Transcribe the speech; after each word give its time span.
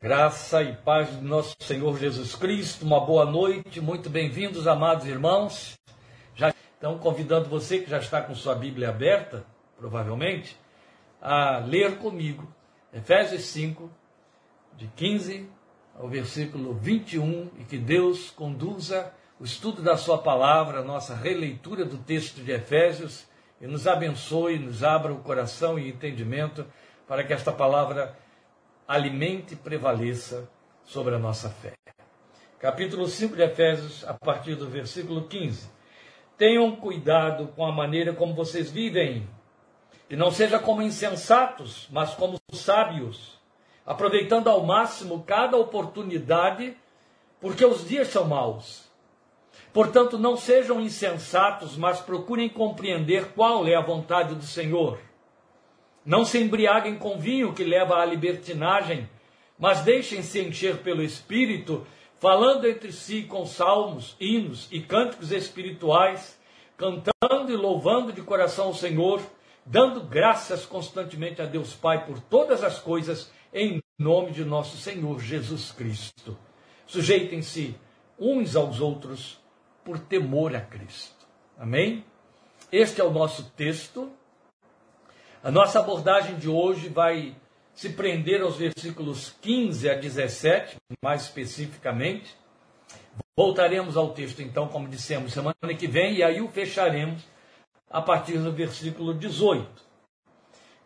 Graça 0.00 0.62
e 0.62 0.76
paz 0.76 1.10
do 1.10 1.26
nosso 1.26 1.56
Senhor 1.58 1.98
Jesus 1.98 2.36
Cristo, 2.36 2.86
uma 2.86 3.00
boa 3.00 3.26
noite, 3.26 3.80
muito 3.80 4.08
bem-vindos, 4.08 4.68
amados 4.68 5.04
irmãos. 5.08 5.76
Já 6.36 6.50
estão 6.50 6.96
convidando 6.98 7.48
você 7.48 7.80
que 7.80 7.90
já 7.90 7.98
está 7.98 8.22
com 8.22 8.32
sua 8.32 8.54
Bíblia 8.54 8.90
aberta, 8.90 9.44
provavelmente, 9.76 10.56
a 11.20 11.58
ler 11.58 11.98
comigo 11.98 12.46
Efésios 12.94 13.42
5, 13.46 13.90
de 14.76 14.86
15 14.94 15.50
ao 15.98 16.06
versículo 16.06 16.74
21, 16.74 17.50
e 17.58 17.64
que 17.64 17.76
Deus 17.76 18.30
conduza 18.30 19.12
o 19.40 19.44
estudo 19.44 19.82
da 19.82 19.96
Sua 19.96 20.18
palavra, 20.18 20.78
a 20.78 20.84
nossa 20.84 21.12
releitura 21.12 21.84
do 21.84 21.98
texto 21.98 22.40
de 22.40 22.52
Efésios, 22.52 23.26
e 23.60 23.66
nos 23.66 23.88
abençoe, 23.88 24.60
nos 24.60 24.84
abra 24.84 25.12
o 25.12 25.18
coração 25.24 25.76
e 25.76 25.88
entendimento 25.88 26.64
para 27.08 27.24
que 27.24 27.32
esta 27.32 27.50
palavra 27.50 28.16
alimente 28.88 29.52
e 29.52 29.56
prevaleça 29.56 30.48
sobre 30.82 31.14
a 31.14 31.18
nossa 31.18 31.50
fé. 31.50 31.74
Capítulo 32.58 33.06
5 33.06 33.36
de 33.36 33.42
Efésios, 33.42 34.02
a 34.08 34.14
partir 34.14 34.54
do 34.54 34.66
versículo 34.66 35.28
15. 35.28 35.68
Tenham 36.38 36.74
cuidado 36.74 37.48
com 37.48 37.66
a 37.66 37.70
maneira 37.70 38.14
como 38.14 38.34
vocês 38.34 38.70
vivem, 38.70 39.28
e 40.08 40.16
não 40.16 40.30
seja 40.30 40.58
como 40.58 40.80
insensatos, 40.80 41.86
mas 41.92 42.14
como 42.14 42.40
sábios, 42.50 43.38
aproveitando 43.84 44.48
ao 44.48 44.64
máximo 44.64 45.22
cada 45.22 45.58
oportunidade, 45.58 46.74
porque 47.42 47.66
os 47.66 47.86
dias 47.86 48.08
são 48.08 48.24
maus. 48.24 48.90
Portanto, 49.70 50.16
não 50.16 50.34
sejam 50.34 50.80
insensatos, 50.80 51.76
mas 51.76 52.00
procurem 52.00 52.48
compreender 52.48 53.32
qual 53.34 53.66
é 53.66 53.74
a 53.74 53.82
vontade 53.82 54.34
do 54.34 54.44
Senhor. 54.44 54.98
Não 56.08 56.24
se 56.24 56.38
embriaguem 56.38 56.96
com 56.96 57.18
vinho 57.18 57.52
que 57.52 57.62
leva 57.62 57.96
à 57.96 58.04
libertinagem, 58.06 59.06
mas 59.58 59.82
deixem-se 59.82 60.40
encher 60.40 60.78
pelo 60.78 61.02
Espírito, 61.02 61.86
falando 62.18 62.66
entre 62.66 62.92
si 62.92 63.24
com 63.24 63.44
salmos, 63.44 64.16
hinos 64.18 64.68
e 64.70 64.80
cânticos 64.80 65.32
espirituais, 65.32 66.40
cantando 66.78 67.52
e 67.52 67.56
louvando 67.56 68.10
de 68.10 68.22
coração 68.22 68.70
o 68.70 68.74
Senhor, 68.74 69.20
dando 69.66 70.00
graças 70.00 70.64
constantemente 70.64 71.42
a 71.42 71.44
Deus 71.44 71.74
Pai 71.74 72.06
por 72.06 72.18
todas 72.20 72.64
as 72.64 72.78
coisas, 72.78 73.30
em 73.52 73.82
nome 73.98 74.30
de 74.30 74.46
nosso 74.46 74.78
Senhor 74.78 75.20
Jesus 75.20 75.72
Cristo. 75.72 76.38
Sujeitem-se 76.86 77.76
uns 78.18 78.56
aos 78.56 78.80
outros 78.80 79.38
por 79.84 79.98
temor 79.98 80.56
a 80.56 80.60
Cristo. 80.62 81.26
Amém? 81.58 82.02
Este 82.72 82.98
é 82.98 83.04
o 83.04 83.10
nosso 83.10 83.50
texto 83.50 84.10
a 85.42 85.50
nossa 85.50 85.78
abordagem 85.78 86.36
de 86.36 86.48
hoje 86.48 86.88
vai 86.88 87.34
se 87.72 87.90
prender 87.90 88.42
aos 88.42 88.56
versículos 88.56 89.34
15 89.40 89.88
a 89.88 89.94
17, 89.94 90.76
mais 91.02 91.22
especificamente. 91.22 92.36
Voltaremos 93.36 93.96
ao 93.96 94.10
texto, 94.10 94.42
então, 94.42 94.66
como 94.66 94.88
dissemos, 94.88 95.32
semana 95.32 95.54
que 95.78 95.86
vem, 95.86 96.16
e 96.16 96.22
aí 96.24 96.40
o 96.40 96.48
fecharemos 96.48 97.22
a 97.88 98.02
partir 98.02 98.38
do 98.38 98.52
versículo 98.52 99.14
18. 99.14 99.88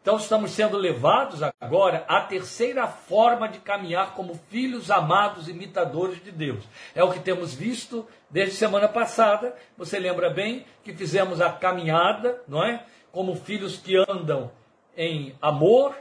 Então, 0.03 0.17
estamos 0.17 0.51
sendo 0.51 0.77
levados 0.77 1.41
agora 1.61 2.05
à 2.09 2.21
terceira 2.21 2.87
forma 2.89 3.49
de 3.49 3.61
caminhar 3.61 4.15
como 4.15 4.39
filhos 4.51 4.91
amados, 4.91 5.49
imitadores 5.49 6.23
de 6.23 6.31
Deus. 6.31 6.63
É 6.95 7.03
o 7.03 7.13
que 7.13 7.21
temos 7.21 7.55
visto 7.55 8.07
desde 8.29 8.57
semana 8.57 8.89
passada. 8.89 9.55
Você 9.79 9.99
lembra 9.99 10.29
bem 10.29 10.67
que 10.83 10.93
fizemos 10.93 11.41
a 11.41 11.53
caminhada, 11.53 12.43
não 12.49 12.63
é? 12.63 12.85
Como 13.13 13.37
filhos 13.37 13.77
que 13.77 13.95
andam 14.09 14.51
em 14.97 15.37
amor, 15.41 15.95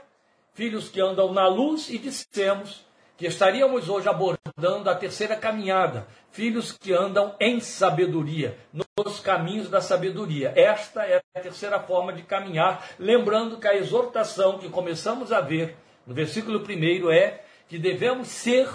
filhos 0.53 0.89
que 0.89 0.99
andam 0.99 1.31
na 1.31 1.47
luz, 1.47 1.89
e 1.89 1.97
dissemos 1.97 2.85
que 3.17 3.27
estaríamos 3.27 3.87
hoje 3.87 4.09
abordando 4.09 4.89
a 4.89 4.95
terceira 4.95 5.35
caminhada, 5.35 6.07
filhos 6.31 6.71
que 6.71 6.91
andam 6.91 7.35
em 7.39 7.59
sabedoria, 7.59 8.57
nos 8.73 9.19
caminhos 9.19 9.69
da 9.69 9.79
sabedoria. 9.79 10.51
Esta 10.55 11.05
é 11.05 11.21
a 11.35 11.39
terceira 11.39 11.79
forma 11.79 12.11
de 12.13 12.23
caminhar, 12.23 12.83
lembrando 12.97 13.57
que 13.57 13.67
a 13.67 13.75
exortação 13.75 14.57
que 14.57 14.69
começamos 14.69 15.31
a 15.31 15.39
ver 15.39 15.77
no 16.07 16.15
versículo 16.15 16.59
1 16.59 17.11
é 17.11 17.43
que 17.67 17.77
devemos 17.77 18.27
ser 18.27 18.67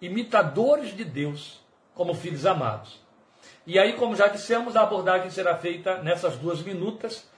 imitadores 0.00 0.96
de 0.96 1.04
Deus 1.04 1.60
como 1.94 2.14
filhos 2.14 2.46
amados. 2.46 3.02
E 3.66 3.78
aí, 3.78 3.94
como 3.94 4.14
já 4.14 4.28
dissemos, 4.28 4.76
a 4.76 4.82
abordagem 4.82 5.30
será 5.30 5.56
feita 5.56 6.02
nessas 6.02 6.36
duas 6.36 6.60
minutas, 6.60 7.28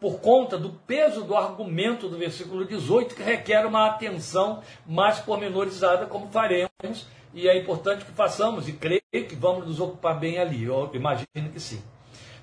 por 0.00 0.20
conta 0.20 0.56
do 0.56 0.70
peso 0.70 1.22
do 1.22 1.36
argumento 1.36 2.08
do 2.08 2.16
versículo 2.16 2.64
18, 2.64 3.14
que 3.14 3.22
requer 3.22 3.66
uma 3.66 3.86
atenção 3.86 4.62
mais 4.86 5.18
pormenorizada, 5.18 6.06
como 6.06 6.28
faremos, 6.28 7.06
e 7.34 7.48
é 7.48 7.58
importante 7.58 8.04
que 8.04 8.12
façamos, 8.12 8.66
e 8.66 8.72
creio 8.72 9.02
que 9.10 9.36
vamos 9.36 9.66
nos 9.66 9.78
ocupar 9.78 10.18
bem 10.18 10.38
ali, 10.38 10.64
eu 10.64 10.90
imagino 10.94 11.50
que 11.52 11.60
sim. 11.60 11.82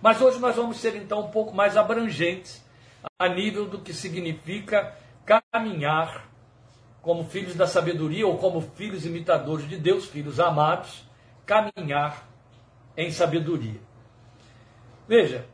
Mas 0.02 0.22
hoje 0.22 0.40
nós 0.40 0.56
vamos 0.56 0.78
ser 0.78 0.96
então 0.96 1.22
um 1.22 1.32
pouco 1.32 1.56
mais 1.56 1.76
abrangentes 1.76 2.64
a 3.18 3.28
nível 3.28 3.66
do 3.66 3.80
que 3.80 3.94
significa 3.94 4.96
caminhar 5.26 6.30
como 7.02 7.24
filhos 7.24 7.56
da 7.56 7.66
sabedoria 7.66 8.28
ou 8.28 8.38
como 8.38 8.62
filhos 8.62 9.06
imitadores 9.06 9.68
de 9.68 9.78
Deus, 9.78 10.06
filhos 10.06 10.40
amados, 10.40 11.04
caminhar 11.46 12.28
em 12.96 13.12
sabedoria. 13.12 13.80
Veja, 15.08 15.46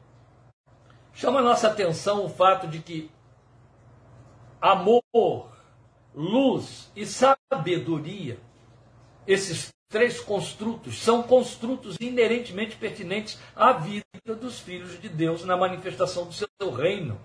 Chama 1.14 1.40
a 1.40 1.44
nossa 1.44 1.68
atenção 1.68 2.26
o 2.26 2.30
fato 2.30 2.68
de 2.68 2.80
que 2.80 3.12
amor, 4.60 5.04
luz 6.16 6.92
e 6.96 7.06
sabedoria, 7.06 8.40
esses 9.28 9.74
três 9.90 10.20
construtos, 10.20 11.04
são 11.04 11.22
construtos 11.22 11.98
inerentemente 12.00 12.76
pertinentes 12.76 13.40
à 13.56 13.74
vida 13.74 14.04
dos 14.26 14.60
filhos 14.60 15.00
de 15.00 15.08
Deus 15.08 15.46
na 15.46 15.56
manifestação 15.56 16.26
do 16.26 16.34
seu 16.34 16.48
reino 16.72 17.20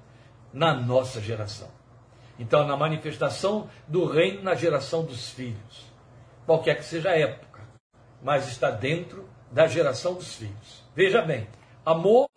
na 0.53 0.75
nossa 0.75 1.21
geração. 1.21 1.71
Então, 2.39 2.67
na 2.67 2.77
manifestação 2.77 3.71
do 3.87 4.05
reino 4.05 4.43
na 4.43 4.55
geração 4.55 5.05
dos 5.05 5.31
filhos, 5.31 5.87
qualquer 6.45 6.77
que 6.77 6.85
seja 6.85 7.11
a 7.11 7.19
época, 7.19 7.61
mas 8.23 8.49
está 8.49 8.71
dentro 8.71 9.29
da 9.51 9.67
geração 9.67 10.15
dos 10.15 10.35
filhos. 10.35 10.85
Veja 10.95 11.23
bem, 11.23 11.49
amor, 11.85 12.29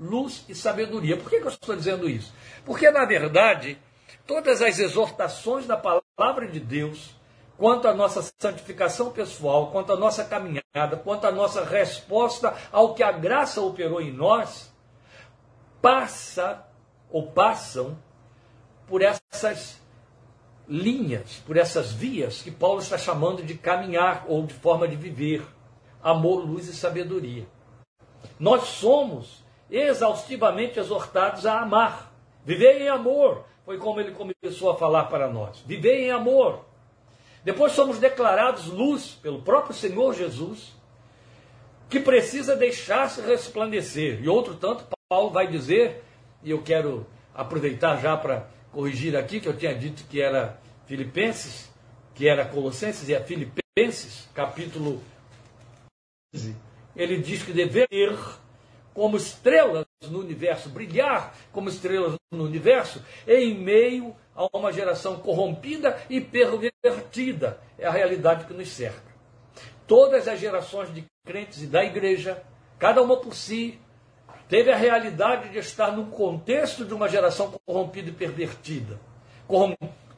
luz 0.00 0.44
e 0.48 0.54
sabedoria. 0.54 1.18
Por 1.18 1.28
que, 1.28 1.36
eu 1.36 1.48
estou 1.48 1.76
dizendo 1.76 2.08
isso? 2.08 2.32
Porque, 2.64 2.90
na 2.90 3.04
verdade, 3.04 3.78
todas 4.26 4.62
as 4.62 4.78
exortações 4.78 5.66
da 5.66 5.76
palavra 5.76 6.48
de 6.48 6.58
Deus, 6.58 7.14
quanto 7.58 7.86
à 7.86 7.94
nossa 7.94 8.22
santificação 8.40 9.10
pessoal, 9.10 9.70
quanto 9.70 9.92
à 9.92 9.96
nossa 9.96 10.24
caminhada, 10.24 10.96
quanto 11.04 11.26
à 11.26 11.30
nossa 11.30 11.62
resposta 11.62 12.56
ao 12.72 12.94
que 12.94 13.02
a 13.02 13.12
graça 13.12 13.60
operou 13.60 14.00
em 14.00 14.10
nós, 14.10 14.72
passa 15.82 16.66
ou 17.10 17.30
passam 17.30 17.98
por 18.86 19.02
essas 19.02 19.78
linhas, 20.66 21.42
por 21.46 21.56
essas 21.56 21.92
vias 21.92 22.40
que 22.40 22.50
Paulo 22.50 22.80
está 22.80 22.96
chamando 22.96 23.42
de 23.42 23.54
caminhar 23.54 24.24
ou 24.28 24.46
de 24.46 24.54
forma 24.54 24.88
de 24.88 24.96
viver. 24.96 25.44
Amor, 26.02 26.46
luz 26.46 26.68
e 26.68 26.72
sabedoria. 26.72 27.46
Nós 28.38 28.64
somos 28.64 29.39
exaustivamente 29.70 30.78
exortados 30.78 31.46
a 31.46 31.60
amar. 31.60 32.12
Viver 32.44 32.80
em 32.80 32.88
amor, 32.88 33.44
foi 33.64 33.78
como 33.78 34.00
ele 34.00 34.12
começou 34.12 34.70
a 34.70 34.76
falar 34.76 35.04
para 35.04 35.28
nós. 35.28 35.60
Viver 35.66 36.00
em 36.00 36.10
amor. 36.10 36.64
Depois 37.44 37.72
somos 37.72 37.98
declarados 37.98 38.66
luz 38.66 39.18
pelo 39.22 39.42
próprio 39.42 39.74
Senhor 39.74 40.14
Jesus, 40.14 40.74
que 41.88 42.00
precisa 42.00 42.56
deixar-se 42.56 43.20
resplandecer. 43.20 44.22
E 44.22 44.28
outro 44.28 44.54
tanto, 44.54 44.84
Paulo 45.08 45.30
vai 45.30 45.46
dizer, 45.46 46.04
e 46.42 46.50
eu 46.50 46.62
quero 46.62 47.06
aproveitar 47.34 47.96
já 48.00 48.16
para 48.16 48.48
corrigir 48.72 49.16
aqui, 49.16 49.40
que 49.40 49.48
eu 49.48 49.56
tinha 49.56 49.74
dito 49.74 50.04
que 50.08 50.20
era 50.20 50.60
Filipenses, 50.86 51.70
que 52.14 52.28
era 52.28 52.44
Colossenses, 52.44 53.08
e 53.08 53.14
é 53.14 53.20
Filipenses, 53.20 54.28
capítulo 54.34 55.02
15. 56.32 56.56
Ele 56.94 57.18
diz 57.18 57.42
que 57.42 57.52
dever 57.52 57.88
como 58.94 59.16
estrelas 59.16 59.86
no 60.08 60.20
universo, 60.20 60.68
brilhar 60.68 61.34
como 61.52 61.68
estrelas 61.68 62.14
no 62.32 62.44
universo, 62.44 63.02
em 63.26 63.54
meio 63.54 64.14
a 64.34 64.46
uma 64.56 64.72
geração 64.72 65.18
corrompida 65.18 65.98
e 66.08 66.20
pervertida. 66.20 67.60
É 67.78 67.86
a 67.86 67.90
realidade 67.90 68.44
que 68.44 68.54
nos 68.54 68.68
cerca. 68.68 69.10
Todas 69.86 70.28
as 70.28 70.38
gerações 70.38 70.92
de 70.94 71.04
crentes 71.24 71.62
e 71.62 71.66
da 71.66 71.84
igreja, 71.84 72.42
cada 72.78 73.02
uma 73.02 73.16
por 73.16 73.34
si, 73.34 73.78
teve 74.48 74.72
a 74.72 74.76
realidade 74.76 75.50
de 75.50 75.58
estar 75.58 75.92
no 75.92 76.06
contexto 76.06 76.84
de 76.84 76.94
uma 76.94 77.08
geração 77.08 77.52
corrompida 77.66 78.08
e 78.08 78.12
pervertida. 78.12 79.00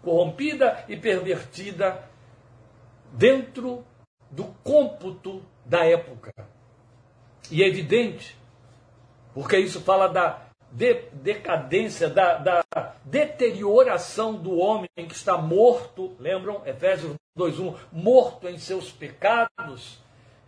Corrompida 0.03 0.85
e 0.89 0.97
pervertida 0.97 2.09
dentro 3.13 3.85
do 4.31 4.45
cômputo 4.63 5.43
da 5.65 5.85
época. 5.85 6.33
E 7.51 7.63
é 7.63 7.67
evidente 7.67 8.37
porque 9.35 9.59
isso 9.59 9.81
fala 9.81 10.09
da 10.09 10.39
de, 10.73 10.95
decadência, 11.13 12.09
da, 12.09 12.39
da 12.39 12.65
deterioração 13.05 14.35
do 14.35 14.57
homem 14.57 14.89
que 14.97 15.15
está 15.15 15.37
morto, 15.37 16.17
lembram? 16.19 16.63
Efésios 16.65 17.15
2:1, 17.37 17.75
morto 17.93 18.49
em 18.49 18.59
seus 18.59 18.91
pecados, 18.91 19.99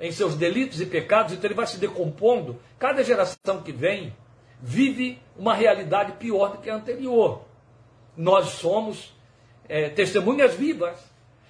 em 0.01 0.11
seus 0.11 0.35
delitos 0.35 0.81
e 0.81 0.87
pecados, 0.87 1.33
então 1.33 1.47
ele 1.47 1.55
vai 1.55 1.67
se 1.67 1.79
decompondo. 1.79 2.59
Cada 2.79 3.05
geração 3.05 3.63
que 3.63 3.73
vem 3.73 4.15
vive 4.61 5.21
uma 5.37 5.55
realidade 5.55 6.13
pior 6.13 6.53
do 6.53 6.59
que 6.59 6.71
a 6.71 6.77
anterior. 6.77 7.43
Nós 8.17 8.47
somos 8.51 9.15
é, 9.69 9.89
testemunhas 9.91 10.55
vivas 10.55 10.99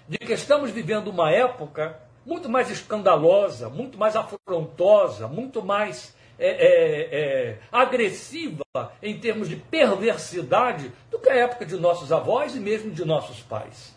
de 0.09 0.19
que 0.19 0.33
estamos 0.33 0.71
vivendo 0.71 1.09
uma 1.09 1.31
época 1.31 2.01
muito 2.27 2.49
mais 2.49 2.71
escandalosa, 2.71 3.69
muito 3.69 3.99
mais 3.99 4.17
afrontosa, 4.17 5.29
muito 5.29 5.63
mais 5.63 6.15
é, 6.39 6.49
é, 6.49 7.21
é, 7.21 7.59
agressiva 7.71 8.65
em 9.03 9.19
termos 9.19 9.49
de 9.49 9.57
perversidade 9.57 10.91
do 11.11 11.19
que 11.19 11.31
a 11.31 11.37
época 11.37 11.65
de 11.65 11.77
nossos 11.77 12.13
avós 12.13 12.55
e 12.55 12.61
mesmo 12.61 12.91
de 12.91 13.05
nossos 13.05 13.41
pais. 13.41 13.95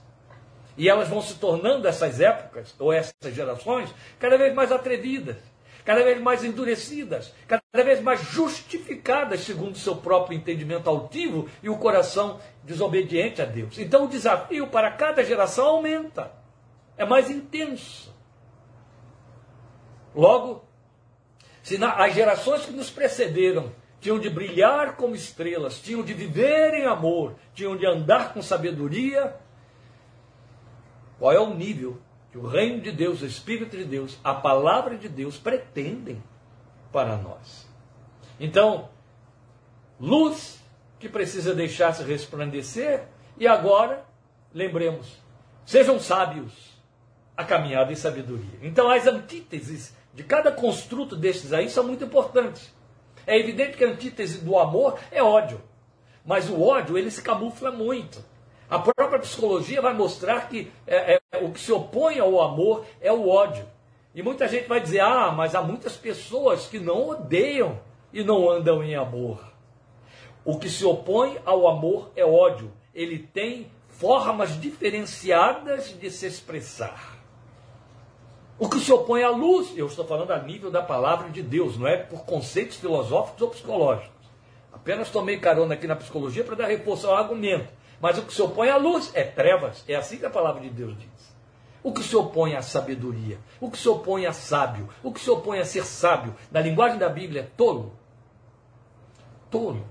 E 0.77 0.87
elas 0.87 1.09
vão 1.09 1.21
se 1.21 1.35
tornando, 1.35 1.87
essas 1.87 2.21
épocas, 2.21 2.75
ou 2.77 2.93
essas 2.93 3.33
gerações, 3.33 3.93
cada 4.19 4.37
vez 4.37 4.53
mais 4.53 4.71
atrevidas, 4.71 5.37
cada 5.83 6.03
vez 6.03 6.21
mais 6.21 6.43
endurecidas, 6.43 7.33
cada 7.47 7.83
vez 7.83 8.01
mais 8.01 8.21
justificadas 8.21 9.39
segundo 9.39 9.77
seu 9.77 9.95
próprio 9.95 10.37
entendimento 10.37 10.87
altivo 10.87 11.49
e 11.63 11.69
o 11.69 11.77
coração 11.77 12.39
desobediente 12.63 13.41
a 13.41 13.45
Deus. 13.45 13.79
Então 13.79 14.05
o 14.05 14.07
desafio 14.07 14.67
para 14.67 14.91
cada 14.91 15.23
geração 15.23 15.65
aumenta, 15.65 16.31
é 16.95 17.05
mais 17.05 17.31
intenso. 17.31 18.15
Logo, 20.13 20.66
se 21.67 21.77
na, 21.77 21.95
as 21.95 22.13
gerações 22.13 22.65
que 22.65 22.71
nos 22.71 22.89
precederam 22.89 23.73
tinham 23.99 24.17
de 24.17 24.29
brilhar 24.29 24.95
como 24.95 25.13
estrelas, 25.13 25.81
tinham 25.81 26.01
de 26.01 26.13
viver 26.13 26.73
em 26.75 26.85
amor, 26.85 27.35
tinham 27.53 27.75
de 27.75 27.85
andar 27.85 28.33
com 28.33 28.41
sabedoria, 28.41 29.35
qual 31.19 31.33
é 31.33 31.39
o 31.41 31.53
nível 31.53 31.99
que 32.31 32.37
o 32.37 32.47
reino 32.47 32.79
de 32.79 32.89
Deus, 32.93 33.21
o 33.21 33.25
Espírito 33.25 33.75
de 33.75 33.83
Deus, 33.83 34.17
a 34.23 34.33
palavra 34.33 34.97
de 34.97 35.09
Deus 35.09 35.35
pretendem 35.35 36.23
para 36.89 37.17
nós? 37.17 37.67
Então, 38.39 38.87
luz 39.99 40.63
que 40.97 41.09
precisa 41.09 41.53
deixar-se 41.53 42.01
resplandecer, 42.01 43.09
e 43.37 43.45
agora, 43.45 44.05
lembremos, 44.53 45.17
sejam 45.65 45.99
sábios 45.99 46.81
a 47.35 47.43
caminhada 47.43 47.91
em 47.91 47.97
sabedoria. 47.97 48.57
Então, 48.61 48.89
as 48.89 49.05
antíteses 49.05 49.96
de 50.17 50.23
cada 50.23 50.51
construto 50.51 51.15
destes 51.15 51.53
aí 51.53 51.69
são 51.69 51.83
muito 51.83 52.03
importantes. 52.03 52.73
É 53.27 53.37
evidente 53.37 53.77
que 53.77 53.85
a 53.85 53.87
antítese 53.87 54.39
do 54.39 54.57
amor 54.57 54.97
é 55.11 55.21
ódio. 55.21 55.61
Mas 56.25 56.49
o 56.49 56.59
ódio, 56.59 56.97
ele 56.97 57.11
se 57.11 57.21
camufla 57.21 57.69
muito. 57.69 58.25
A 58.67 58.79
própria 58.79 59.19
psicologia 59.19 59.79
vai 59.79 59.93
mostrar 59.93 60.49
que 60.49 60.71
é, 60.87 61.19
é, 61.31 61.37
o 61.37 61.51
que 61.51 61.59
se 61.59 61.71
opõe 61.71 62.17
ao 62.17 62.41
amor 62.41 62.83
é 62.99 63.11
o 63.11 63.29
ódio. 63.29 63.63
E 64.15 64.23
muita 64.23 64.47
gente 64.47 64.67
vai 64.67 64.79
dizer: 64.79 65.01
ah, 65.01 65.31
mas 65.31 65.53
há 65.53 65.61
muitas 65.61 65.95
pessoas 65.95 66.65
que 66.65 66.79
não 66.79 67.09
odeiam 67.09 67.79
e 68.11 68.23
não 68.23 68.49
andam 68.49 68.83
em 68.83 68.95
amor. 68.95 69.53
O 70.43 70.57
que 70.57 70.67
se 70.67 70.83
opõe 70.83 71.37
ao 71.45 71.67
amor 71.67 72.09
é 72.15 72.25
ódio. 72.25 72.73
Ele 72.91 73.19
tem 73.19 73.69
formas 73.87 74.59
diferenciadas 74.59 75.95
de 75.99 76.09
se 76.09 76.25
expressar. 76.25 77.16
O 78.59 78.67
que 78.67 78.79
se 78.79 78.91
opõe 78.91 79.23
à 79.23 79.29
luz, 79.29 79.71
eu 79.77 79.85
estou 79.85 80.05
falando 80.05 80.31
a 80.31 80.39
nível 80.39 80.71
da 80.71 80.81
palavra 80.81 81.29
de 81.29 81.43
Deus, 81.43 81.77
não 81.77 81.87
é 81.87 81.97
por 81.97 82.25
conceitos 82.25 82.77
filosóficos 82.77 83.41
ou 83.41 83.49
psicológicos. 83.49 84.27
Apenas 84.73 85.09
tomei 85.09 85.37
carona 85.37 85.75
aqui 85.75 85.85
na 85.85 85.95
psicologia 85.95 86.43
para 86.43 86.55
dar 86.55 86.67
reforço 86.67 87.07
ao 87.07 87.15
argumento. 87.15 87.71
Mas 88.01 88.17
o 88.17 88.23
que 88.23 88.33
se 88.33 88.41
opõe 88.41 88.69
à 88.69 88.77
luz 88.77 89.11
é 89.13 89.23
trevas. 89.23 89.83
É 89.87 89.95
assim 89.95 90.17
que 90.17 90.25
a 90.25 90.29
palavra 90.29 90.61
de 90.61 90.69
Deus 90.69 90.97
diz. 90.97 91.35
O 91.83 91.91
que 91.91 92.01
se 92.01 92.15
opõe 92.15 92.55
à 92.55 92.61
sabedoria, 92.61 93.39
o 93.61 93.69
que 93.69 93.77
se 93.77 93.87
opõe 93.87 94.25
a 94.25 94.33
sábio, 94.33 94.89
o 95.03 95.13
que 95.13 95.19
se 95.19 95.29
opõe 95.29 95.59
a 95.59 95.65
ser 95.65 95.85
sábio, 95.85 96.35
na 96.51 96.59
linguagem 96.59 96.97
da 96.97 97.09
Bíblia, 97.09 97.41
é 97.41 97.47
tolo. 97.55 97.93
Tolo. 99.49 99.85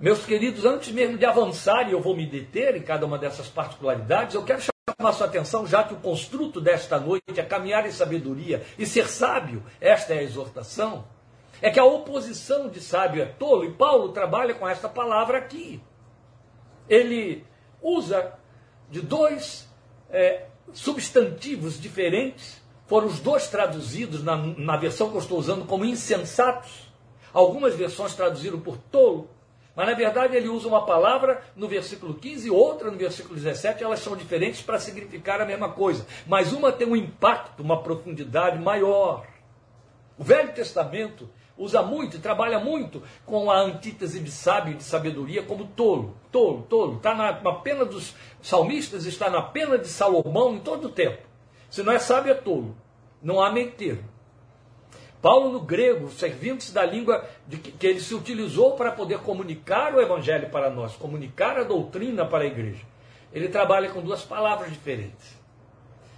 Meus 0.00 0.24
queridos, 0.24 0.64
antes 0.64 0.92
mesmo 0.92 1.16
de 1.16 1.24
avançar, 1.24 1.88
e 1.88 1.92
eu 1.92 2.00
vou 2.00 2.16
me 2.16 2.26
deter 2.26 2.74
em 2.74 2.82
cada 2.82 3.06
uma 3.06 3.18
dessas 3.18 3.48
particularidades, 3.48 4.34
eu 4.34 4.44
quero 4.44 4.62
chamar 4.98 5.12
sua 5.12 5.26
atenção, 5.26 5.66
já 5.66 5.84
que 5.84 5.92
o 5.92 5.98
construto 5.98 6.58
desta 6.58 6.98
noite 6.98 7.38
é 7.38 7.42
caminhar 7.42 7.86
em 7.86 7.90
sabedoria 7.90 8.64
e 8.78 8.86
ser 8.86 9.08
sábio, 9.08 9.62
esta 9.78 10.14
é 10.14 10.20
a 10.20 10.22
exortação, 10.22 11.04
é 11.60 11.70
que 11.70 11.78
a 11.78 11.84
oposição 11.84 12.68
de 12.70 12.80
sábio 12.80 13.22
é 13.22 13.26
tolo, 13.26 13.64
e 13.64 13.72
Paulo 13.72 14.12
trabalha 14.12 14.54
com 14.54 14.66
esta 14.66 14.88
palavra 14.88 15.36
aqui. 15.36 15.82
Ele 16.88 17.44
usa 17.82 18.32
de 18.90 19.02
dois 19.02 19.68
é, 20.08 20.46
substantivos 20.72 21.78
diferentes, 21.78 22.62
foram 22.86 23.08
os 23.08 23.20
dois 23.20 23.48
traduzidos 23.48 24.22
na, 24.22 24.36
na 24.36 24.76
versão 24.78 25.10
que 25.10 25.16
eu 25.16 25.20
estou 25.20 25.38
usando 25.38 25.66
como 25.66 25.84
insensatos. 25.84 26.90
Algumas 27.34 27.74
versões 27.74 28.14
traduziram 28.14 28.60
por 28.60 28.78
tolo, 28.78 29.28
mas 29.76 29.86
na 29.86 29.94
verdade 29.94 30.34
ele 30.34 30.48
usa 30.48 30.66
uma 30.66 30.86
palavra 30.86 31.42
no 31.54 31.68
versículo 31.68 32.14
15 32.14 32.48
e 32.48 32.50
outra 32.50 32.90
no 32.90 32.96
versículo 32.96 33.34
17, 33.34 33.84
elas 33.84 34.00
são 34.00 34.16
diferentes 34.16 34.62
para 34.62 34.80
significar 34.80 35.38
a 35.38 35.44
mesma 35.44 35.68
coisa. 35.68 36.06
Mas 36.26 36.50
uma 36.54 36.72
tem 36.72 36.88
um 36.88 36.96
impacto, 36.96 37.62
uma 37.62 37.82
profundidade 37.82 38.58
maior. 38.58 39.26
O 40.18 40.24
Velho 40.24 40.54
Testamento 40.54 41.28
usa 41.58 41.82
muito, 41.82 42.18
trabalha 42.18 42.58
muito 42.58 43.02
com 43.26 43.50
a 43.50 43.60
antítese 43.60 44.18
de 44.20 44.30
sábio 44.30 44.74
de 44.74 44.82
sabedoria 44.82 45.42
como 45.42 45.66
tolo. 45.66 46.16
Tolo, 46.32 46.62
tolo. 46.62 46.96
Está 46.96 47.14
na, 47.14 47.40
na 47.40 47.52
pena 47.52 47.84
dos 47.84 48.14
salmistas, 48.40 49.04
está 49.04 49.28
na 49.28 49.42
pena 49.42 49.76
de 49.76 49.88
Salomão 49.88 50.54
em 50.54 50.60
todo 50.60 50.86
o 50.86 50.90
tempo. 50.90 51.22
Se 51.68 51.82
não 51.82 51.92
é 51.92 51.98
sábio, 51.98 52.32
é 52.32 52.34
tolo. 52.34 52.74
Não 53.22 53.42
há 53.42 53.52
meio 53.52 53.72
termo. 53.72 54.15
Paulo, 55.20 55.50
no 55.50 55.60
grego, 55.60 56.10
servindo-se 56.10 56.72
da 56.72 56.84
língua 56.84 57.24
de 57.46 57.56
que, 57.56 57.72
que 57.72 57.86
ele 57.86 58.00
se 58.00 58.14
utilizou 58.14 58.72
para 58.72 58.92
poder 58.92 59.18
comunicar 59.18 59.94
o 59.94 60.00
evangelho 60.00 60.50
para 60.50 60.70
nós, 60.70 60.94
comunicar 60.96 61.58
a 61.58 61.64
doutrina 61.64 62.24
para 62.24 62.44
a 62.44 62.46
igreja, 62.46 62.84
ele 63.32 63.48
trabalha 63.48 63.90
com 63.90 64.00
duas 64.00 64.22
palavras 64.22 64.70
diferentes. 64.70 65.36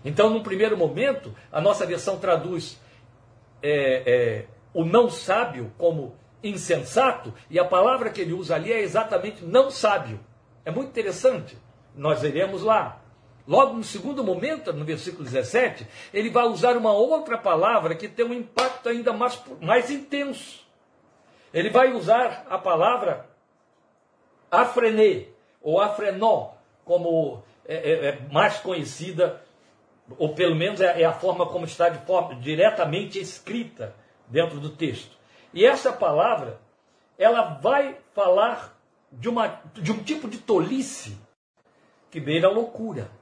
Então, 0.05 0.31
num 0.31 0.43
primeiro 0.43 0.77
momento, 0.77 1.35
a 1.51 1.61
nossa 1.61 1.85
versão 1.85 2.19
traduz 2.19 2.81
é, 3.63 4.03
é, 4.07 4.45
o 4.73 4.85
não 4.85 5.11
sábio 5.11 5.73
como 5.77 6.15
insensato, 6.43 7.35
e 7.51 7.59
a 7.59 7.65
palavra 7.65 8.11
que 8.11 8.21
ele 8.21 8.33
usa 8.33 8.55
ali 8.55 8.73
é 8.73 8.81
exatamente 8.81 9.45
não 9.45 9.71
sábio. 9.71 10.21
É 10.65 10.71
muito 10.71 10.91
interessante. 10.91 11.59
Nós 11.95 12.23
veremos 12.23 12.63
lá. 12.63 12.98
Logo 13.49 13.73
no 13.73 13.83
segundo 13.83 14.23
momento, 14.23 14.75
no 14.75 14.85
versículo 14.85 15.25
17, 15.25 15.87
ele 16.13 16.29
vai 16.29 16.45
usar 16.45 16.77
uma 16.77 16.93
outra 16.93 17.39
palavra 17.39 17.95
que 17.95 18.07
tem 18.07 18.27
um 18.27 18.35
impacto 18.35 18.91
ainda 18.91 19.11
mais, 19.11 19.43
mais 19.59 19.91
intenso. 19.91 20.67
Ele 21.55 21.71
vai 21.71 21.95
usar 21.95 22.47
a 22.51 22.59
palavra 22.59 23.27
afrenê, 24.51 25.29
ou 25.63 25.81
afrenó, 25.81 26.51
como 26.85 27.43
é, 27.67 27.77
é, 27.77 28.09
é 28.09 28.19
mais 28.31 28.59
conhecida, 28.59 29.43
ou 30.19 30.35
pelo 30.35 30.55
menos 30.55 30.83
é, 30.83 31.01
é 31.01 31.07
a 31.07 31.15
forma 31.15 31.47
como 31.47 31.65
está 31.65 31.89
de 31.89 32.05
forma 32.05 32.35
diretamente 32.35 33.19
escrita 33.19 33.95
dentro 34.27 34.61
do 34.61 34.69
texto. 34.69 35.17
E 35.55 35.65
essa 35.65 35.91
palavra, 35.91 36.61
ela 37.17 37.45
vai 37.63 37.97
falar 38.15 38.79
de, 39.11 39.27
uma, 39.27 39.63
de 39.73 39.91
um 39.91 40.03
tipo 40.03 40.29
de 40.29 40.37
tolice 40.37 41.17
que 42.11 42.21
beira 42.21 42.49
a 42.49 42.53
loucura 42.53 43.17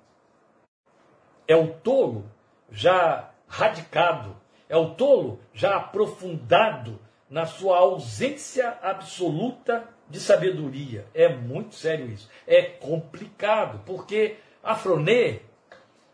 é 1.46 1.54
o 1.54 1.68
tolo 1.68 2.24
já 2.70 3.30
radicado, 3.48 4.36
é 4.68 4.76
o 4.76 4.90
tolo 4.94 5.40
já 5.54 5.76
aprofundado 5.76 6.98
na 7.30 7.46
sua 7.46 7.78
ausência 7.78 8.76
absoluta 8.82 9.88
de 10.08 10.20
sabedoria. 10.20 11.06
É 11.14 11.28
muito 11.28 11.74
sério 11.74 12.06
isso. 12.06 12.28
É 12.46 12.62
complicado, 12.62 13.80
porque 13.84 14.36
afronê, 14.62 15.40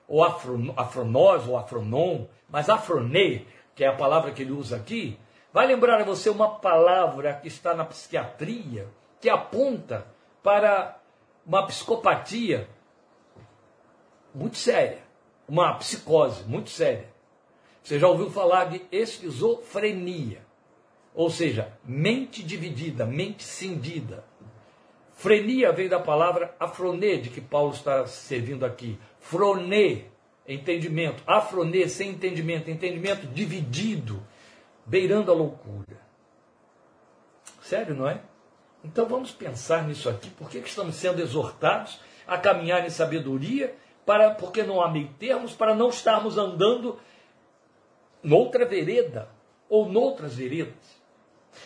ou 0.07 0.23
afron, 0.23 0.73
afronós, 0.77 1.47
ou 1.47 1.57
afronom, 1.57 2.27
mas 2.49 2.69
afronê, 2.69 3.43
que 3.75 3.85
é 3.85 3.89
a 3.89 3.97
palavra 3.97 4.31
que 4.31 4.43
ele 4.43 4.53
usa 4.53 4.77
aqui, 4.77 5.19
vai 5.53 5.67
lembrar 5.67 6.01
a 6.01 6.05
você 6.05 6.29
uma 6.31 6.57
palavra 6.57 7.35
que 7.35 7.49
está 7.49 7.75
na 7.75 7.85
psiquiatria, 7.85 8.89
que 9.21 9.29
aponta 9.29 10.07
para 10.43 10.99
uma 11.47 11.67
psicopatia 11.67 12.69
muito 14.35 14.57
séria 14.57 15.12
uma 15.49 15.75
psicose 15.75 16.45
muito 16.45 16.71
séria. 16.71 17.09
Você 17.83 17.99
já 17.99 18.09
ouviu 18.09 18.31
falar 18.31 18.67
de 18.67 18.83
esquizofrenia, 18.93 20.43
ou 21.15 21.29
seja, 21.31 21.73
mente 21.85 22.43
dividida, 22.43 23.05
mente 23.05 23.43
cindida. 23.43 24.25
Frenia 25.15 25.73
vem 25.73 25.89
da 25.89 26.01
palavra 26.01 26.55
afronê, 26.59 27.19
de 27.19 27.31
que 27.31 27.41
Paulo 27.41 27.73
está 27.73 28.07
servindo 28.07 28.65
aqui. 28.65 28.99
Fronê, 29.21 30.07
entendimento. 30.49 31.23
Afronê, 31.27 31.89
sem 31.89 32.11
entendimento. 32.11 32.71
Entendimento 32.71 33.27
dividido, 33.29 34.23
beirando 34.85 35.31
a 35.31 35.35
loucura. 35.35 36.01
Sério, 37.63 37.95
não 37.95 38.09
é? 38.09 38.21
Então 38.85 39.07
vamos 39.07 39.31
pensar 39.31 39.87
nisso 39.87 40.09
aqui. 40.09 40.29
Por 40.31 40.51
que, 40.51 40.61
que 40.61 40.69
estamos 40.69 40.97
sendo 40.97 41.21
exortados 41.23 42.01
a 42.27 42.37
caminhar 42.37 42.85
em 42.85 42.91
sabedoria? 42.91 43.77
Para, 44.05 44.31
porque 44.31 44.63
não 44.63 44.81
há 44.81 44.91
meio 44.91 45.09
termos, 45.19 45.53
para 45.53 45.75
não 45.75 45.89
estarmos 45.89 46.37
andando 46.37 46.99
noutra 48.23 48.65
vereda 48.65 49.29
ou 49.69 49.89
noutras 49.89 50.35
veredas. 50.35 51.01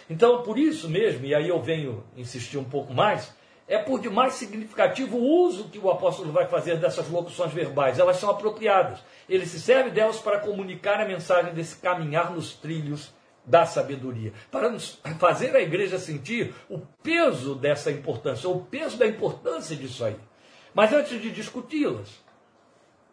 Então, 0.09 0.43
por 0.43 0.59
isso 0.59 0.89
mesmo, 0.89 1.25
e 1.27 1.35
aí 1.35 1.49
eu 1.49 1.61
venho 1.61 2.05
insistir 2.17 2.59
um 2.59 2.65
pouco 2.65 2.93
mais, 2.93 3.35
é 3.69 3.79
por 3.79 4.01
demais 4.01 4.35
significativo 4.35 5.17
o 5.17 5.45
uso 5.45 5.69
que 5.69 5.79
o 5.79 5.91
apóstolo 5.91 6.31
vai 6.31 6.47
fazer 6.47 6.79
dessas 6.79 7.09
locuções 7.09 7.53
verbais. 7.53 7.99
Elas 7.99 8.17
são 8.17 8.31
apropriadas. 8.31 9.01
Ele 9.29 9.45
se 9.45 9.61
serve 9.61 9.91
delas 9.91 10.19
para 10.19 10.39
comunicar 10.39 11.01
a 11.01 11.05
mensagem 11.05 11.53
desse 11.53 11.77
caminhar 11.77 12.33
nos 12.33 12.55
trilhos 12.55 13.13
da 13.45 13.65
sabedoria, 13.65 14.33
para 14.51 14.69
nos 14.69 15.01
fazer 15.21 15.55
a 15.55 15.61
igreja 15.61 16.01
sentir 16.01 16.53
o 16.69 16.81
peso 17.01 17.55
dessa 17.55 17.93
importância, 17.93 18.49
o 18.49 18.65
peso 18.65 18.97
da 18.97 19.07
importância 19.07 19.77
disso 19.77 20.05
aí. 20.05 20.17
Mas 20.75 20.93
antes 20.93 21.23
de 21.23 21.31
discuti-las, 21.31 22.26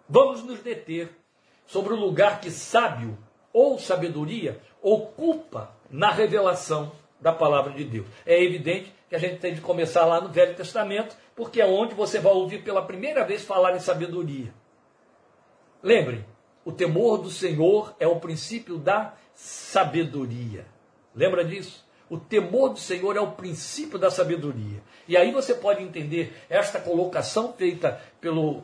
vamos 0.07 0.43
nos 0.43 0.59
deter 0.59 1.09
sobre 1.65 1.93
o 1.93 1.99
lugar 1.99 2.39
que 2.41 2.51
sábio 2.51 3.17
ou 3.51 3.79
sabedoria 3.79 4.59
ocupa 4.81 5.71
na 5.89 6.11
revelação 6.11 6.91
da 7.19 7.31
palavra 7.31 7.71
de 7.71 7.85
Deus. 7.85 8.07
É 8.25 8.41
evidente 8.43 8.93
que 9.09 9.15
a 9.15 9.19
gente 9.19 9.39
tem 9.39 9.53
de 9.53 9.61
começar 9.61 10.05
lá 10.05 10.19
no 10.19 10.29
Velho 10.29 10.55
Testamento, 10.55 11.15
porque 11.35 11.61
é 11.61 11.65
onde 11.65 11.93
você 11.93 12.19
vai 12.19 12.33
ouvir 12.33 12.63
pela 12.63 12.81
primeira 12.81 13.23
vez 13.23 13.45
falar 13.45 13.75
em 13.75 13.79
sabedoria. 13.79 14.53
Lembre, 15.81 16.25
o 16.65 16.71
temor 16.71 17.19
do 17.19 17.29
Senhor 17.29 17.95
é 17.99 18.07
o 18.07 18.19
princípio 18.19 18.77
da 18.77 19.13
sabedoria. 19.33 20.65
Lembra 21.15 21.43
disso? 21.43 21.85
O 22.09 22.17
temor 22.17 22.69
do 22.69 22.79
Senhor 22.79 23.15
é 23.15 23.21
o 23.21 23.31
princípio 23.31 23.97
da 23.97 24.11
sabedoria. 24.11 24.81
E 25.07 25.17
aí 25.17 25.31
você 25.31 25.53
pode 25.53 25.83
entender 25.83 26.33
esta 26.49 26.79
colocação 26.79 27.53
feita 27.53 28.01
pelo 28.19 28.63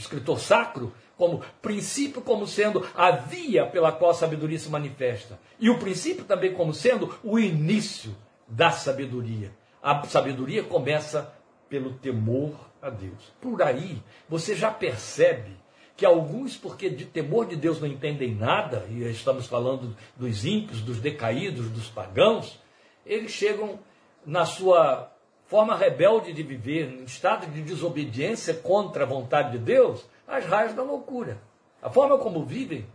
escritor 0.00 0.38
sacro 0.40 0.92
como 1.16 1.42
princípio 1.60 2.22
como 2.22 2.46
sendo 2.46 2.86
a 2.94 3.10
via 3.10 3.66
pela 3.66 3.92
qual 3.92 4.10
a 4.10 4.14
sabedoria 4.14 4.58
se 4.58 4.70
manifesta. 4.70 5.38
E 5.58 5.68
o 5.68 5.78
princípio 5.78 6.24
também 6.24 6.54
como 6.54 6.72
sendo 6.72 7.14
o 7.22 7.38
início 7.38 8.16
da 8.48 8.70
sabedoria. 8.70 9.52
A 9.82 10.02
sabedoria 10.06 10.62
começa 10.62 11.32
pelo 11.68 11.92
temor 11.92 12.54
a 12.80 12.90
Deus. 12.90 13.32
Por 13.40 13.62
aí 13.62 14.02
você 14.28 14.56
já 14.56 14.70
percebe 14.70 15.60
que 15.96 16.06
alguns, 16.06 16.56
porque 16.56 16.88
de 16.88 17.04
temor 17.04 17.46
de 17.46 17.56
Deus 17.56 17.78
não 17.78 17.86
entendem 17.86 18.34
nada, 18.34 18.86
e 18.88 19.02
estamos 19.02 19.46
falando 19.46 19.94
dos 20.16 20.46
ímpios, 20.46 20.80
dos 20.80 20.98
decaídos, 20.98 21.68
dos 21.68 21.88
pagãos, 21.88 22.58
eles 23.04 23.30
chegam 23.30 23.78
na 24.24 24.46
sua 24.46 25.12
forma 25.50 25.76
rebelde 25.76 26.32
de 26.32 26.44
viver, 26.44 26.88
em 26.88 27.02
estado 27.02 27.48
de 27.48 27.60
desobediência 27.60 28.54
contra 28.54 29.02
a 29.02 29.06
vontade 29.06 29.50
de 29.50 29.58
Deus, 29.58 30.06
as 30.26 30.46
raias 30.46 30.72
da 30.74 30.82
loucura. 30.84 31.38
A 31.82 31.90
forma 31.90 32.16
como 32.18 32.44
vivem 32.44 32.86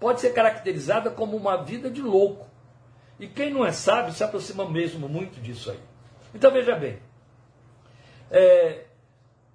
pode 0.00 0.20
ser 0.20 0.34
caracterizada 0.34 1.08
como 1.08 1.36
uma 1.36 1.62
vida 1.62 1.88
de 1.88 2.02
louco. 2.02 2.48
E 3.20 3.28
quem 3.28 3.54
não 3.54 3.64
é 3.64 3.70
sábio 3.70 4.12
se 4.12 4.24
aproxima 4.24 4.68
mesmo 4.68 5.08
muito 5.08 5.40
disso 5.40 5.70
aí. 5.70 5.78
Então 6.34 6.50
veja 6.50 6.74
bem. 6.74 6.98
É, 8.28 8.86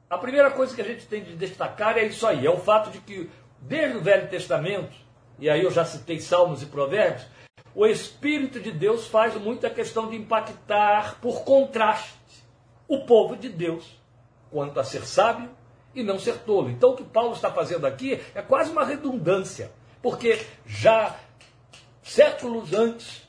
a 0.10 0.18
primeira 0.18 0.50
coisa 0.50 0.74
que 0.74 0.82
a 0.82 0.86
gente 0.86 1.06
tem 1.08 1.22
de 1.22 1.36
destacar 1.36 1.98
é 1.98 2.06
isso 2.06 2.26
aí: 2.26 2.46
é 2.46 2.50
o 2.50 2.58
fato 2.58 2.90
de 2.90 3.00
que, 3.00 3.30
desde 3.60 3.98
o 3.98 4.02
Velho 4.02 4.30
Testamento, 4.30 4.96
e 5.38 5.50
aí 5.50 5.62
eu 5.62 5.72
já 5.72 5.84
citei 5.84 6.22
Salmos 6.22 6.64
e 6.64 6.68
Provérbios, 6.68 7.28
o 7.76 7.86
Espírito 7.86 8.62
de 8.62 8.72
Deus 8.72 9.08
faz 9.08 9.36
muita 9.36 9.70
questão 9.70 10.08
de 10.08 10.16
impactar, 10.16 11.20
por 11.20 11.44
contraste, 11.44 12.19
o 12.90 13.06
povo 13.06 13.38
de 13.38 13.48
Deus 13.48 13.98
quanto 14.52 14.80
a 14.80 14.84
ser 14.84 15.06
sábio 15.06 15.50
e 15.94 16.04
não 16.04 16.20
ser 16.20 16.40
tolo. 16.40 16.70
Então 16.70 16.92
o 16.92 16.96
que 16.96 17.04
Paulo 17.04 17.34
está 17.34 17.52
fazendo 17.52 17.86
aqui 17.86 18.20
é 18.34 18.42
quase 18.42 18.72
uma 18.72 18.84
redundância, 18.84 19.72
porque 20.02 20.46
já 20.66 21.16
séculos 22.02 22.74
antes, 22.74 23.28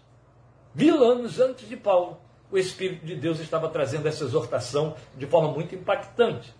mil 0.75 1.05
anos 1.05 1.39
antes 1.39 1.69
de 1.69 1.77
Paulo, 1.77 2.19
o 2.51 2.59
Espírito 2.59 3.05
de 3.05 3.15
Deus 3.15 3.39
estava 3.39 3.69
trazendo 3.69 4.09
essa 4.09 4.25
exortação 4.25 4.97
de 5.17 5.27
forma 5.27 5.53
muito 5.53 5.75
impactante. 5.75 6.53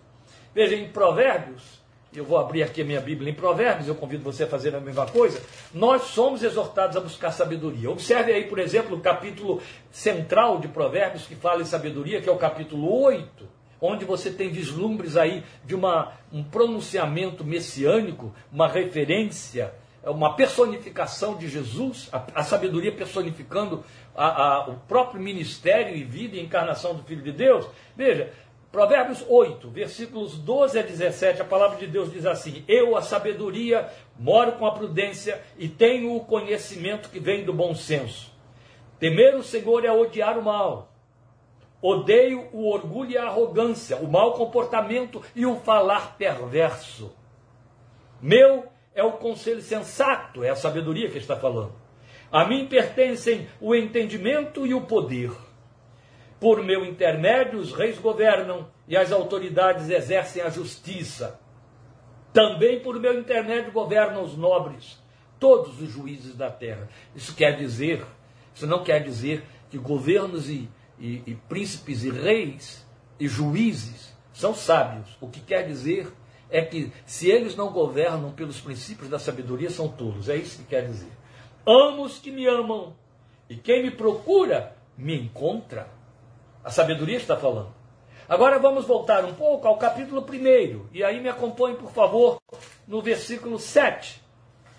Veja, 0.53 0.75
em 0.75 0.91
Provérbios, 0.91 1.80
eu 2.13 2.25
vou 2.25 2.37
abrir 2.37 2.63
aqui 2.63 2.81
a 2.81 2.85
minha 2.85 2.99
Bíblia 2.99 3.31
em 3.31 3.35
Provérbios, 3.35 3.87
eu 3.87 3.95
convido 3.95 4.23
você 4.23 4.43
a 4.43 4.47
fazer 4.47 4.75
a 4.75 4.79
mesma 4.79 5.05
coisa. 5.05 5.41
Nós 5.73 6.03
somos 6.03 6.43
exortados 6.43 6.97
a 6.97 6.99
buscar 6.99 7.31
sabedoria. 7.31 7.89
Observe 7.89 8.33
aí, 8.33 8.45
por 8.45 8.59
exemplo, 8.59 8.97
o 8.97 8.99
capítulo 8.99 9.61
central 9.89 10.59
de 10.59 10.67
Provérbios 10.67 11.25
que 11.25 11.35
fala 11.35 11.61
em 11.61 11.65
sabedoria, 11.65 12.21
que 12.21 12.29
é 12.29 12.31
o 12.31 12.37
capítulo 12.37 13.01
8 13.03 13.61
onde 13.81 14.05
você 14.05 14.29
tem 14.29 14.49
vislumbres 14.49 15.17
aí 15.17 15.43
de 15.65 15.73
uma, 15.73 16.13
um 16.31 16.43
pronunciamento 16.43 17.43
messiânico, 17.43 18.31
uma 18.51 18.67
referência, 18.67 19.73
uma 20.03 20.35
personificação 20.35 21.35
de 21.35 21.47
Jesus, 21.47 22.07
a, 22.11 22.23
a 22.35 22.43
sabedoria 22.43 22.91
personificando 22.91 23.83
a, 24.15 24.25
a, 24.25 24.69
o 24.69 24.75
próprio 24.87 25.21
ministério 25.21 25.95
e 25.95 26.03
vida 26.03 26.35
e 26.35 26.43
encarnação 26.43 26.93
do 26.93 27.03
Filho 27.03 27.23
de 27.23 27.31
Deus. 27.31 27.67
Veja, 27.95 28.31
Provérbios 28.71 29.25
8, 29.27 29.69
versículos 29.69 30.37
12 30.37 30.79
a 30.79 30.81
17, 30.81 31.41
a 31.41 31.45
palavra 31.45 31.77
de 31.77 31.87
Deus 31.87 32.11
diz 32.11 32.25
assim: 32.25 32.63
Eu, 32.67 32.95
a 32.95 33.01
sabedoria, 33.01 33.89
moro 34.17 34.53
com 34.53 34.65
a 34.65 34.71
prudência 34.71 35.41
e 35.57 35.67
tenho 35.67 36.15
o 36.15 36.23
conhecimento 36.23 37.09
que 37.09 37.19
vem 37.19 37.43
do 37.43 37.53
bom 37.53 37.75
senso. 37.75 38.31
Temer 38.99 39.35
o 39.35 39.43
Senhor 39.43 39.83
é 39.83 39.91
odiar 39.91 40.37
o 40.37 40.43
mal 40.43 40.91
Odeio 41.81 42.47
o 42.53 42.69
orgulho 42.69 43.11
e 43.11 43.17
a 43.17 43.25
arrogância, 43.25 43.97
o 43.97 44.07
mau 44.07 44.33
comportamento 44.33 45.21
e 45.35 45.47
o 45.47 45.55
falar 45.55 46.15
perverso. 46.15 47.11
Meu 48.21 48.65
é 48.93 49.03
o 49.03 49.13
conselho 49.13 49.61
sensato, 49.61 50.43
é 50.43 50.49
a 50.49 50.55
sabedoria 50.55 51.09
que 51.09 51.17
está 51.17 51.35
falando. 51.35 51.73
A 52.31 52.45
mim 52.45 52.67
pertencem 52.67 53.47
o 53.59 53.73
entendimento 53.73 54.67
e 54.67 54.75
o 54.75 54.81
poder. 54.81 55.31
Por 56.41 56.61
meu 56.61 56.83
intermédio, 56.83 57.57
os 57.57 57.71
reis 57.71 57.97
governam 57.97 58.67
e 58.85 58.97
as 58.97 59.13
autoridades 59.13 59.89
exercem 59.89 60.41
a 60.41 60.49
justiça. 60.49 61.39
Também 62.33 62.81
por 62.81 62.99
meu 62.99 63.17
intermédio 63.17 63.71
governam 63.71 64.23
os 64.23 64.35
nobres, 64.35 65.01
todos 65.39 65.81
os 65.81 65.89
juízes 65.89 66.35
da 66.35 66.51
terra. 66.51 66.89
Isso 67.15 67.33
quer 67.33 67.55
dizer, 67.55 68.03
isso 68.53 68.67
não 68.67 68.83
quer 68.83 69.01
dizer 69.01 69.43
que 69.69 69.77
governos 69.77 70.49
e 70.49 70.69
e, 71.01 71.23
e 71.25 71.35
príncipes 71.49 72.03
e 72.03 72.11
reis 72.11 72.85
e 73.19 73.27
juízes 73.27 74.15
são 74.31 74.53
sábios. 74.53 75.17
O 75.19 75.27
que 75.27 75.39
quer 75.39 75.65
dizer 75.67 76.13
é 76.49 76.61
que 76.61 76.91
se 77.05 77.29
eles 77.29 77.55
não 77.55 77.71
governam 77.71 78.31
pelos 78.31 78.59
princípios 78.59 79.09
da 79.09 79.17
sabedoria, 79.17 79.69
são 79.69 79.89
tolos. 79.89 80.29
É 80.29 80.35
isso 80.35 80.59
que 80.59 80.65
quer 80.65 80.85
dizer. 80.85 81.11
Amo 81.65 82.03
os 82.03 82.19
que 82.19 82.31
me 82.31 82.45
amam, 82.47 82.95
e 83.49 83.55
quem 83.55 83.83
me 83.83 83.91
procura 83.91 84.75
me 84.97 85.15
encontra. 85.15 85.89
A 86.63 86.69
sabedoria 86.69 87.17
está 87.17 87.35
falando. 87.35 87.73
Agora 88.29 88.59
vamos 88.59 88.85
voltar 88.85 89.25
um 89.25 89.33
pouco 89.33 89.67
ao 89.67 89.77
capítulo 89.77 90.21
1. 90.21 90.87
E 90.93 91.03
aí 91.03 91.19
me 91.19 91.27
acompanhe, 91.27 91.75
por 91.75 91.91
favor, 91.91 92.39
no 92.87 93.01
versículo 93.01 93.57
7. 93.57 94.21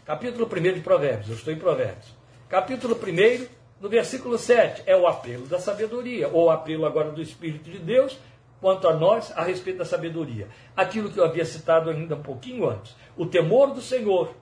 Capítulo 0.05 0.47
1 0.47 0.75
de 0.75 0.81
Provérbios. 0.81 1.29
Eu 1.29 1.35
estou 1.35 1.53
em 1.53 1.59
Provérbios. 1.59 2.15
Capítulo 2.49 2.95
1, 2.95 3.47
no 3.81 3.89
versículo 3.89 4.39
7, 4.39 4.85
é 4.87 4.97
o 4.97 5.09
apelo 5.09 5.47
da 5.47 5.59
sabedoria, 5.59 6.29
ou 6.29 6.45
o 6.45 6.51
apelo 6.51 6.87
agora 6.87 7.11
do 7.11 7.21
Espírito 7.21 7.69
de 7.69 7.79
Deus, 7.79 8.17
quanto 8.61 8.87
a 8.87 8.95
nós, 8.95 9.33
a 9.37 9.43
respeito 9.43 9.79
da 9.79 9.85
sabedoria. 9.85 10.49
Aquilo 10.77 11.11
que 11.11 11.19
eu 11.19 11.25
havia 11.25 11.45
citado 11.45 11.91
ainda 11.91 12.15
um 12.15 12.23
pouquinho 12.23 12.69
antes. 12.69 12.95
O 13.17 13.27
temor 13.27 13.75
do 13.75 13.81
Senhor 13.81 14.35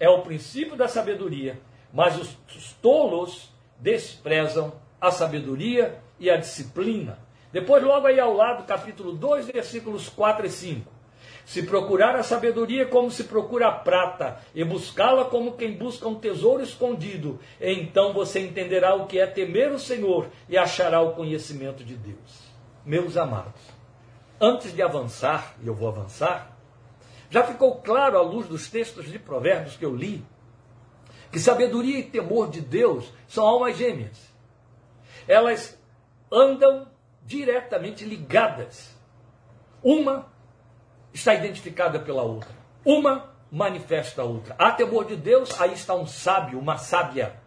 é 0.00 0.08
o 0.08 0.22
princípio 0.22 0.76
da 0.76 0.88
sabedoria, 0.88 1.60
mas 1.92 2.18
os, 2.18 2.38
os 2.56 2.72
tolos 2.72 3.52
desprezam 3.78 4.72
a 4.98 5.10
sabedoria 5.10 6.00
e 6.18 6.30
a 6.30 6.36
disciplina. 6.36 7.18
Depois, 7.52 7.82
logo 7.82 8.06
aí 8.06 8.18
ao 8.18 8.34
lado, 8.34 8.64
capítulo 8.64 9.12
2, 9.12 9.46
versículos 9.46 10.08
4 10.08 10.46
e 10.46 10.50
5. 10.50 10.96
Se 11.44 11.62
procurar 11.62 12.16
a 12.16 12.24
sabedoria 12.24 12.86
como 12.86 13.10
se 13.10 13.24
procura 13.24 13.68
a 13.68 13.72
prata, 13.72 14.40
e 14.52 14.64
buscá-la 14.64 15.26
como 15.26 15.52
quem 15.52 15.76
busca 15.76 16.08
um 16.08 16.16
tesouro 16.16 16.62
escondido, 16.62 17.38
então 17.60 18.12
você 18.12 18.40
entenderá 18.40 18.96
o 18.96 19.06
que 19.06 19.20
é 19.20 19.26
temer 19.26 19.70
o 19.70 19.78
Senhor 19.78 20.28
e 20.48 20.58
achará 20.58 21.00
o 21.00 21.14
conhecimento 21.14 21.84
de 21.84 21.94
Deus. 21.94 22.46
Meus 22.84 23.16
amados, 23.16 23.60
antes 24.40 24.74
de 24.74 24.82
avançar, 24.82 25.54
e 25.62 25.68
eu 25.68 25.74
vou 25.74 25.88
avançar, 25.88 26.56
já 27.30 27.44
ficou 27.44 27.76
claro 27.76 28.18
à 28.18 28.22
luz 28.22 28.48
dos 28.48 28.68
textos 28.68 29.10
de 29.10 29.18
Provérbios 29.18 29.76
que 29.76 29.84
eu 29.84 29.94
li, 29.94 30.24
que 31.30 31.38
sabedoria 31.38 31.98
e 31.98 32.04
temor 32.04 32.50
de 32.50 32.60
Deus 32.60 33.12
são 33.28 33.46
almas 33.46 33.76
gêmeas. 33.76 34.34
Elas 35.28 35.78
andam 36.30 36.86
diretamente 37.24 38.04
ligadas. 38.04 38.94
Uma 39.82 40.26
está 41.12 41.34
identificada 41.34 41.98
pela 41.98 42.22
outra. 42.22 42.50
Uma 42.84 43.34
manifesta 43.50 44.22
a 44.22 44.24
outra. 44.24 44.54
Há 44.58 44.72
temor 44.72 45.04
de 45.06 45.16
Deus, 45.16 45.60
aí 45.60 45.72
está 45.72 45.94
um 45.94 46.06
sábio, 46.06 46.58
uma 46.58 46.76
sábia. 46.76 47.40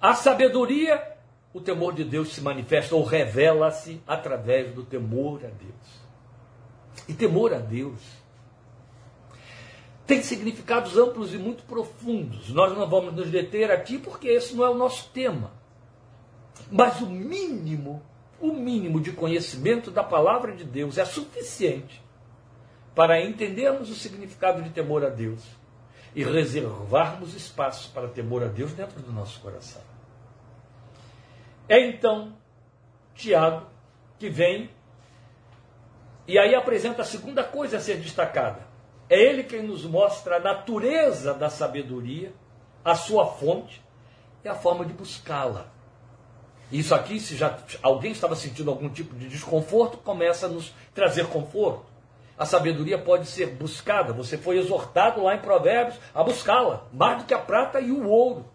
A 0.00 0.14
sabedoria 0.14 1.10
o 1.52 1.60
temor 1.60 1.94
de 1.94 2.04
Deus 2.04 2.32
se 2.32 2.40
manifesta 2.40 2.94
ou 2.94 3.02
revela-se 3.02 4.00
através 4.06 4.72
do 4.72 4.84
temor 4.84 5.40
a 5.44 5.48
Deus. 5.48 6.00
E 7.08 7.14
temor 7.14 7.52
a 7.52 7.58
Deus 7.58 8.00
tem 10.06 10.22
significados 10.22 10.96
amplos 10.96 11.32
e 11.34 11.38
muito 11.38 11.62
profundos. 11.64 12.50
Nós 12.50 12.76
não 12.76 12.88
vamos 12.88 13.14
nos 13.14 13.30
deter 13.30 13.70
aqui 13.70 13.98
porque 13.98 14.28
esse 14.28 14.54
não 14.54 14.64
é 14.64 14.70
o 14.70 14.74
nosso 14.74 15.08
tema. 15.10 15.52
Mas 16.70 17.00
o 17.00 17.06
mínimo, 17.06 18.02
o 18.40 18.52
mínimo 18.52 19.00
de 19.00 19.12
conhecimento 19.12 19.90
da 19.90 20.04
palavra 20.04 20.54
de 20.54 20.64
Deus 20.64 20.98
é 20.98 21.04
suficiente 21.04 22.02
para 22.94 23.20
entendermos 23.20 23.90
o 23.90 23.94
significado 23.94 24.62
de 24.62 24.70
temor 24.70 25.04
a 25.04 25.08
Deus 25.08 25.42
e 26.14 26.24
reservarmos 26.24 27.34
espaço 27.34 27.90
para 27.92 28.08
temor 28.08 28.42
a 28.42 28.46
Deus 28.46 28.72
dentro 28.72 29.00
do 29.00 29.12
nosso 29.12 29.40
coração. 29.40 29.82
É 31.68 31.80
então 31.86 32.36
Tiago 33.14 33.66
que 34.18 34.28
vem 34.28 34.70
e 36.26 36.38
aí 36.38 36.54
apresenta 36.54 37.02
a 37.02 37.04
segunda 37.04 37.42
coisa 37.42 37.78
a 37.78 37.80
ser 37.80 37.96
destacada. 37.98 38.60
É 39.08 39.20
ele 39.20 39.42
quem 39.42 39.62
nos 39.62 39.84
mostra 39.84 40.36
a 40.36 40.40
natureza 40.40 41.34
da 41.34 41.48
sabedoria, 41.48 42.32
a 42.84 42.94
sua 42.94 43.26
fonte 43.26 43.82
e 44.44 44.48
a 44.48 44.54
forma 44.54 44.84
de 44.84 44.92
buscá-la. 44.92 45.72
Isso 46.70 46.94
aqui, 46.94 47.18
se 47.18 47.36
já 47.36 47.58
alguém 47.82 48.12
estava 48.12 48.36
sentindo 48.36 48.70
algum 48.70 48.88
tipo 48.88 49.16
de 49.16 49.28
desconforto, 49.28 49.98
começa 49.98 50.46
a 50.46 50.48
nos 50.48 50.72
trazer 50.94 51.26
conforto. 51.26 51.84
A 52.38 52.46
sabedoria 52.46 52.96
pode 52.96 53.26
ser 53.26 53.48
buscada. 53.48 54.12
Você 54.12 54.38
foi 54.38 54.56
exortado 54.56 55.22
lá 55.22 55.34
em 55.34 55.40
Provérbios 55.40 55.98
a 56.14 56.22
buscá-la, 56.22 56.86
mais 56.92 57.18
do 57.18 57.24
que 57.24 57.34
a 57.34 57.38
prata 57.38 57.80
e 57.80 57.90
o 57.90 58.08
ouro. 58.08 58.46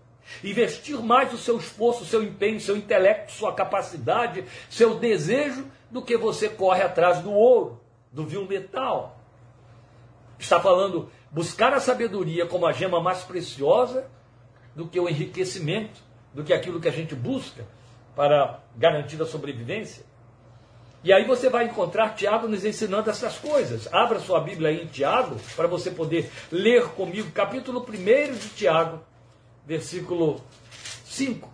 Investir 0.44 0.98
mais 1.04 1.34
o 1.34 1.38
seu 1.38 1.58
esforço, 1.58 2.04
o 2.04 2.06
seu 2.06 2.24
empenho, 2.24 2.60
seu 2.60 2.76
intelecto, 2.76 3.34
sua 3.34 3.54
capacidade, 3.54 4.46
seu 4.70 4.96
desejo, 4.96 5.68
do 5.92 6.02
que 6.02 6.18
você 6.18 6.50
corre 6.50 6.82
atrás 6.82 7.20
do 7.20 7.32
ouro, 7.32 7.80
do 8.12 8.26
vil 8.26 8.46
metal. 8.48 9.20
Está 10.40 10.60
falando 10.60 11.10
buscar 11.30 11.74
a 11.74 11.80
sabedoria 11.80 12.46
como 12.46 12.66
a 12.66 12.72
gema 12.72 13.00
mais 13.00 13.24
preciosa 13.24 14.08
do 14.74 14.88
que 14.88 15.00
o 15.00 15.08
enriquecimento, 15.08 16.02
do 16.34 16.44
que 16.44 16.54
aquilo 16.54 16.82
que 16.82 16.90
a 16.90 16.92
gente 16.92 17.14
busca 17.14 17.66
para 18.16 18.60
garantir 18.76 19.22
a 19.22 19.26
sobrevivência. 19.26 20.06
E 21.04 21.14
aí 21.14 21.26
você 21.26 21.50
vai 21.50 21.66
encontrar 21.66 22.16
Tiago 22.16 22.48
nos 22.48 22.66
ensinando 22.66 23.10
essas 23.10 23.38
coisas. 23.38 23.88
Abra 23.94 24.20
sua 24.20 24.40
Bíblia 24.40 24.70
aí 24.70 24.82
em 24.82 24.88
Tiago, 24.88 25.36
para 25.56 25.68
você 25.68 25.92
poder 25.92 26.32
ler 26.52 26.88
comigo, 26.90 27.30
capítulo 27.32 27.86
1 27.88 28.34
de 28.34 28.50
Tiago, 28.50 29.04
versículo 29.66 30.42
5. 31.06 31.48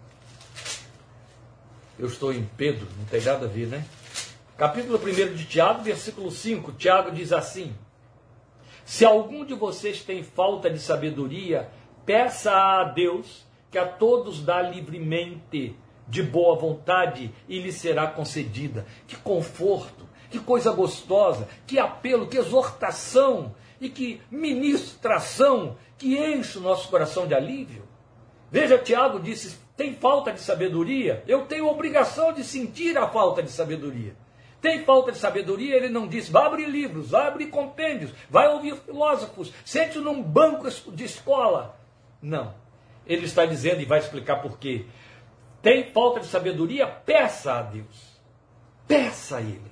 Eu 2.00 2.08
estou 2.08 2.32
em 2.32 2.50
Pedro, 2.56 2.88
não 2.98 3.06
tem 3.06 3.22
nada 3.22 3.46
a 3.46 3.50
ver, 3.50 3.68
né? 3.68 3.86
Capítulo 4.58 4.98
1 4.98 5.34
de 5.34 5.46
Tiago, 5.46 5.84
versículo 5.84 6.32
5. 6.32 6.72
Tiago 6.74 7.12
diz 7.12 7.34
assim: 7.34 7.76
Se 8.86 9.04
algum 9.04 9.44
de 9.44 9.54
vocês 9.54 10.02
tem 10.02 10.24
falta 10.24 10.70
de 10.70 10.80
sabedoria, 10.80 11.70
peça 12.06 12.54
a 12.54 12.86
Deus, 12.86 13.46
que 13.70 13.78
a 13.78 13.86
todos 13.86 14.42
dá 14.42 14.62
livremente 14.62 15.76
de 16.12 16.22
boa 16.22 16.58
vontade 16.58 17.34
e 17.48 17.60
lhe 17.60 17.72
será 17.72 18.06
concedida. 18.06 18.86
Que 19.08 19.16
conforto, 19.16 20.08
que 20.30 20.40
coisa 20.40 20.72
gostosa, 20.72 21.48
que 21.66 21.80
apelo, 21.80 22.28
que 22.28 22.38
exortação 22.38 23.56
e 23.80 23.90
que 23.90 24.22
ministração 24.30 25.78
que 25.98 26.18
enche 26.18 26.58
o 26.58 26.62
nosso 26.62 26.90
coração 26.90 27.26
de 27.26 27.34
alívio. 27.34 27.88
Veja, 28.52 28.78
Tiago 28.78 29.22
disse: 29.22 29.58
tem 29.78 29.96
falta 29.96 30.34
de 30.34 30.42
sabedoria? 30.42 31.24
Eu 31.26 31.46
tenho 31.46 31.66
obrigação 31.66 32.34
de 32.34 32.44
sentir 32.44 32.98
a 32.98 33.08
falta 33.08 33.42
de 33.42 33.50
sabedoria. 33.50 34.14
Tem 34.60 34.84
falta 34.84 35.14
de 35.14 35.18
sabedoria? 35.18 35.76
Ele 35.78 35.90
não 35.90 36.08
diz, 36.08 36.34
abrir 36.36 36.68
livros, 36.68 37.14
abrir 37.14 37.48
compêndios, 37.48 38.12
vai 38.30 38.48
ouvir 38.50 38.76
filósofos, 38.76 39.52
sente 39.66 39.98
num 39.98 40.22
banco 40.22 40.70
de 40.92 41.06
escola. 41.06 41.80
Não. 42.22 42.54
Ele 43.08 43.26
está 43.26 43.46
dizendo 43.46 43.82
e 43.82 43.86
vai 43.86 44.00
explicar 44.00 44.42
por 44.42 44.60
quê 44.60 44.86
tem 45.62 45.92
falta 45.92 46.20
de 46.20 46.28
sabedoria, 46.28 46.88
peça 46.88 47.54
a 47.54 47.62
Deus. 47.62 48.20
Peça 48.88 49.38
a 49.38 49.42
Ele. 49.42 49.72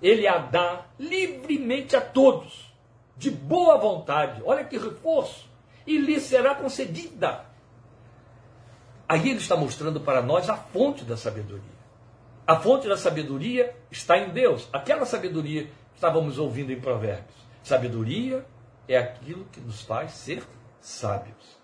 Ele 0.00 0.26
a 0.26 0.38
dá 0.38 0.86
livremente 0.98 1.96
a 1.96 2.00
todos, 2.00 2.72
de 3.16 3.30
boa 3.30 3.76
vontade. 3.76 4.42
Olha 4.44 4.64
que 4.64 4.78
reforço. 4.78 5.48
E 5.86 5.98
lhe 5.98 6.20
será 6.20 6.54
concedida. 6.54 7.46
Aí 9.08 9.30
ele 9.30 9.38
está 9.38 9.56
mostrando 9.56 10.00
para 10.00 10.22
nós 10.22 10.48
a 10.48 10.56
fonte 10.56 11.04
da 11.04 11.16
sabedoria. 11.16 11.78
A 12.46 12.56
fonte 12.56 12.88
da 12.88 12.96
sabedoria 12.96 13.74
está 13.90 14.18
em 14.18 14.30
Deus. 14.30 14.68
Aquela 14.72 15.04
sabedoria 15.04 15.64
que 15.64 15.72
estávamos 15.94 16.38
ouvindo 16.38 16.72
em 16.72 16.80
Provérbios. 16.80 17.34
Sabedoria 17.62 18.46
é 18.86 18.96
aquilo 18.96 19.44
que 19.46 19.60
nos 19.60 19.82
faz 19.82 20.12
ser 20.12 20.42
sábios. 20.80 21.58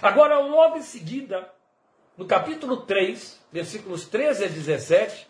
Agora, 0.00 0.38
logo 0.38 0.76
em 0.76 0.82
seguida, 0.82 1.50
no 2.16 2.26
capítulo 2.26 2.78
3, 2.78 3.40
versículos 3.50 4.06
13 4.06 4.44
a 4.44 4.48
17, 4.48 5.26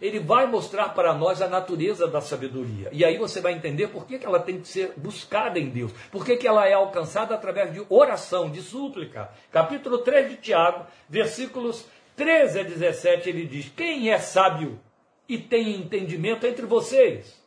ele 0.00 0.20
vai 0.20 0.46
mostrar 0.46 0.90
para 0.90 1.14
nós 1.14 1.40
a 1.40 1.48
natureza 1.48 2.06
da 2.06 2.20
sabedoria. 2.20 2.88
E 2.92 3.04
aí 3.04 3.16
você 3.16 3.40
vai 3.40 3.54
entender 3.54 3.88
por 3.88 4.06
que, 4.06 4.18
que 4.18 4.26
ela 4.26 4.40
tem 4.40 4.60
que 4.60 4.68
ser 4.68 4.92
buscada 4.96 5.58
em 5.58 5.68
Deus. 5.68 5.92
Por 6.10 6.24
que, 6.24 6.36
que 6.36 6.46
ela 6.46 6.68
é 6.68 6.74
alcançada 6.74 7.34
através 7.34 7.72
de 7.72 7.84
oração, 7.88 8.50
de 8.50 8.60
súplica. 8.60 9.30
Capítulo 9.50 9.98
3 9.98 10.30
de 10.30 10.36
Tiago, 10.36 10.86
versículos 11.08 11.86
13 12.16 12.60
a 12.60 12.62
17, 12.62 13.28
ele 13.28 13.46
diz: 13.46 13.70
Quem 13.74 14.10
é 14.10 14.18
sábio 14.18 14.80
e 15.28 15.38
tem 15.38 15.76
entendimento 15.76 16.46
entre 16.46 16.66
vocês? 16.66 17.45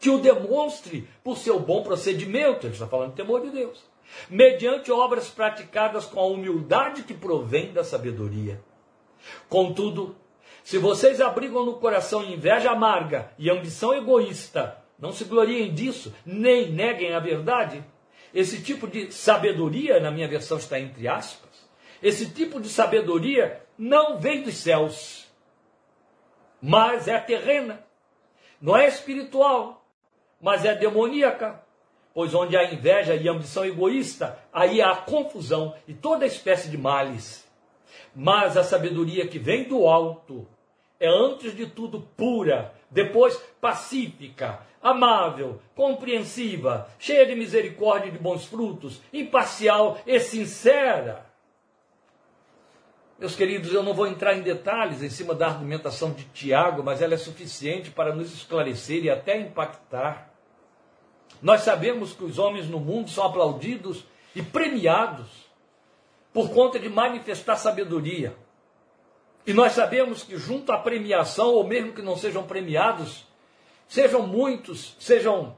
Que 0.00 0.10
o 0.10 0.18
demonstre 0.18 1.08
por 1.22 1.38
seu 1.38 1.60
bom 1.60 1.84
procedimento. 1.84 2.66
Ele 2.66 2.72
está 2.72 2.88
falando 2.88 3.10
de 3.10 3.16
temor 3.16 3.42
de 3.42 3.50
Deus 3.50 3.90
mediante 4.28 4.90
obras 4.90 5.28
praticadas 5.28 6.06
com 6.06 6.20
a 6.20 6.26
humildade 6.26 7.02
que 7.02 7.14
provém 7.14 7.72
da 7.72 7.84
sabedoria. 7.84 8.60
Contudo, 9.48 10.16
se 10.62 10.78
vocês 10.78 11.20
abrigam 11.20 11.64
no 11.64 11.74
coração 11.74 12.24
inveja 12.24 12.70
amarga 12.70 13.32
e 13.38 13.50
ambição 13.50 13.94
egoísta, 13.94 14.82
não 14.98 15.12
se 15.12 15.24
gloriem 15.24 15.72
disso, 15.72 16.14
nem 16.24 16.70
neguem 16.70 17.14
a 17.14 17.20
verdade. 17.20 17.82
Esse 18.32 18.62
tipo 18.62 18.86
de 18.86 19.12
sabedoria, 19.12 19.98
na 20.00 20.10
minha 20.10 20.28
versão 20.28 20.58
está 20.58 20.78
entre 20.78 21.08
aspas, 21.08 21.68
esse 22.02 22.30
tipo 22.30 22.60
de 22.60 22.68
sabedoria 22.68 23.62
não 23.76 24.18
vem 24.18 24.42
dos 24.42 24.54
céus, 24.54 25.26
mas 26.60 27.08
é 27.08 27.18
terrena, 27.18 27.84
não 28.60 28.76
é 28.76 28.86
espiritual, 28.86 29.79
mas 30.40 30.64
é 30.64 30.74
demoníaca 30.74 31.60
pois 32.14 32.34
onde 32.34 32.56
há 32.56 32.72
inveja 32.72 33.14
e 33.14 33.28
ambição 33.28 33.64
egoísta, 33.64 34.38
aí 34.52 34.80
há 34.82 34.94
confusão 34.96 35.74
e 35.86 35.94
toda 35.94 36.26
espécie 36.26 36.68
de 36.68 36.76
males. 36.76 37.48
Mas 38.14 38.56
a 38.56 38.64
sabedoria 38.64 39.26
que 39.28 39.38
vem 39.38 39.64
do 39.64 39.86
alto 39.86 40.46
é 40.98 41.08
antes 41.08 41.56
de 41.56 41.66
tudo 41.66 42.00
pura, 42.16 42.74
depois 42.90 43.36
pacífica, 43.60 44.60
amável, 44.82 45.60
compreensiva, 45.74 46.88
cheia 46.98 47.24
de 47.24 47.34
misericórdia 47.34 48.08
e 48.08 48.12
de 48.12 48.18
bons 48.18 48.44
frutos, 48.44 49.00
imparcial 49.12 49.98
e 50.06 50.18
sincera. 50.18 51.24
Meus 53.18 53.36
queridos, 53.36 53.72
eu 53.72 53.82
não 53.82 53.94
vou 53.94 54.06
entrar 54.06 54.34
em 54.34 54.42
detalhes 54.42 55.02
em 55.02 55.10
cima 55.10 55.34
da 55.34 55.46
argumentação 55.46 56.10
de 56.10 56.24
Tiago, 56.24 56.82
mas 56.82 57.02
ela 57.02 57.14
é 57.14 57.18
suficiente 57.18 57.90
para 57.90 58.14
nos 58.14 58.32
esclarecer 58.32 59.04
e 59.04 59.10
até 59.10 59.38
impactar 59.38 60.29
nós 61.42 61.62
sabemos 61.62 62.12
que 62.12 62.24
os 62.24 62.38
homens 62.38 62.68
no 62.68 62.78
mundo 62.78 63.10
são 63.10 63.24
aplaudidos 63.24 64.04
e 64.34 64.42
premiados 64.42 65.26
por 66.32 66.50
conta 66.50 66.78
de 66.78 66.88
manifestar 66.88 67.56
sabedoria. 67.56 68.36
E 69.46 69.52
nós 69.52 69.72
sabemos 69.72 70.22
que, 70.22 70.36
junto 70.36 70.70
à 70.70 70.78
premiação, 70.78 71.54
ou 71.54 71.66
mesmo 71.66 71.92
que 71.92 72.02
não 72.02 72.16
sejam 72.16 72.42
premiados, 72.44 73.26
sejam 73.88 74.26
muitos, 74.26 74.94
sejam 75.00 75.56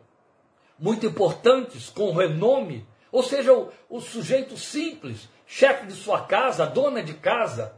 muito 0.78 1.04
importantes, 1.04 1.90
com 1.90 2.12
renome, 2.12 2.86
ou 3.10 3.22
seja, 3.22 3.52
o, 3.52 3.70
o 3.90 4.00
sujeito 4.00 4.56
simples, 4.56 5.28
chefe 5.46 5.86
de 5.86 5.92
sua 5.92 6.22
casa, 6.22 6.64
dona 6.64 7.02
de 7.02 7.14
casa, 7.14 7.74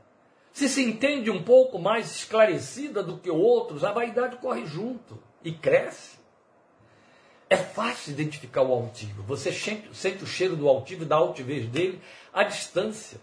se 0.53 0.69
se 0.69 0.85
entende 0.85 1.31
um 1.31 1.43
pouco 1.43 1.79
mais 1.81 2.15
esclarecida 2.15 3.03
do 3.03 3.19
que 3.19 3.29
outros, 3.29 3.83
a 3.83 3.91
vaidade 3.91 4.37
corre 4.37 4.65
junto 4.67 5.21
e 5.43 5.51
cresce. 5.51 6.24
É 7.55 7.57
fácil 7.57 8.11
identificar 8.11 8.62
o 8.62 8.73
altivo. 8.73 9.23
Você 9.23 9.53
sente 9.53 10.25
o 10.25 10.27
cheiro 10.27 10.57
do 10.57 10.69
altivo 10.69 11.05
da 11.05 11.14
altivez 11.14 11.69
dele 11.69 12.01
à 12.33 12.43
distância. 12.43 13.21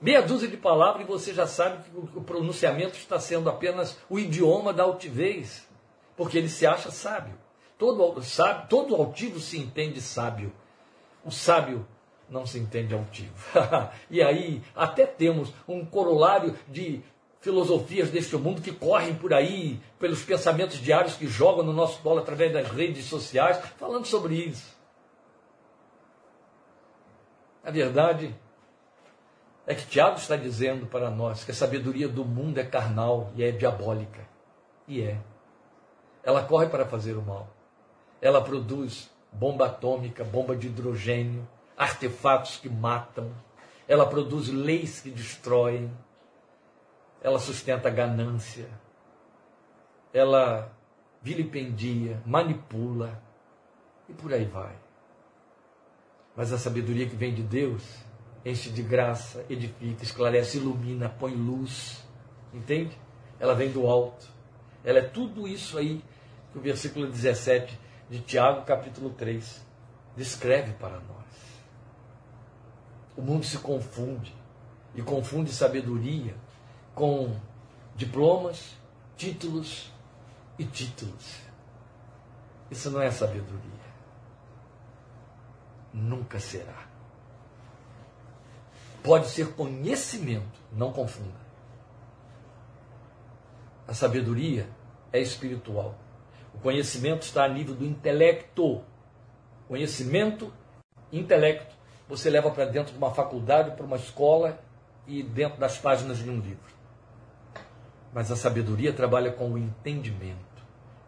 Meia 0.00 0.20
dúzia 0.20 0.48
de 0.48 0.56
palavras 0.56 1.04
e 1.04 1.08
você 1.08 1.32
já 1.32 1.46
sabe 1.46 1.84
que 1.84 2.18
o 2.18 2.20
pronunciamento 2.20 2.96
está 2.96 3.20
sendo 3.20 3.48
apenas 3.48 3.96
o 4.08 4.18
idioma 4.18 4.72
da 4.72 4.82
altivez, 4.82 5.68
porque 6.16 6.36
ele 6.36 6.48
se 6.48 6.66
acha 6.66 6.90
sábio. 6.90 7.38
Todo, 7.78 8.20
sábio, 8.24 8.66
todo 8.68 8.96
altivo 8.96 9.38
se 9.38 9.56
entende 9.56 10.00
sábio. 10.00 10.52
O 11.24 11.30
sábio, 11.30 11.86
não 12.28 12.44
se 12.44 12.58
entende 12.58 12.92
altivo. 12.92 13.32
e 14.10 14.20
aí 14.20 14.64
até 14.74 15.06
temos 15.06 15.54
um 15.68 15.86
corolário 15.86 16.58
de 16.66 17.04
filosofias 17.40 18.10
deste 18.10 18.36
mundo 18.36 18.60
que 18.60 18.72
correm 18.72 19.14
por 19.14 19.32
aí, 19.32 19.80
pelos 19.98 20.22
pensamentos 20.22 20.78
diários 20.78 21.14
que 21.16 21.26
jogam 21.26 21.64
no 21.64 21.72
nosso 21.72 22.00
colo 22.02 22.20
através 22.20 22.52
das 22.52 22.68
redes 22.68 23.06
sociais, 23.06 23.58
falando 23.78 24.06
sobre 24.06 24.34
isso. 24.34 24.78
A 27.64 27.70
verdade 27.70 28.34
é 29.66 29.74
que 29.74 29.86
Tiago 29.86 30.16
está 30.16 30.36
dizendo 30.36 30.86
para 30.86 31.10
nós 31.10 31.44
que 31.44 31.50
a 31.50 31.54
sabedoria 31.54 32.08
do 32.08 32.24
mundo 32.24 32.58
é 32.58 32.64
carnal 32.64 33.30
e 33.36 33.44
é 33.44 33.50
diabólica. 33.50 34.26
E 34.88 35.02
é. 35.02 35.18
Ela 36.22 36.42
corre 36.42 36.66
para 36.66 36.84
fazer 36.84 37.16
o 37.16 37.22
mal. 37.22 37.48
Ela 38.20 38.42
produz 38.42 39.10
bomba 39.32 39.66
atômica, 39.66 40.24
bomba 40.24 40.56
de 40.56 40.66
hidrogênio, 40.66 41.46
artefatos 41.76 42.56
que 42.56 42.68
matam. 42.68 43.30
Ela 43.86 44.06
produz 44.06 44.48
leis 44.48 45.00
que 45.00 45.10
destroem. 45.10 45.90
Ela 47.22 47.38
sustenta 47.38 47.88
a 47.88 47.92
ganância. 47.92 48.68
Ela 50.12 50.72
vilipendia, 51.22 52.22
manipula 52.24 53.22
e 54.08 54.12
por 54.12 54.32
aí 54.32 54.44
vai. 54.44 54.74
Mas 56.34 56.52
a 56.52 56.58
sabedoria 56.58 57.08
que 57.08 57.16
vem 57.16 57.34
de 57.34 57.42
Deus 57.42 57.82
enche 58.44 58.70
de 58.70 58.82
graça, 58.82 59.44
edifica, 59.50 60.02
esclarece, 60.02 60.56
ilumina, 60.56 61.08
põe 61.08 61.34
luz. 61.34 62.02
Entende? 62.52 62.98
Ela 63.38 63.54
vem 63.54 63.70
do 63.70 63.86
alto. 63.86 64.26
Ela 64.82 65.00
é 65.00 65.02
tudo 65.02 65.46
isso 65.46 65.76
aí 65.76 66.02
que 66.52 66.58
o 66.58 66.60
versículo 66.60 67.06
17 67.06 67.78
de 68.08 68.20
Tiago, 68.20 68.64
capítulo 68.64 69.10
3, 69.10 69.64
descreve 70.16 70.72
para 70.72 70.98
nós. 71.00 71.20
O 73.16 73.22
mundo 73.22 73.44
se 73.44 73.58
confunde 73.58 74.34
e 74.94 75.02
confunde 75.02 75.52
sabedoria 75.52 76.34
com 76.94 77.36
diplomas, 77.96 78.76
títulos 79.16 79.90
e 80.58 80.64
títulos. 80.64 81.40
Isso 82.70 82.90
não 82.90 83.00
é 83.00 83.10
sabedoria. 83.10 83.60
Nunca 85.92 86.38
será. 86.38 86.88
Pode 89.02 89.28
ser 89.28 89.54
conhecimento, 89.54 90.60
não 90.72 90.92
confunda. 90.92 91.40
A 93.88 93.94
sabedoria 93.94 94.68
é 95.12 95.18
espiritual. 95.18 95.94
O 96.54 96.58
conhecimento 96.58 97.22
está 97.22 97.44
a 97.44 97.48
nível 97.48 97.74
do 97.74 97.84
intelecto. 97.84 98.82
Conhecimento, 99.66 100.52
intelecto, 101.12 101.74
você 102.08 102.28
leva 102.28 102.50
para 102.50 102.66
dentro 102.66 102.92
de 102.92 102.98
uma 102.98 103.12
faculdade, 103.12 103.76
para 103.76 103.86
uma 103.86 103.96
escola 103.96 104.60
e 105.06 105.22
dentro 105.22 105.58
das 105.58 105.78
páginas 105.78 106.18
de 106.18 106.28
um 106.28 106.40
livro. 106.40 106.79
Mas 108.12 108.30
a 108.30 108.36
sabedoria 108.36 108.92
trabalha 108.92 109.32
com 109.32 109.52
o 109.52 109.58
entendimento. 109.58 110.38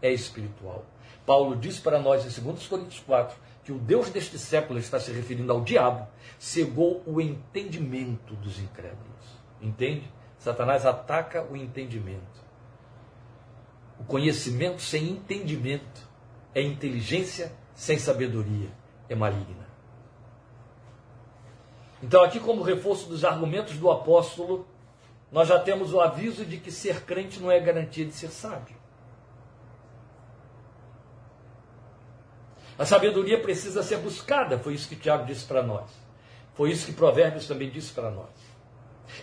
É 0.00 0.10
espiritual. 0.10 0.84
Paulo 1.24 1.56
diz 1.56 1.78
para 1.78 2.00
nós 2.00 2.24
em 2.24 2.42
2 2.42 2.66
Coríntios 2.66 3.00
4 3.00 3.36
que 3.64 3.72
o 3.72 3.78
Deus 3.78 4.10
deste 4.10 4.38
século 4.38 4.78
está 4.78 4.98
se 4.98 5.12
referindo 5.12 5.52
ao 5.52 5.60
diabo, 5.60 6.06
cegou 6.38 7.02
o 7.06 7.20
entendimento 7.20 8.34
dos 8.34 8.58
incrédulos. 8.58 9.40
Entende? 9.60 10.10
Satanás 10.38 10.84
ataca 10.84 11.44
o 11.44 11.56
entendimento. 11.56 12.42
O 14.00 14.04
conhecimento 14.04 14.82
sem 14.82 15.10
entendimento 15.10 16.08
é 16.52 16.60
inteligência 16.60 17.52
sem 17.72 17.98
sabedoria, 17.98 18.68
é 19.08 19.14
maligna. 19.14 19.62
Então, 22.02 22.24
aqui, 22.24 22.40
como 22.40 22.62
reforço 22.62 23.08
dos 23.08 23.24
argumentos 23.24 23.76
do 23.78 23.88
apóstolo, 23.88 24.66
nós 25.32 25.48
já 25.48 25.58
temos 25.58 25.94
o 25.94 26.00
aviso 26.00 26.44
de 26.44 26.58
que 26.58 26.70
ser 26.70 27.04
crente 27.04 27.40
não 27.40 27.50
é 27.50 27.58
garantia 27.58 28.04
de 28.04 28.12
ser 28.12 28.28
sábio. 28.28 28.76
A 32.78 32.84
sabedoria 32.84 33.40
precisa 33.40 33.82
ser 33.82 33.96
buscada, 33.98 34.58
foi 34.58 34.74
isso 34.74 34.88
que 34.88 34.96
Tiago 34.96 35.24
disse 35.24 35.46
para 35.46 35.62
nós. 35.62 35.90
Foi 36.54 36.70
isso 36.70 36.84
que 36.84 36.92
Provérbios 36.92 37.46
também 37.46 37.70
disse 37.70 37.92
para 37.92 38.10
nós. 38.10 38.28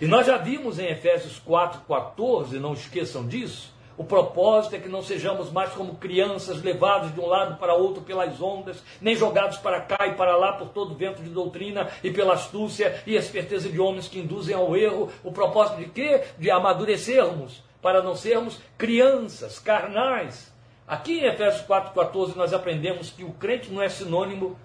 E 0.01 0.07
nós 0.07 0.25
já 0.25 0.37
vimos 0.37 0.79
em 0.79 0.87
Efésios 0.87 1.39
4,14, 1.47 2.53
não 2.53 2.73
esqueçam 2.73 3.27
disso, 3.27 3.73
o 3.99 4.05
propósito 4.05 4.77
é 4.77 4.79
que 4.79 4.87
não 4.87 5.03
sejamos 5.03 5.51
mais 5.51 5.73
como 5.73 5.95
crianças 5.95 6.63
levados 6.63 7.13
de 7.13 7.19
um 7.19 7.25
lado 7.25 7.57
para 7.57 7.73
outro 7.73 8.01
pelas 8.01 8.41
ondas, 8.41 8.81
nem 9.01 9.13
jogados 9.13 9.57
para 9.57 9.81
cá 9.81 10.07
e 10.07 10.13
para 10.13 10.37
lá 10.37 10.53
por 10.53 10.69
todo 10.69 10.95
vento 10.95 11.21
de 11.21 11.29
doutrina 11.29 11.89
e 12.01 12.09
pela 12.09 12.35
astúcia 12.35 13.03
e 13.05 13.17
esperteza 13.17 13.67
de 13.67 13.77
homens 13.77 14.07
que 14.07 14.19
induzem 14.19 14.55
ao 14.55 14.73
erro. 14.73 15.11
O 15.21 15.33
propósito 15.33 15.79
de 15.79 15.89
quê? 15.89 16.23
De 16.37 16.49
amadurecermos, 16.49 17.61
para 17.81 18.01
não 18.01 18.15
sermos 18.15 18.61
crianças 18.77 19.59
carnais. 19.59 20.49
Aqui 20.87 21.19
em 21.19 21.25
Efésios 21.25 21.67
4,14 21.67 22.37
nós 22.37 22.53
aprendemos 22.53 23.09
que 23.09 23.25
o 23.25 23.33
crente 23.33 23.69
não 23.69 23.81
é 23.81 23.89
sinônimo 23.89 24.57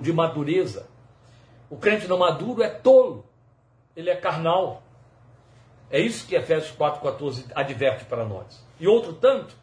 de 0.00 0.12
madureza. 0.12 0.86
O 1.68 1.76
crente 1.76 2.06
não 2.06 2.16
maduro 2.16 2.62
é 2.62 2.68
tolo, 2.68 3.26
ele 3.96 4.08
é 4.08 4.14
carnal. 4.14 4.84
É 5.90 6.00
isso 6.00 6.26
que 6.26 6.34
Efésios 6.34 6.76
4,14 6.76 7.44
adverte 7.54 8.04
para 8.06 8.24
nós. 8.24 8.64
E 8.78 8.88
outro 8.88 9.12
tanto, 9.12 9.54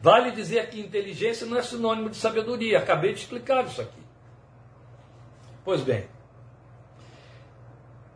vale 0.00 0.30
dizer 0.30 0.68
que 0.70 0.80
inteligência 0.80 1.46
não 1.46 1.58
é 1.58 1.62
sinônimo 1.62 2.08
de 2.08 2.16
sabedoria. 2.16 2.78
Acabei 2.78 3.12
de 3.12 3.20
explicar 3.20 3.64
isso 3.64 3.80
aqui. 3.80 4.02
Pois 5.64 5.82
bem, 5.82 6.08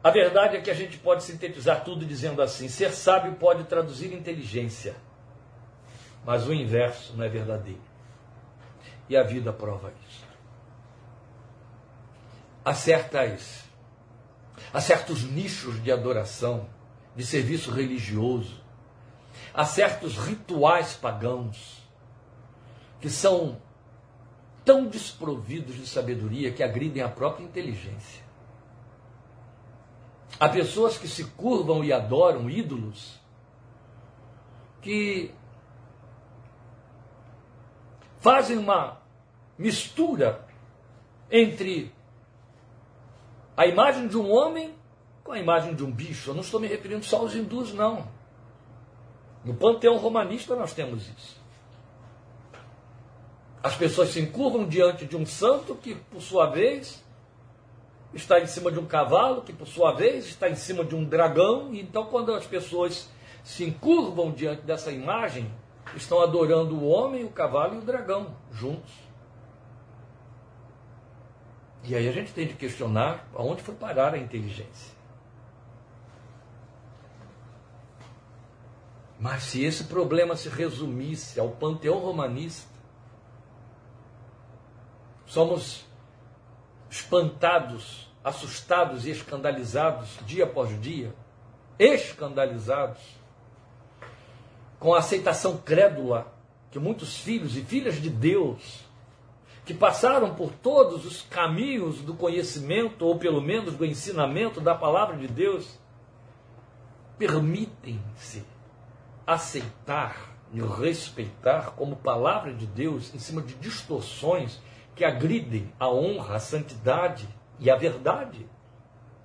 a 0.02 0.10
verdade 0.10 0.56
é 0.56 0.60
que 0.60 0.70
a 0.70 0.74
gente 0.74 0.98
pode 0.98 1.22
sintetizar 1.24 1.84
tudo 1.84 2.06
dizendo 2.06 2.40
assim: 2.40 2.68
ser 2.68 2.92
sábio 2.92 3.34
pode 3.34 3.64
traduzir 3.64 4.12
inteligência, 4.12 4.96
mas 6.24 6.46
o 6.46 6.52
inverso 6.52 7.16
não 7.16 7.24
é 7.24 7.28
verdadeiro. 7.28 7.82
E 9.08 9.16
a 9.16 9.22
vida 9.22 9.52
prova 9.52 9.92
isso. 10.08 10.24
Há 12.64 12.74
certas, 12.74 13.64
há 14.72 14.80
certos 14.80 15.22
nichos 15.22 15.80
de 15.82 15.92
adoração 15.92 16.68
de 17.16 17.24
serviço 17.24 17.70
religioso. 17.70 18.60
Há 19.52 19.64
certos 19.64 20.18
rituais 20.18 20.94
pagãos 20.94 21.82
que 23.00 23.08
são 23.08 23.58
tão 24.64 24.86
desprovidos 24.86 25.76
de 25.76 25.86
sabedoria 25.86 26.52
que 26.52 26.62
agridem 26.62 27.02
a 27.02 27.08
própria 27.08 27.44
inteligência. 27.44 28.24
Há 30.38 30.48
pessoas 30.48 30.98
que 30.98 31.08
se 31.08 31.24
curvam 31.24 31.82
e 31.82 31.92
adoram 31.92 32.50
ídolos 32.50 33.18
que 34.82 35.32
fazem 38.20 38.58
uma 38.58 39.00
mistura 39.56 40.44
entre 41.30 41.94
a 43.56 43.66
imagem 43.66 44.06
de 44.06 44.18
um 44.18 44.30
homem 44.30 44.74
com 45.26 45.32
a 45.32 45.38
imagem 45.38 45.74
de 45.74 45.84
um 45.84 45.90
bicho. 45.90 46.30
Eu 46.30 46.34
não 46.34 46.40
estou 46.40 46.60
me 46.60 46.68
referindo 46.68 47.04
só 47.04 47.18
aos 47.18 47.34
hindus, 47.34 47.74
não. 47.74 48.06
No 49.44 49.54
panteão 49.54 49.98
romanista 49.98 50.54
nós 50.54 50.72
temos 50.72 51.08
isso. 51.08 51.44
As 53.62 53.74
pessoas 53.74 54.10
se 54.10 54.20
encurvam 54.20 54.66
diante 54.66 55.04
de 55.04 55.16
um 55.16 55.26
santo 55.26 55.74
que, 55.74 55.96
por 55.96 56.22
sua 56.22 56.46
vez, 56.46 57.04
está 58.14 58.38
em 58.40 58.46
cima 58.46 58.70
de 58.70 58.78
um 58.78 58.86
cavalo, 58.86 59.42
que, 59.42 59.52
por 59.52 59.66
sua 59.66 59.92
vez, 59.92 60.26
está 60.26 60.48
em 60.48 60.54
cima 60.54 60.84
de 60.84 60.94
um 60.94 61.04
dragão. 61.04 61.74
Então, 61.74 62.06
quando 62.06 62.32
as 62.32 62.46
pessoas 62.46 63.10
se 63.42 63.64
encurvam 63.64 64.30
diante 64.30 64.62
dessa 64.62 64.92
imagem, 64.92 65.50
estão 65.96 66.20
adorando 66.20 66.76
o 66.76 66.86
homem, 66.88 67.24
o 67.24 67.30
cavalo 67.30 67.74
e 67.74 67.78
o 67.78 67.82
dragão 67.82 68.36
juntos. 68.52 68.92
E 71.82 71.94
aí 71.94 72.08
a 72.08 72.12
gente 72.12 72.32
tem 72.32 72.46
de 72.46 72.54
questionar 72.54 73.28
aonde 73.34 73.62
foi 73.62 73.74
parar 73.74 74.14
a 74.14 74.18
inteligência. 74.18 74.95
Mas 79.18 79.44
se 79.44 79.64
esse 79.64 79.84
problema 79.84 80.36
se 80.36 80.48
resumisse 80.48 81.40
ao 81.40 81.50
panteão 81.50 81.98
romanista, 81.98 82.70
somos 85.24 85.84
espantados, 86.90 88.08
assustados 88.22 89.06
e 89.06 89.10
escandalizados 89.10 90.18
dia 90.26 90.44
após 90.44 90.80
dia, 90.80 91.14
escandalizados 91.78 93.00
com 94.78 94.94
a 94.94 94.98
aceitação 94.98 95.56
crédula 95.56 96.32
que 96.70 96.78
muitos 96.78 97.16
filhos 97.16 97.56
e 97.56 97.62
filhas 97.62 97.94
de 97.94 98.10
Deus, 98.10 98.84
que 99.64 99.72
passaram 99.72 100.34
por 100.34 100.52
todos 100.52 101.06
os 101.06 101.22
caminhos 101.22 102.02
do 102.02 102.14
conhecimento, 102.14 103.06
ou 103.06 103.18
pelo 103.18 103.40
menos 103.40 103.74
do 103.74 103.84
ensinamento 103.84 104.60
da 104.60 104.74
palavra 104.74 105.16
de 105.16 105.26
Deus, 105.26 105.78
permitem-se 107.18 108.44
aceitar 109.26 110.36
e 110.52 110.60
respeitar 110.60 111.72
como 111.72 111.96
palavra 111.96 112.52
de 112.52 112.66
Deus 112.66 113.14
em 113.14 113.18
cima 113.18 113.42
de 113.42 113.54
distorções 113.54 114.60
que 114.94 115.04
agridem 115.04 115.72
a 115.78 115.88
honra, 115.90 116.36
a 116.36 116.40
santidade 116.40 117.28
e 117.58 117.70
a 117.70 117.76
verdade, 117.76 118.46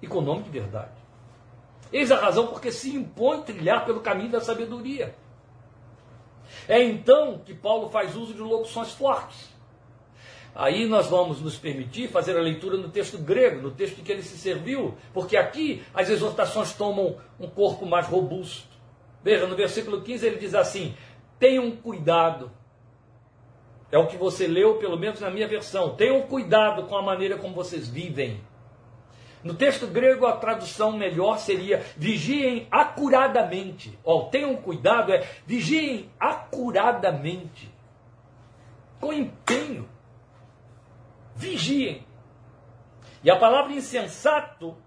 e 0.01 0.07
com 0.07 0.21
nome 0.21 0.43
de 0.43 0.49
verdade. 0.49 1.01
Eis 1.93 2.11
a 2.11 2.19
razão 2.19 2.47
porque 2.47 2.71
se 2.71 2.95
impõe 2.95 3.41
trilhar 3.41 3.85
pelo 3.85 3.99
caminho 3.99 4.31
da 4.31 4.41
sabedoria. 4.41 5.15
É 6.67 6.81
então 6.81 7.39
que 7.39 7.53
Paulo 7.53 7.89
faz 7.89 8.15
uso 8.15 8.33
de 8.33 8.41
locuções 8.41 8.91
fortes. 8.91 9.51
Aí 10.53 10.85
nós 10.85 11.07
vamos 11.07 11.41
nos 11.41 11.57
permitir 11.57 12.09
fazer 12.09 12.37
a 12.37 12.41
leitura 12.41 12.75
no 12.75 12.89
texto 12.89 13.17
grego, 13.17 13.61
no 13.61 13.71
texto 13.71 13.99
em 13.99 14.03
que 14.03 14.11
ele 14.11 14.23
se 14.23 14.37
serviu, 14.37 14.97
porque 15.13 15.37
aqui 15.37 15.81
as 15.93 16.09
exortações 16.09 16.73
tomam 16.73 17.15
um 17.39 17.47
corpo 17.47 17.85
mais 17.85 18.07
robusto. 18.07 18.70
Veja, 19.23 19.45
no 19.45 19.55
versículo 19.55 20.01
15 20.01 20.25
ele 20.25 20.37
diz 20.37 20.55
assim: 20.55 20.95
tenham 21.39 21.71
cuidado. 21.71 22.51
É 23.91 23.97
o 23.97 24.07
que 24.07 24.15
você 24.15 24.47
leu, 24.47 24.77
pelo 24.77 24.97
menos 24.97 25.19
na 25.19 25.29
minha 25.29 25.47
versão. 25.47 25.95
Tenham 25.95 26.21
cuidado 26.21 26.83
com 26.83 26.95
a 26.95 27.01
maneira 27.01 27.37
como 27.37 27.53
vocês 27.53 27.89
vivem. 27.89 28.39
No 29.43 29.55
texto 29.55 29.87
grego, 29.87 30.27
a 30.27 30.37
tradução 30.37 30.91
melhor 30.91 31.39
seria 31.39 31.83
vigiem 31.97 32.67
acuradamente. 32.69 33.97
Ó, 34.05 34.25
tenham 34.29 34.55
cuidado, 34.55 35.11
é 35.11 35.27
vigiem 35.45 36.09
acuradamente. 36.19 37.73
Com 38.99 39.11
empenho. 39.11 39.89
Vigiem. 41.35 42.05
E 43.23 43.31
a 43.31 43.35
palavra 43.35 43.73
insensato 43.73 44.77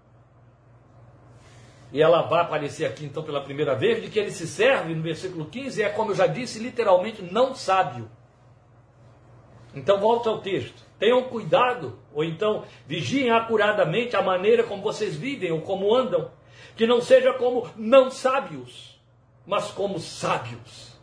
e 1.95 2.01
ela 2.01 2.23
vai 2.23 2.41
aparecer 2.41 2.85
aqui 2.85 3.05
então 3.05 3.23
pela 3.23 3.39
primeira 3.39 3.73
vez, 3.73 4.03
de 4.03 4.09
que 4.09 4.19
ele 4.19 4.29
se 4.29 4.45
serve 4.45 4.93
no 4.93 5.01
versículo 5.01 5.45
15, 5.45 5.81
é 5.81 5.87
como 5.87 6.11
eu 6.11 6.15
já 6.15 6.27
disse, 6.27 6.59
literalmente 6.59 7.21
não 7.21 7.55
sábio. 7.55 8.11
Então 9.73 9.97
volta 9.97 10.29
ao 10.29 10.41
texto. 10.41 10.83
Tenham 10.99 11.23
cuidado, 11.23 11.97
ou 12.13 12.21
então 12.21 12.65
vigiem 12.85 13.31
acuradamente 13.31 14.13
a 14.13 14.21
maneira 14.21 14.65
como 14.65 14.81
vocês 14.81 15.15
vivem 15.15 15.53
ou 15.53 15.61
como 15.61 15.95
andam, 15.95 16.29
que 16.75 16.85
não 16.85 16.99
seja 16.99 17.31
como 17.31 17.65
não 17.77 18.11
sábios, 18.11 19.01
mas 19.45 19.71
como 19.71 19.97
sábios. 19.97 20.99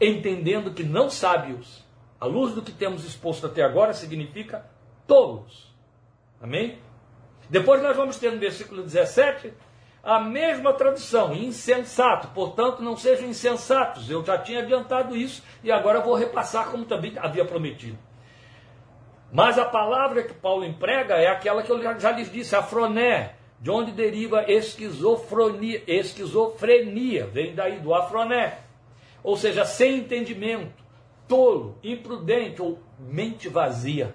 Entendendo 0.00 0.72
que 0.72 0.84
não 0.84 1.10
sábios, 1.10 1.84
à 2.20 2.26
luz 2.26 2.54
do 2.54 2.62
que 2.62 2.70
temos 2.70 3.04
exposto 3.04 3.48
até 3.48 3.64
agora, 3.64 3.92
significa 3.92 4.70
tolos. 5.04 5.74
Amém? 6.40 6.78
Depois 7.50 7.82
nós 7.82 7.96
vamos 7.96 8.18
ter 8.18 8.30
no 8.30 8.38
versículo 8.38 8.84
17 8.84 9.52
a 10.02 10.18
mesma 10.18 10.72
tradução, 10.72 11.32
insensato, 11.32 12.28
portanto 12.28 12.82
não 12.82 12.96
sejam 12.96 13.28
insensatos. 13.28 14.10
Eu 14.10 14.24
já 14.24 14.36
tinha 14.36 14.60
adiantado 14.60 15.16
isso 15.16 15.42
e 15.62 15.70
agora 15.70 16.00
vou 16.00 16.14
repassar 16.14 16.70
como 16.70 16.84
também 16.84 17.12
havia 17.16 17.44
prometido. 17.44 17.98
Mas 19.32 19.58
a 19.58 19.64
palavra 19.64 20.24
que 20.24 20.34
Paulo 20.34 20.64
emprega 20.64 21.14
é 21.14 21.28
aquela 21.28 21.62
que 21.62 21.70
eu 21.70 21.80
já 21.98 22.10
lhes 22.10 22.30
disse, 22.30 22.54
afroné, 22.54 23.36
de 23.60 23.70
onde 23.70 23.92
deriva 23.92 24.44
esquizofrenia, 24.50 25.82
esquizofrenia, 25.86 27.26
vem 27.26 27.54
daí 27.54 27.78
do 27.78 27.94
afroné. 27.94 28.58
Ou 29.22 29.36
seja, 29.36 29.64
sem 29.64 29.98
entendimento, 29.98 30.82
tolo, 31.28 31.78
imprudente 31.82 32.60
ou 32.60 32.80
mente 32.98 33.48
vazia. 33.48 34.14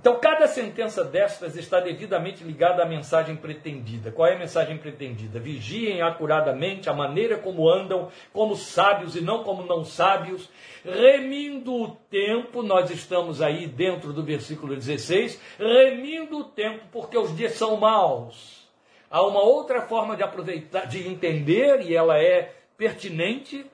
Então, 0.00 0.16
cada 0.20 0.46
sentença 0.46 1.02
destas 1.02 1.56
está 1.56 1.80
devidamente 1.80 2.44
ligada 2.44 2.84
à 2.84 2.86
mensagem 2.86 3.34
pretendida. 3.34 4.12
Qual 4.12 4.28
é 4.28 4.36
a 4.36 4.38
mensagem 4.38 4.78
pretendida? 4.78 5.40
Vigiem 5.40 6.02
acuradamente 6.02 6.88
a 6.88 6.92
maneira 6.92 7.36
como 7.36 7.68
andam, 7.68 8.08
como 8.32 8.54
sábios 8.54 9.16
e 9.16 9.20
não 9.20 9.42
como 9.42 9.66
não 9.66 9.84
sábios, 9.84 10.48
remindo 10.84 11.74
o 11.74 11.88
tempo, 12.08 12.62
nós 12.62 12.88
estamos 12.92 13.42
aí 13.42 13.66
dentro 13.66 14.12
do 14.12 14.22
versículo 14.22 14.76
16, 14.76 15.42
remindo 15.58 16.38
o 16.38 16.44
tempo, 16.44 16.84
porque 16.92 17.18
os 17.18 17.36
dias 17.36 17.54
são 17.54 17.76
maus. 17.76 18.68
Há 19.10 19.26
uma 19.26 19.42
outra 19.42 19.82
forma 19.82 20.16
de 20.16 20.22
aproveitar, 20.22 20.86
de 20.86 21.08
entender, 21.08 21.82
e 21.82 21.96
ela 21.96 22.16
é 22.16 22.54
pertinente, 22.76 23.66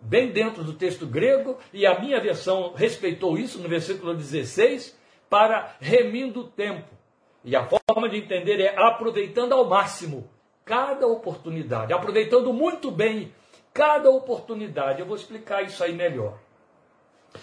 bem 0.00 0.30
dentro 0.30 0.62
do 0.62 0.74
texto 0.74 1.04
grego, 1.04 1.58
e 1.72 1.84
a 1.84 1.98
minha 1.98 2.20
versão 2.20 2.74
respeitou 2.76 3.36
isso 3.36 3.58
no 3.58 3.68
versículo 3.68 4.14
16 4.14 5.02
para 5.34 5.74
remindo 5.80 6.42
o 6.42 6.46
tempo. 6.46 6.94
E 7.42 7.56
a 7.56 7.66
forma 7.66 8.08
de 8.08 8.18
entender 8.18 8.60
é 8.60 8.72
aproveitando 8.80 9.52
ao 9.52 9.64
máximo 9.64 10.30
cada 10.64 11.08
oportunidade, 11.08 11.92
aproveitando 11.92 12.52
muito 12.52 12.88
bem 12.88 13.34
cada 13.72 14.08
oportunidade. 14.08 15.00
Eu 15.00 15.06
vou 15.06 15.16
explicar 15.16 15.62
isso 15.62 15.82
aí 15.82 15.92
melhor. 15.92 16.38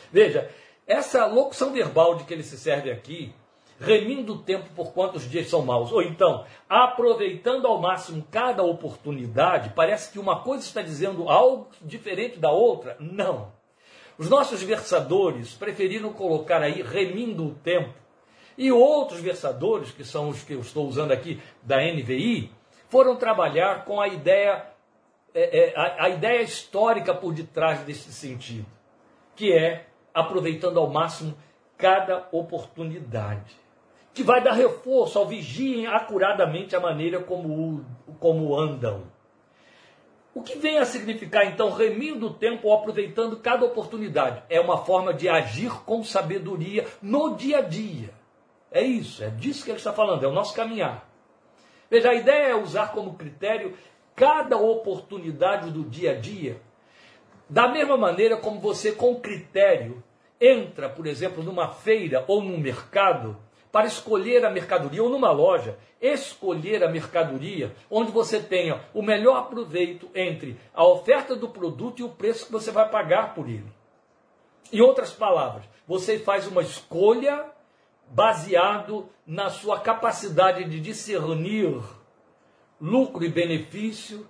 Veja, 0.10 0.50
essa 0.88 1.26
locução 1.26 1.74
verbal 1.74 2.16
de 2.16 2.24
que 2.24 2.34
ele 2.34 2.44
se 2.44 2.58
serve 2.58 2.90
aqui, 2.90 3.34
remindo 3.78 4.36
o 4.36 4.42
tempo 4.42 4.70
por 4.74 4.94
quantos 4.94 5.30
dias 5.30 5.50
são 5.50 5.62
maus, 5.62 5.92
ou 5.92 6.02
então, 6.02 6.46
aproveitando 6.70 7.68
ao 7.68 7.82
máximo 7.82 8.26
cada 8.32 8.64
oportunidade, 8.64 9.74
parece 9.76 10.14
que 10.14 10.18
uma 10.18 10.44
coisa 10.44 10.64
está 10.64 10.82
dizendo 10.82 11.28
algo 11.28 11.68
diferente 11.82 12.40
da 12.40 12.52
outra. 12.52 12.96
Não. 13.02 13.52
Os 14.22 14.30
nossos 14.30 14.62
versadores 14.62 15.56
preferiram 15.56 16.14
colocar 16.14 16.62
aí 16.62 16.84
remindo 16.84 17.44
o 17.44 17.56
tempo. 17.56 17.92
E 18.56 18.72
outros 18.72 19.20
versadores, 19.20 19.90
que 19.90 20.04
são 20.04 20.30
os 20.30 20.44
que 20.44 20.54
eu 20.54 20.60
estou 20.60 20.88
usando 20.88 21.12
aqui 21.12 21.42
da 21.64 21.78
NVI, 21.78 22.52
foram 22.88 23.16
trabalhar 23.16 23.84
com 23.84 24.00
a 24.00 24.08
ideia, 24.08 24.64
é, 25.34 25.72
é, 25.72 25.74
a, 25.76 26.08
ideia 26.10 26.44
histórica 26.44 27.16
por 27.16 27.34
detrás 27.34 27.80
desse 27.80 28.14
sentido, 28.14 28.68
que 29.36 29.52
é 29.52 29.88
aproveitando 30.14 30.80
ao 30.80 30.88
máximo 30.88 31.36
cada 31.76 32.28
oportunidade, 32.32 33.56
que 34.14 34.22
vai 34.22 34.40
dar 34.40 34.54
reforço 34.54 35.18
ao 35.18 35.26
vigiem 35.26 35.88
acuradamente 35.88 36.76
a 36.76 36.80
maneira 36.80 37.24
como, 37.24 37.84
como 38.20 38.56
andam. 38.56 39.02
O 40.34 40.42
que 40.42 40.58
vem 40.58 40.78
a 40.78 40.86
significar, 40.86 41.46
então, 41.46 41.72
remindo 41.72 42.28
o 42.28 42.34
tempo 42.34 42.70
ou 42.70 42.74
aproveitando 42.74 43.38
cada 43.38 43.66
oportunidade? 43.66 44.44
É 44.50 44.62
uma 44.62 44.78
forma 44.78 45.14
de 45.14 45.28
agir 45.28 45.72
com 45.84 46.04
sabedoria 46.04 46.88
no 47.02 47.36
dia 47.36 47.58
a 47.58 47.62
dia. 47.62 48.10
É 48.72 48.82
isso, 48.82 49.22
é 49.22 49.30
disso 49.30 49.66
que 49.66 49.72
ele 49.72 49.78
está 49.78 49.92
falando, 49.92 50.24
é 50.24 50.28
o 50.28 50.34
nosso 50.34 50.54
caminhar. 50.54 51.06
Veja, 51.90 52.12
a 52.12 52.16
ideia 52.16 52.52
é 52.52 52.56
usar 52.56 52.94
como 52.94 53.16
critério 53.16 53.78
cada 54.16 54.56
oportunidade 54.56 55.70
do 55.70 55.84
dia 55.84 56.12
a 56.12 56.16
dia, 56.16 56.62
da 57.50 57.68
mesma 57.68 57.98
maneira 57.98 58.38
como 58.38 58.62
você, 58.62 58.94
com 58.94 59.20
critério, 59.20 60.02
entra, 60.40 60.88
por 60.88 61.06
exemplo, 61.06 61.44
numa 61.44 61.68
feira 61.68 62.24
ou 62.28 62.42
num 62.42 62.58
mercado 62.58 63.38
para 63.72 63.88
escolher 63.88 64.46
a 64.46 64.50
mercadoria, 64.50 65.02
ou 65.02 65.10
numa 65.10 65.32
loja, 65.32 65.78
escolher 66.02 66.84
a 66.84 66.90
mercadoria 66.90 67.74
onde 67.90 68.12
você 68.12 68.40
tenha 68.40 68.82
o 68.94 69.02
melhor 69.02 69.50
proveito 69.50 70.10
entre 70.14 70.60
a 70.74 70.86
oferta 70.86 71.36
do 71.36 71.48
produto 71.48 72.00
e 72.00 72.04
o 72.04 72.10
preço 72.10 72.48
que 72.48 72.52
você 72.52 72.72
vai 72.72 72.90
pagar 72.90 73.34
por 73.34 73.48
ele. 73.48 73.72
Em 74.74 74.82
outras 74.82 75.12
palavras, 75.12 75.64
você 75.88 76.20
faz 76.20 76.48
uma 76.48 76.62
escolha 76.62 77.46
baseado 78.10 79.08
na 79.26 79.50
sua 79.50 79.80
capacidade 79.80 80.66
de 80.66 80.80
discernir 80.80 81.82
lucro 82.80 83.24
e 83.24 83.30
benefício 83.30 84.28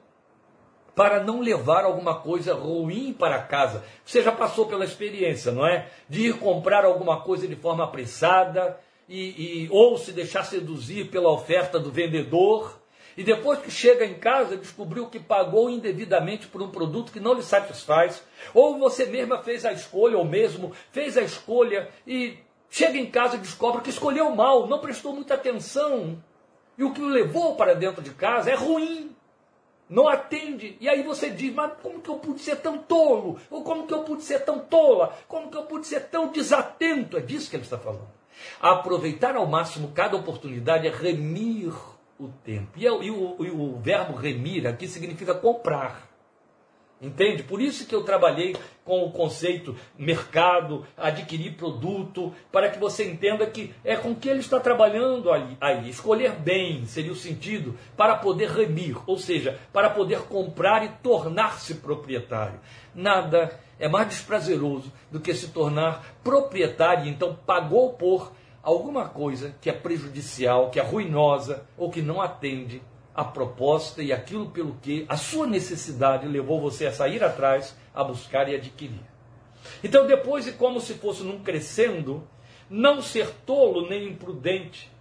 para 0.93 1.23
não 1.23 1.39
levar 1.39 1.85
alguma 1.85 2.19
coisa 2.19 2.53
ruim 2.53 3.13
para 3.13 3.41
casa. 3.41 3.83
Você 4.05 4.21
já 4.21 4.31
passou 4.31 4.65
pela 4.65 4.83
experiência, 4.83 5.51
não 5.51 5.65
é? 5.65 5.87
De 6.07 6.27
ir 6.27 6.37
comprar 6.37 6.85
alguma 6.85 7.21
coisa 7.21 7.47
de 7.47 7.55
forma 7.55 7.83
apressada, 7.83 8.77
e, 9.11 9.65
e, 9.65 9.69
ou 9.69 9.97
se 9.97 10.13
deixar 10.13 10.45
seduzir 10.45 11.09
pela 11.11 11.29
oferta 11.29 11.77
do 11.77 11.91
vendedor, 11.91 12.79
e 13.17 13.25
depois 13.25 13.59
que 13.59 13.69
chega 13.69 14.05
em 14.05 14.13
casa 14.13 14.55
descobriu 14.55 15.07
que 15.07 15.19
pagou 15.19 15.69
indevidamente 15.69 16.47
por 16.47 16.61
um 16.61 16.71
produto 16.71 17.11
que 17.11 17.19
não 17.19 17.33
lhe 17.33 17.43
satisfaz, 17.43 18.23
ou 18.53 18.79
você 18.79 19.05
mesma 19.05 19.39
fez 19.39 19.65
a 19.65 19.73
escolha, 19.73 20.17
ou 20.17 20.23
mesmo 20.23 20.71
fez 20.93 21.17
a 21.17 21.21
escolha 21.21 21.89
e 22.07 22.37
chega 22.69 22.97
em 22.97 23.05
casa 23.05 23.35
e 23.35 23.39
descobre 23.39 23.81
que 23.81 23.89
escolheu 23.89 24.33
mal, 24.33 24.65
não 24.65 24.79
prestou 24.79 25.11
muita 25.11 25.33
atenção, 25.33 26.17
e 26.77 26.83
o 26.85 26.93
que 26.93 27.01
o 27.01 27.09
levou 27.09 27.57
para 27.57 27.75
dentro 27.75 28.01
de 28.01 28.11
casa 28.11 28.49
é 28.49 28.55
ruim. 28.55 29.13
Não 29.89 30.07
atende. 30.07 30.77
E 30.79 30.87
aí 30.87 31.03
você 31.03 31.29
diz, 31.29 31.53
mas 31.53 31.73
como 31.83 31.99
que 31.99 32.09
eu 32.09 32.15
pude 32.15 32.39
ser 32.39 32.55
tão 32.55 32.77
tolo? 32.77 33.37
Ou 33.49 33.61
como 33.61 33.85
que 33.85 33.93
eu 33.93 34.03
pude 34.03 34.23
ser 34.23 34.39
tão 34.45 34.59
tola? 34.59 35.13
Como 35.27 35.51
que 35.51 35.57
eu 35.57 35.63
pude 35.63 35.85
ser 35.85 36.07
tão 36.07 36.29
desatento? 36.29 37.17
É 37.17 37.19
disso 37.19 37.49
que 37.49 37.57
ele 37.57 37.63
está 37.63 37.77
falando. 37.77 38.20
Aproveitar 38.59 39.35
ao 39.35 39.45
máximo 39.45 39.91
cada 39.93 40.15
oportunidade 40.15 40.87
é 40.87 40.91
remir 40.91 41.73
o 42.19 42.29
tempo. 42.43 42.71
E, 42.77 42.85
é 42.85 42.89
e, 42.89 43.11
o, 43.11 43.35
e 43.43 43.49
o 43.49 43.79
verbo 43.79 44.15
remir 44.15 44.67
aqui 44.67 44.87
significa 44.87 45.33
comprar. 45.33 46.11
Entende? 47.01 47.41
Por 47.41 47.59
isso 47.59 47.87
que 47.87 47.95
eu 47.95 48.03
trabalhei 48.03 48.55
com 48.85 49.03
o 49.03 49.11
conceito 49.11 49.75
mercado, 49.97 50.85
adquirir 50.95 51.55
produto, 51.55 52.31
para 52.51 52.69
que 52.69 52.77
você 52.77 53.09
entenda 53.09 53.43
que 53.47 53.73
é 53.83 53.95
com 53.95 54.13
que 54.13 54.29
ele 54.29 54.41
está 54.41 54.59
trabalhando 54.59 55.31
aí. 55.31 55.57
aí. 55.59 55.89
Escolher 55.89 56.33
bem 56.33 56.85
seria 56.85 57.11
o 57.11 57.15
sentido 57.15 57.75
para 57.97 58.17
poder 58.17 58.49
remir, 58.49 58.97
ou 59.07 59.17
seja, 59.17 59.59
para 59.73 59.89
poder 59.89 60.21
comprar 60.25 60.85
e 60.85 60.89
tornar-se 61.01 61.75
proprietário. 61.75 62.59
Nada 62.93 63.59
é 63.81 63.89
mais 63.89 64.07
desprazeroso 64.09 64.93
do 65.11 65.19
que 65.19 65.33
se 65.33 65.47
tornar 65.47 66.05
proprietário, 66.23 67.09
então 67.09 67.35
pagou 67.45 67.93
por 67.93 68.31
alguma 68.61 69.09
coisa 69.09 69.55
que 69.59 69.71
é 69.71 69.73
prejudicial, 69.73 70.69
que 70.69 70.79
é 70.79 70.83
ruinosa 70.83 71.65
ou 71.75 71.89
que 71.89 71.99
não 71.99 72.21
atende 72.21 72.79
a 73.13 73.23
proposta 73.23 74.03
e 74.03 74.13
aquilo 74.13 74.51
pelo 74.51 74.75
que 74.75 75.03
a 75.09 75.17
sua 75.17 75.47
necessidade 75.47 76.27
levou 76.27 76.61
você 76.61 76.85
a 76.85 76.93
sair 76.93 77.23
atrás, 77.23 77.75
a 77.91 78.03
buscar 78.03 78.47
e 78.47 78.55
adquirir. 78.55 79.01
Então, 79.83 80.05
depois, 80.05 80.45
e 80.45 80.51
como 80.51 80.79
se 80.79 80.93
fosse 80.93 81.23
num 81.23 81.39
crescendo, 81.39 82.23
não 82.69 83.01
ser 83.01 83.31
tolo 83.47 83.89
nem 83.89 84.09
imprudente, 84.09 84.91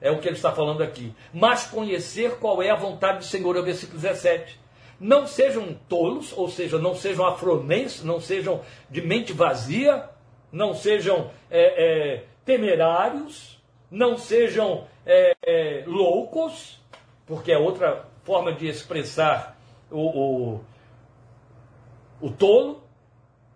é 0.00 0.12
o 0.12 0.20
que 0.20 0.28
ele 0.28 0.36
está 0.36 0.52
falando 0.52 0.80
aqui, 0.80 1.12
mas 1.34 1.66
conhecer 1.66 2.36
qual 2.36 2.62
é 2.62 2.70
a 2.70 2.76
vontade 2.76 3.18
do 3.18 3.24
Senhor, 3.24 3.56
é 3.56 3.60
o 3.60 3.64
versículo 3.64 4.00
17. 4.00 4.67
Não 5.00 5.26
sejam 5.26 5.74
tolos, 5.88 6.32
ou 6.36 6.48
seja, 6.48 6.78
não 6.78 6.94
sejam 6.94 7.24
afronenses, 7.26 8.02
não 8.02 8.20
sejam 8.20 8.62
de 8.90 9.00
mente 9.00 9.32
vazia, 9.32 10.08
não 10.50 10.74
sejam 10.74 11.30
é, 11.50 12.16
é, 12.16 12.24
temerários, 12.44 13.62
não 13.90 14.18
sejam 14.18 14.86
é, 15.06 15.36
é 15.44 15.84
loucos, 15.86 16.80
porque 17.26 17.52
é 17.52 17.58
outra 17.58 18.06
forma 18.24 18.52
de 18.52 18.66
expressar 18.66 19.56
o, 19.90 20.56
o, 20.56 20.60
o 22.20 22.30
tolo, 22.30 22.82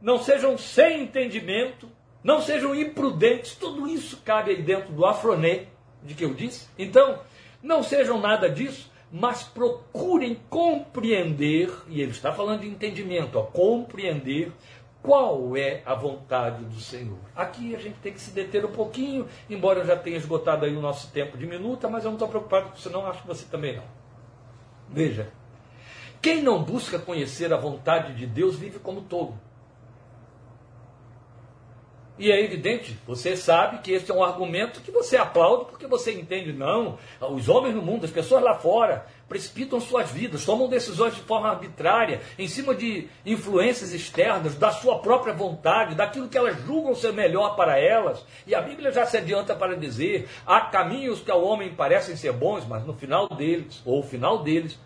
não 0.00 0.18
sejam 0.18 0.56
sem 0.56 1.02
entendimento, 1.02 1.88
não 2.22 2.40
sejam 2.40 2.74
imprudentes, 2.74 3.56
tudo 3.56 3.88
isso 3.88 4.22
cabe 4.24 4.52
aí 4.52 4.62
dentro 4.62 4.92
do 4.92 5.04
afronê, 5.04 5.66
de 6.02 6.14
que 6.14 6.24
eu 6.24 6.34
disse. 6.34 6.68
Então, 6.78 7.20
não 7.62 7.82
sejam 7.82 8.20
nada 8.20 8.48
disso, 8.48 8.91
mas 9.12 9.42
procurem 9.42 10.40
compreender, 10.48 11.70
e 11.86 12.00
ele 12.00 12.12
está 12.12 12.32
falando 12.32 12.62
de 12.62 12.68
entendimento, 12.68 13.38
ó, 13.38 13.42
compreender 13.42 14.50
qual 15.02 15.54
é 15.54 15.82
a 15.84 15.94
vontade 15.94 16.64
do 16.64 16.80
Senhor. 16.80 17.18
Aqui 17.36 17.74
a 17.76 17.78
gente 17.78 17.96
tem 17.98 18.12
que 18.12 18.20
se 18.20 18.30
deter 18.30 18.64
um 18.64 18.72
pouquinho, 18.72 19.26
embora 19.50 19.80
eu 19.80 19.86
já 19.86 19.96
tenha 19.96 20.16
esgotado 20.16 20.64
aí 20.64 20.74
o 20.74 20.80
nosso 20.80 21.12
tempo 21.12 21.36
de 21.36 21.46
minuta, 21.46 21.90
mas 21.90 22.04
eu 22.04 22.10
não 22.10 22.16
estou 22.16 22.28
preocupado 22.28 22.70
com 22.70 22.76
isso 22.76 22.88
não, 22.88 23.06
acho 23.06 23.20
que 23.20 23.28
você 23.28 23.44
também 23.44 23.76
não. 23.76 23.84
Veja, 24.88 25.30
quem 26.22 26.40
não 26.40 26.62
busca 26.62 26.98
conhecer 26.98 27.52
a 27.52 27.56
vontade 27.56 28.14
de 28.14 28.26
Deus 28.26 28.56
vive 28.56 28.78
como 28.78 29.02
tolo. 29.02 29.38
E 32.18 32.30
é 32.30 32.44
evidente, 32.44 32.98
você 33.06 33.34
sabe 33.36 33.78
que 33.78 33.90
esse 33.90 34.10
é 34.10 34.14
um 34.14 34.22
argumento 34.22 34.82
que 34.82 34.90
você 34.90 35.16
aplaude 35.16 35.64
porque 35.64 35.86
você 35.86 36.12
entende, 36.12 36.52
não. 36.52 36.98
Os 37.20 37.48
homens 37.48 37.74
no 37.74 37.80
mundo, 37.80 38.04
as 38.04 38.10
pessoas 38.10 38.42
lá 38.42 38.54
fora, 38.54 39.06
precipitam 39.26 39.80
suas 39.80 40.10
vidas, 40.10 40.44
tomam 40.44 40.68
decisões 40.68 41.14
de 41.14 41.22
forma 41.22 41.48
arbitrária, 41.48 42.20
em 42.38 42.46
cima 42.46 42.74
de 42.74 43.08
influências 43.24 43.94
externas, 43.94 44.54
da 44.56 44.70
sua 44.70 44.98
própria 44.98 45.32
vontade, 45.32 45.94
daquilo 45.94 46.28
que 46.28 46.36
elas 46.36 46.60
julgam 46.66 46.94
ser 46.94 47.14
melhor 47.14 47.56
para 47.56 47.78
elas. 47.78 48.24
E 48.46 48.54
a 48.54 48.60
Bíblia 48.60 48.92
já 48.92 49.06
se 49.06 49.16
adianta 49.16 49.56
para 49.56 49.74
dizer: 49.74 50.28
há 50.46 50.60
caminhos 50.60 51.20
que 51.20 51.30
ao 51.30 51.42
homem 51.42 51.74
parecem 51.74 52.14
ser 52.14 52.32
bons, 52.32 52.66
mas 52.66 52.84
no 52.84 52.92
final 52.92 53.26
deles, 53.26 53.80
ou 53.86 54.00
o 54.00 54.02
final 54.02 54.42
deles, 54.42 54.78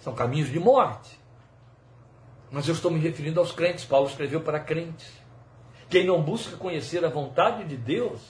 são 0.00 0.12
caminhos 0.12 0.50
de 0.50 0.58
morte. 0.58 1.20
Mas 2.50 2.66
eu 2.66 2.74
estou 2.74 2.90
me 2.90 2.98
referindo 2.98 3.38
aos 3.38 3.52
crentes, 3.52 3.84
Paulo 3.84 4.08
escreveu 4.08 4.40
para 4.40 4.58
crentes. 4.58 5.19
Quem 5.90 6.06
não 6.06 6.22
busca 6.22 6.56
conhecer 6.56 7.04
a 7.04 7.08
vontade 7.08 7.64
de 7.64 7.76
Deus 7.76 8.20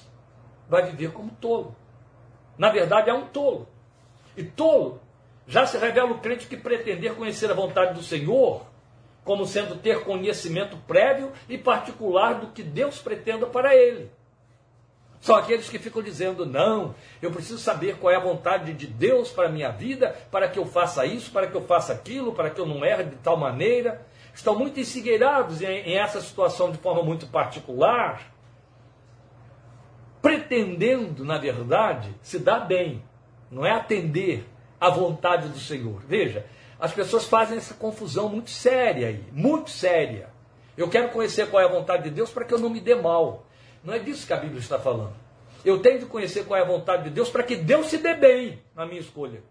vai 0.66 0.90
viver 0.90 1.12
como 1.12 1.30
tolo. 1.32 1.76
Na 2.56 2.70
verdade, 2.70 3.10
é 3.10 3.14
um 3.14 3.26
tolo. 3.26 3.68
E 4.34 4.42
tolo 4.42 4.98
já 5.46 5.66
se 5.66 5.76
revela 5.76 6.10
o 6.12 6.18
crente 6.20 6.46
que 6.46 6.56
pretender 6.56 7.14
conhecer 7.14 7.50
a 7.50 7.54
vontade 7.54 7.92
do 7.92 8.02
Senhor, 8.02 8.64
como 9.24 9.44
sendo 9.46 9.76
ter 9.76 10.04
conhecimento 10.04 10.76
prévio 10.86 11.32
e 11.48 11.58
particular 11.58 12.40
do 12.40 12.46
que 12.48 12.62
Deus 12.62 12.98
pretenda 12.98 13.46
para 13.46 13.76
ele. 13.76 14.10
São 15.20 15.36
aqueles 15.36 15.68
que 15.68 15.78
ficam 15.78 16.02
dizendo: 16.02 16.46
não, 16.46 16.94
eu 17.20 17.30
preciso 17.30 17.58
saber 17.58 17.98
qual 17.98 18.10
é 18.10 18.16
a 18.16 18.20
vontade 18.20 18.72
de 18.72 18.86
Deus 18.86 19.30
para 19.30 19.48
a 19.48 19.50
minha 19.50 19.70
vida, 19.70 20.16
para 20.30 20.48
que 20.48 20.58
eu 20.58 20.64
faça 20.64 21.04
isso, 21.04 21.30
para 21.30 21.46
que 21.46 21.54
eu 21.54 21.66
faça 21.66 21.92
aquilo, 21.92 22.32
para 22.32 22.48
que 22.48 22.58
eu 22.58 22.64
não 22.64 22.82
erre 22.82 23.04
de 23.04 23.16
tal 23.16 23.36
maneira. 23.36 24.06
Estão 24.34 24.58
muito 24.58 24.78
ensigueirados 24.78 25.60
em, 25.60 25.66
em 25.66 25.96
essa 25.96 26.20
situação 26.20 26.70
de 26.70 26.78
forma 26.78 27.02
muito 27.02 27.26
particular, 27.26 28.32
pretendendo, 30.22 31.24
na 31.24 31.38
verdade, 31.38 32.14
se 32.22 32.38
dar 32.38 32.60
bem, 32.60 33.02
não 33.50 33.64
é 33.64 33.72
atender 33.72 34.46
a 34.80 34.88
vontade 34.88 35.48
do 35.48 35.58
Senhor. 35.58 36.02
Veja, 36.06 36.46
as 36.78 36.92
pessoas 36.92 37.26
fazem 37.26 37.58
essa 37.58 37.74
confusão 37.74 38.28
muito 38.28 38.50
séria 38.50 39.08
aí, 39.08 39.24
muito 39.32 39.70
séria. 39.70 40.30
Eu 40.76 40.88
quero 40.88 41.10
conhecer 41.10 41.50
qual 41.50 41.62
é 41.62 41.66
a 41.66 41.70
vontade 41.70 42.04
de 42.04 42.10
Deus 42.10 42.30
para 42.30 42.44
que 42.44 42.54
eu 42.54 42.58
não 42.58 42.70
me 42.70 42.80
dê 42.80 42.94
mal. 42.94 43.44
Não 43.84 43.92
é 43.92 43.98
disso 43.98 44.26
que 44.26 44.32
a 44.32 44.36
Bíblia 44.36 44.60
está 44.60 44.78
falando. 44.78 45.14
Eu 45.64 45.80
tenho 45.80 45.98
de 45.98 46.06
conhecer 46.06 46.44
qual 46.46 46.58
é 46.58 46.62
a 46.62 46.66
vontade 46.66 47.04
de 47.04 47.10
Deus 47.10 47.28
para 47.28 47.42
que 47.42 47.56
Deus 47.56 47.88
se 47.88 47.98
dê 47.98 48.14
bem 48.14 48.62
na 48.74 48.86
minha 48.86 49.00
escolha. 49.00 49.42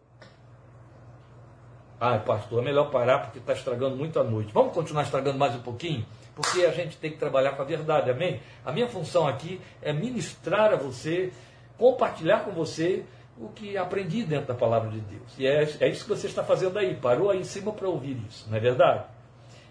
Ah, 2.00 2.18
pastor, 2.18 2.62
é 2.62 2.66
melhor 2.66 2.90
parar 2.90 3.20
porque 3.20 3.40
está 3.40 3.52
estragando 3.52 3.98
muito 3.98 4.18
a 4.20 4.24
noite. 4.24 4.54
Vamos 4.54 4.74
continuar 4.74 5.04
estragando 5.04 5.38
mais 5.38 5.54
um 5.54 5.60
pouquinho? 5.60 6.06
Porque 6.34 6.66
a 6.66 6.72
gente 6.72 6.96
tem 6.96 7.12
que 7.12 7.18
trabalhar 7.18 7.52
com 7.52 7.62
a 7.62 7.66
verdade, 7.66 8.10
amém? 8.10 8.40
A 8.66 8.72
minha 8.72 8.88
função 8.88 9.28
aqui 9.28 9.60
é 9.82 9.92
ministrar 9.92 10.72
a 10.72 10.78
você, 10.78 11.34
compartilhar 11.78 12.46
com 12.46 12.52
você 12.52 13.04
o 13.38 13.50
que 13.50 13.78
aprendi 13.78 14.24
dentro 14.24 14.48
da 14.48 14.54
palavra 14.54 14.90
de 14.90 15.02
Deus. 15.02 15.38
E 15.38 15.46
é, 15.46 15.64
é 15.82 15.90
isso 15.90 16.06
que 16.06 16.10
você 16.10 16.28
está 16.28 16.42
fazendo 16.42 16.80
aí. 16.80 16.96
Parou 16.96 17.30
aí 17.30 17.40
em 17.42 17.44
cima 17.44 17.74
para 17.74 17.90
ouvir 17.90 18.18
isso, 18.30 18.50
não 18.50 18.56
é 18.56 18.62
verdade? 18.62 19.04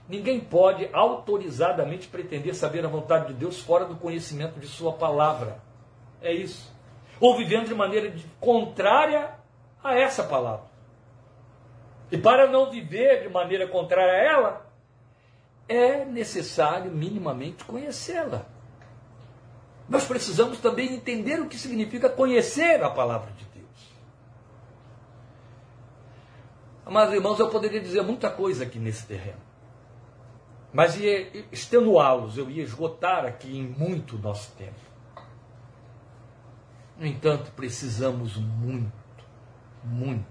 Ninguém 0.06 0.38
pode 0.38 0.86
autorizadamente 0.92 2.08
pretender 2.08 2.54
saber 2.54 2.84
a 2.84 2.88
vontade 2.88 3.28
de 3.28 3.34
Deus 3.34 3.58
fora 3.58 3.86
do 3.86 3.96
conhecimento 3.96 4.60
de 4.60 4.66
Sua 4.66 4.92
palavra. 4.92 5.62
É 6.20 6.30
isso. 6.30 6.70
Ou 7.18 7.38
vivendo 7.38 7.68
de 7.68 7.74
maneira 7.74 8.14
contrária 8.38 9.30
a 9.82 9.98
essa 9.98 10.22
palavra. 10.22 10.67
E 12.10 12.16
para 12.16 12.46
não 12.46 12.70
viver 12.70 13.22
de 13.22 13.28
maneira 13.28 13.68
contrária 13.68 14.12
a 14.12 14.16
ela, 14.16 14.66
é 15.68 16.04
necessário 16.04 16.90
minimamente 16.90 17.64
conhecê-la. 17.64 18.46
Nós 19.88 20.04
precisamos 20.04 20.58
também 20.58 20.94
entender 20.94 21.40
o 21.40 21.48
que 21.48 21.58
significa 21.58 22.08
conhecer 22.08 22.82
a 22.82 22.90
palavra 22.90 23.30
de 23.32 23.44
Deus. 23.44 23.92
Amados 26.84 27.14
irmãos, 27.14 27.38
eu 27.38 27.48
poderia 27.48 27.80
dizer 27.80 28.02
muita 28.02 28.30
coisa 28.30 28.64
aqui 28.64 28.78
nesse 28.78 29.06
terreno. 29.06 29.48
Mas 30.72 30.98
ia 30.98 31.46
extenuá-los, 31.50 32.36
eu 32.36 32.50
ia 32.50 32.62
esgotar 32.62 33.24
aqui 33.24 33.58
em 33.58 33.66
muito 33.66 34.18
nosso 34.18 34.52
tempo. 34.52 34.88
No 36.98 37.06
entanto, 37.06 37.50
precisamos 37.52 38.36
muito, 38.36 38.92
muito, 39.82 40.26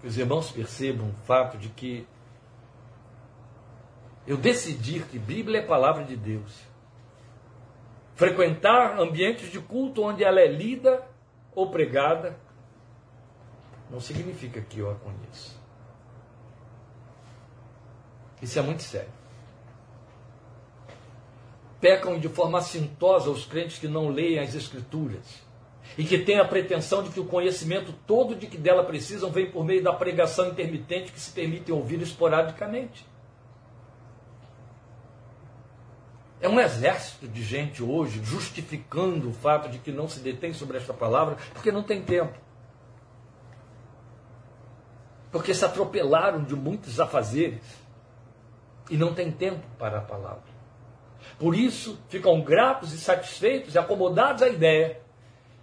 que 0.00 0.06
os 0.06 0.16
irmãos 0.18 0.50
percebam 0.50 1.08
o 1.08 1.26
fato 1.26 1.56
de 1.56 1.68
que 1.68 2.06
eu 4.26 4.36
decidir 4.36 5.04
que 5.04 5.18
Bíblia 5.18 5.60
é 5.60 5.66
palavra 5.66 6.04
de 6.04 6.16
Deus, 6.16 6.52
frequentar 8.14 8.98
ambientes 8.98 9.50
de 9.50 9.60
culto 9.60 10.02
onde 10.02 10.24
ela 10.24 10.40
é 10.40 10.46
lida 10.46 11.06
ou 11.54 11.70
pregada, 11.70 12.36
não 13.90 14.00
significa 14.00 14.60
que 14.60 14.80
eu 14.80 14.90
a 14.90 14.94
conheço. 14.96 15.60
Isso 18.42 18.58
é 18.58 18.62
muito 18.62 18.82
sério. 18.82 19.12
Pecam 21.80 22.18
de 22.18 22.28
forma 22.28 22.58
assintosa 22.58 23.30
os 23.30 23.44
crentes 23.46 23.78
que 23.78 23.86
não 23.86 24.08
leem 24.08 24.38
as 24.38 24.54
Escrituras 24.54 25.45
e 25.96 26.04
que 26.04 26.18
têm 26.18 26.38
a 26.38 26.44
pretensão 26.44 27.02
de 27.02 27.10
que 27.10 27.20
o 27.20 27.24
conhecimento 27.24 27.92
todo 28.06 28.34
de 28.34 28.46
que 28.46 28.58
dela 28.58 28.84
precisam 28.84 29.30
vem 29.30 29.50
por 29.50 29.64
meio 29.64 29.82
da 29.82 29.92
pregação 29.92 30.48
intermitente 30.48 31.12
que 31.12 31.20
se 31.20 31.30
permitem 31.30 31.74
ouvir 31.74 32.00
esporadicamente. 32.00 33.06
É 36.40 36.48
um 36.48 36.60
exército 36.60 37.26
de 37.26 37.42
gente 37.42 37.82
hoje 37.82 38.20
justificando 38.22 39.30
o 39.30 39.32
fato 39.32 39.68
de 39.68 39.78
que 39.78 39.90
não 39.90 40.08
se 40.08 40.20
detém 40.20 40.52
sobre 40.52 40.76
esta 40.76 40.92
palavra 40.92 41.36
porque 41.54 41.72
não 41.72 41.82
tem 41.82 42.02
tempo 42.02 42.46
porque 45.36 45.52
se 45.52 45.66
atropelaram 45.66 46.42
de 46.42 46.56
muitos 46.56 46.98
afazeres 46.98 47.60
e 48.88 48.96
não 48.96 49.12
tem 49.12 49.30
tempo 49.30 49.62
para 49.78 49.98
a 49.98 50.00
palavra. 50.00 50.56
Por 51.38 51.54
isso, 51.54 52.00
ficam 52.08 52.40
gratos 52.40 52.94
e 52.94 52.98
satisfeitos 52.98 53.74
e 53.74 53.78
acomodados 53.78 54.42
à 54.42 54.48
ideia 54.48 54.98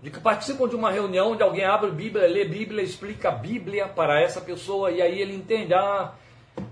de 0.04 0.12
que 0.12 0.20
participam 0.20 0.68
de 0.68 0.76
uma 0.76 0.92
reunião 0.92 1.32
onde 1.32 1.42
alguém 1.42 1.64
abre 1.64 1.90
a 1.90 1.94
Bíblia, 1.94 2.28
lê 2.28 2.42
a 2.42 2.50
Bíblia, 2.50 2.84
explica 2.84 3.30
a 3.30 3.32
Bíblia 3.32 3.88
para 3.88 4.20
essa 4.20 4.42
pessoa 4.42 4.92
e 4.92 5.02
aí 5.02 5.22
ele 5.22 5.34
entende, 5.34 5.74
ah, 5.74 6.14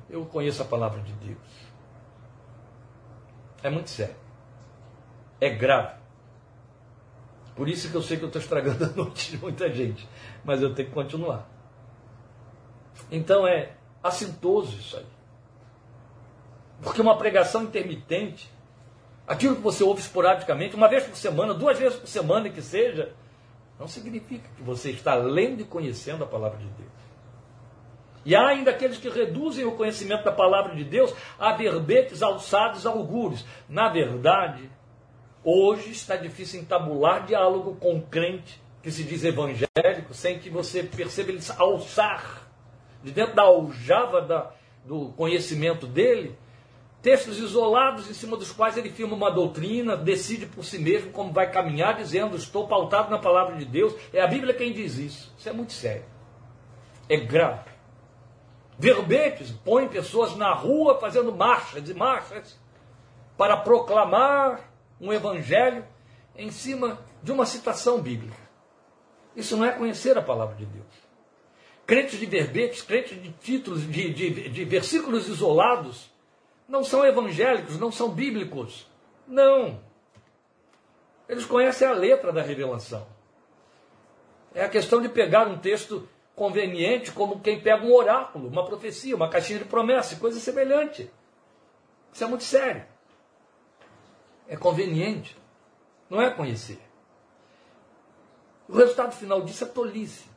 eu 0.10 0.26
conheço 0.26 0.62
a 0.62 0.66
palavra 0.66 1.00
de 1.00 1.14
Deus. 1.14 1.38
É 3.64 3.70
muito 3.70 3.90
sério. 3.90 4.18
É 5.40 5.50
grave. 5.50 5.96
Por 7.56 7.70
isso 7.70 7.90
que 7.90 7.96
eu 7.96 8.02
sei 8.02 8.18
que 8.18 8.24
eu 8.24 8.28
estou 8.28 8.42
estragando 8.42 8.84
a 8.84 8.88
noite 8.90 9.32
de 9.32 9.38
muita 9.38 9.72
gente. 9.72 10.06
Mas 10.44 10.62
eu 10.62 10.76
tenho 10.76 10.90
que 10.90 10.94
continuar. 10.94 11.50
Então 13.10 13.48
é 13.48 13.72
assintoso 14.04 14.78
isso 14.78 14.98
aí. 14.98 15.06
Porque 16.82 17.02
uma 17.02 17.18
pregação 17.18 17.64
intermitente, 17.64 18.52
aquilo 19.26 19.56
que 19.56 19.62
você 19.62 19.86
ouve 19.86 20.02
esporadicamente, 20.02 20.76
uma 20.76 20.90
vez 20.90 21.06
por 21.06 21.16
semana, 21.16 21.54
duas 21.54 21.80
vezes 21.80 21.98
por 21.98 22.08
semana 22.08 22.50
que 22.50 22.62
seja, 22.62 23.14
não 23.82 23.88
significa 23.88 24.48
que 24.56 24.62
você 24.62 24.92
está 24.92 25.16
lendo 25.16 25.62
e 25.62 25.66
conhecendo 25.66 26.24
a 26.24 26.28
palavra 26.28 26.60
de 26.60 26.68
Deus. 26.68 26.92
E 28.24 28.36
há 28.36 28.50
ainda 28.50 28.70
aqueles 28.70 29.00
que 29.00 29.10
reduzem 29.10 29.66
o 29.66 29.72
conhecimento 29.72 30.24
da 30.24 30.32
palavra 30.32 30.76
de 30.76 30.84
Deus 30.84 31.12
a 31.40 31.54
verbetes 31.54 32.22
alçados 32.22 32.86
a 32.86 32.92
augúrios. 32.92 33.44
Na 33.68 33.90
verdade, 33.90 34.70
hoje 35.44 35.90
está 35.90 36.16
difícil 36.16 36.62
entabular 36.62 37.26
diálogo 37.26 37.76
com 37.78 37.96
um 37.96 38.02
crente 38.02 38.62
que 38.84 38.92
se 38.92 39.04
diz 39.04 39.24
evangélico 39.24 40.14
sem 40.14 40.38
que 40.38 40.52
você 40.52 40.84
perceba 40.84 41.32
ele 41.32 41.42
alçar 41.58 42.48
de 43.04 43.12
dentro 43.12 43.36
da 43.36 43.42
aljava 43.42 44.22
da, 44.22 44.52
do 44.86 45.10
conhecimento 45.14 45.88
dele 45.88 46.38
textos 47.02 47.40
isolados 47.40 48.10
em 48.10 48.14
cima 48.14 48.38
dos 48.38 48.52
quais 48.52 48.78
ele 48.78 48.90
firma 48.90 49.16
uma 49.16 49.32
doutrina, 49.32 49.98
decide 49.98 50.46
por 50.46 50.64
si 50.64 50.78
mesmo 50.78 51.12
como 51.12 51.34
vai 51.34 51.50
caminhar, 51.50 51.96
dizendo: 51.96 52.36
Estou 52.36 52.68
pautado 52.68 53.10
na 53.10 53.18
palavra 53.18 53.56
de 53.56 53.66
Deus. 53.66 53.94
É 54.14 54.22
a 54.22 54.28
Bíblia 54.28 54.54
quem 54.54 54.72
diz 54.72 54.98
isso. 54.98 55.34
Isso 55.38 55.50
é 55.50 55.54
muito 55.54 55.74
sério. 55.74 56.06
É 57.10 57.18
grave. 57.18 57.72
Verbetes 58.78 59.52
põem 59.52 59.88
pessoas 59.88 60.36
na 60.36 60.54
rua 60.54 61.00
fazendo 61.00 61.32
marchas 61.32 61.90
e 61.90 61.94
marchas 61.94 62.60
para 63.38 63.58
proclamar 63.58 64.72
um 65.00 65.12
evangelho 65.12 65.86
em 66.36 66.52
cima 66.52 67.00
de 67.22 67.32
uma 67.32 67.46
citação 67.46 68.02
bíblica. 68.02 68.38
Isso 69.36 69.56
não 69.56 69.66
é 69.66 69.72
conhecer 69.72 70.18
a 70.18 70.22
palavra 70.22 70.56
de 70.56 70.66
Deus. 70.66 70.86
Crentes 71.86 72.20
de 72.20 72.26
verbetes, 72.26 72.82
crentes 72.82 73.22
de 73.22 73.32
títulos, 73.34 73.82
de, 73.82 74.14
de, 74.14 74.50
de 74.50 74.66
versículos 74.66 75.28
isolados, 75.28 76.11
não 76.72 76.86
são 76.86 77.06
evangélicos, 77.06 77.78
não 77.78 77.92
são 77.92 78.10
bíblicos. 78.10 78.88
Não. 79.28 79.78
Eles 81.28 81.46
conhecem 81.46 81.86
a 81.86 81.92
letra 81.92 82.32
da 82.32 82.42
revelação. 82.42 83.06
É 84.56 84.64
a 84.64 84.70
questão 84.70 85.02
de 85.02 85.10
pegar 85.10 85.48
um 85.50 85.60
texto 85.60 86.08
conveniente, 86.34 87.12
como 87.12 87.42
quem 87.42 87.60
pega 87.60 87.86
um 87.86 87.94
oráculo, 87.94 88.48
uma 88.48 88.66
profecia, 88.66 89.14
uma 89.14 89.28
caixinha 89.28 89.60
de 89.60 89.66
promessa, 89.66 90.16
coisa 90.16 90.40
semelhante. 90.40 91.12
Isso 92.14 92.24
é 92.24 92.28
muito 92.28 92.46
sério. 92.46 92.86
É 94.48 94.56
conveniente. 94.56 95.38
Não 96.10 96.22
é 96.22 96.30
conhecer. 96.30 96.80
O 98.70 98.78
resultado 98.78 99.12
final 99.12 99.42
disso 99.42 99.66
é 99.66 99.68
tolice. 99.68 100.30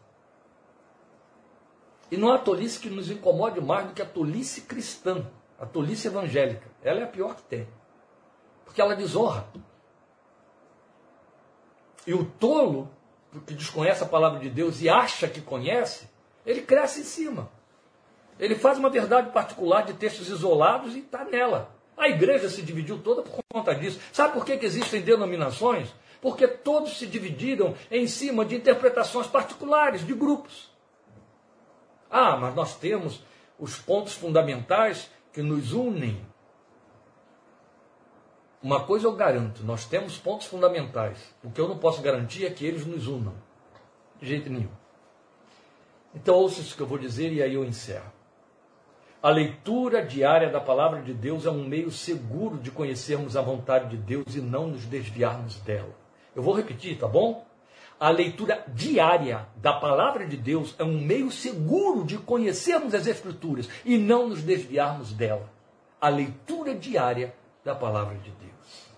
E 2.11 2.17
não 2.17 2.33
há 2.33 2.39
tolice 2.39 2.81
que 2.81 2.91
nos 2.91 3.09
incomode 3.09 3.61
mais 3.61 3.87
do 3.87 3.95
que 3.95 4.03
a 4.03 4.07
tolice 4.07 4.63
cristã. 4.63 5.25
A 5.59 5.67
tolice 5.67 6.09
evangélica, 6.09 6.67
ela 6.83 7.01
é 7.01 7.05
a 7.05 7.09
pior 7.09 7.37
que 7.37 7.43
tem. 7.43 7.69
Porque 8.65 8.81
ela 8.81 8.97
desonra. 8.97 9.47
E 12.07 12.13
o 12.13 12.25
tolo, 12.25 12.91
que 13.47 13.55
desconhece 13.55 14.03
a 14.03 14.07
palavra 14.07 14.41
de 14.41 14.51
Deus 14.51 14.81
e 14.83 14.89
acha 14.89 15.29
que 15.29 15.41
conhece, 15.41 16.09
ele 16.45 16.63
cresce 16.63 17.01
em 17.01 17.05
cima. 17.05 17.51
Ele 18.39 18.55
faz 18.55 18.79
uma 18.79 18.91
verdade 18.91 19.31
particular 19.31 19.83
de 19.83 19.95
textos 19.95 20.29
isolados 20.29 20.95
e 20.95 21.01
está 21.01 21.25
nela. 21.25 21.75
A 21.97 22.09
igreja 22.09 22.49
se 22.49 22.63
dividiu 22.63 22.99
toda 22.99 23.23
por 23.23 23.41
conta 23.49 23.75
disso. 23.75 24.01
Sabe 24.13 24.35
por 24.35 24.45
que, 24.45 24.57
que 24.57 24.67
existem 24.67 25.01
denominações? 25.01 25.95
Porque 26.21 26.49
todos 26.49 26.99
se 26.99 27.07
dividiram 27.07 27.75
em 27.91 28.07
cima 28.07 28.45
de 28.45 28.57
interpretações 28.57 29.27
particulares, 29.27 30.05
de 30.05 30.13
grupos. 30.13 30.73
Ah, 32.11 32.37
mas 32.37 32.55
nós 32.55 32.77
temos 32.77 33.23
os 33.59 33.79
pontos 33.79 34.15
fundamentais 34.15 35.11
que 35.35 35.43
nos 35.43 35.73
unem. 35.73 36.25
Uma 38.63 38.85
coisa 38.85 39.07
eu 39.07 39.15
garanto, 39.15 39.65
nós 39.65 39.85
temos 39.85 40.17
pontos 40.17 40.47
fundamentais. 40.47 41.35
O 41.43 41.51
que 41.51 41.61
eu 41.61 41.69
não 41.69 41.77
posso 41.77 42.01
garantir 42.01 42.47
é 42.47 42.51
que 42.51 42.65
eles 42.65 42.87
nos 42.87 43.09
unam. 43.09 43.35
De 44.21 44.27
jeito 44.27 44.49
nenhum. 44.49 44.71
Então 46.15 46.37
ouça 46.37 46.61
isso 46.61 46.77
que 46.77 46.81
eu 46.81 46.87
vou 46.87 46.97
dizer 46.97 47.33
e 47.33 47.43
aí 47.43 47.55
eu 47.55 47.65
encerro. 47.65 48.11
A 49.21 49.29
leitura 49.29 50.07
diária 50.07 50.51
da 50.51 50.61
palavra 50.61 51.03
de 51.03 51.13
Deus 51.13 51.45
é 51.45 51.51
um 51.51 51.65
meio 51.65 51.91
seguro 51.91 52.57
de 52.57 52.71
conhecermos 52.71 53.37
a 53.37 53.43
vontade 53.43 53.89
de 53.89 53.97
Deus 53.97 54.37
e 54.37 54.41
não 54.41 54.69
nos 54.69 54.87
desviarmos 54.87 55.59
dela. 55.61 55.95
Eu 56.35 56.43
vou 56.43 56.55
repetir, 56.55 56.97
tá 56.97 57.09
bom? 57.09 57.45
A 57.99 58.11
leitura 58.11 58.65
diária 58.69 59.47
da 59.57 59.73
palavra 59.73 60.27
de 60.27 60.37
Deus 60.37 60.75
é 60.79 60.85
um 60.85 61.01
meio 61.01 61.31
seguro 61.31 62.05
de 62.05 62.19
conhecermos 62.19 62.95
as 62.95 63.07
Escrituras 63.07 63.69
e 63.85 63.97
não 63.97 64.29
nos 64.29 64.43
desviarmos 64.43 65.13
dela. 65.13 65.49
A 66.01 66.09
leitura 66.09 66.75
diária 66.75 67.35
da 67.65 67.75
palavra 67.75 68.17
de 68.17 68.31
Deus. 68.31 68.89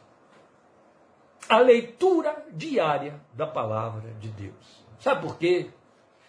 A 1.48 1.58
leitura 1.58 2.44
diária 2.50 3.20
da 3.34 3.46
palavra 3.46 4.10
de 4.18 4.28
Deus. 4.28 4.84
Sabe 4.98 5.22
por 5.22 5.38
quê? 5.38 5.70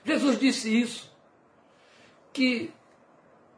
Jesus 0.06 0.40
disse 0.40 0.80
isso. 0.80 1.16
Que 2.32 2.72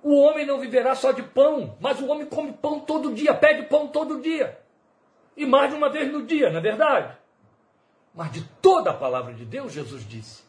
o 0.02 0.16
homem 0.16 0.46
não 0.46 0.60
viverá 0.60 0.96
só 0.96 1.12
de 1.12 1.22
pão, 1.22 1.76
mas 1.82 2.00
o 2.00 2.08
homem 2.08 2.26
come 2.26 2.54
pão 2.54 2.80
todo 2.80 3.14
dia, 3.14 3.34
pede 3.34 3.64
pão 3.64 3.88
todo 3.88 4.22
dia. 4.22 4.58
E 5.36 5.46
mais 5.46 5.70
de 5.70 5.76
uma 5.76 5.90
vez 5.90 6.12
no 6.12 6.26
dia, 6.26 6.50
não 6.50 6.60
é 6.60 6.62
verdade? 6.62 7.19
Mas 8.14 8.32
de 8.32 8.44
toda 8.62 8.92
a 8.92 8.94
palavra 8.94 9.34
de 9.34 9.46
Deus, 9.46 9.72
Jesus 9.72 10.08
disse. 10.08 10.44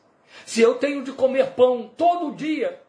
Se 0.47 0.61
eu 0.61 0.77
tenho 0.77 1.03
de 1.03 1.13
comer 1.13 1.53
pão 1.53 1.91
todo 1.97 2.35
dia, 2.35 2.83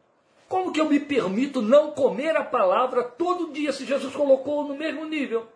como 0.47 0.71
que 0.71 0.79
eu 0.79 0.89
me 0.89 0.99
permito 0.99 1.61
não 1.61 1.91
comer 1.91 2.35
a 2.35 2.43
palavra 2.43 3.03
todo 3.03 3.51
dia, 3.51 3.71
se 3.71 3.85
Jesus 3.85 4.13
colocou 4.15 4.67
no 4.67 4.75
mesmo 4.75 5.05
nível? 5.05 5.47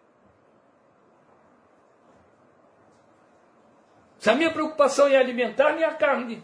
Se 4.20 4.30
a 4.30 4.36
minha 4.36 4.52
preocupação 4.52 5.08
é 5.08 5.18
alimentar 5.18 5.74
minha 5.74 5.94
carne, 5.94 6.42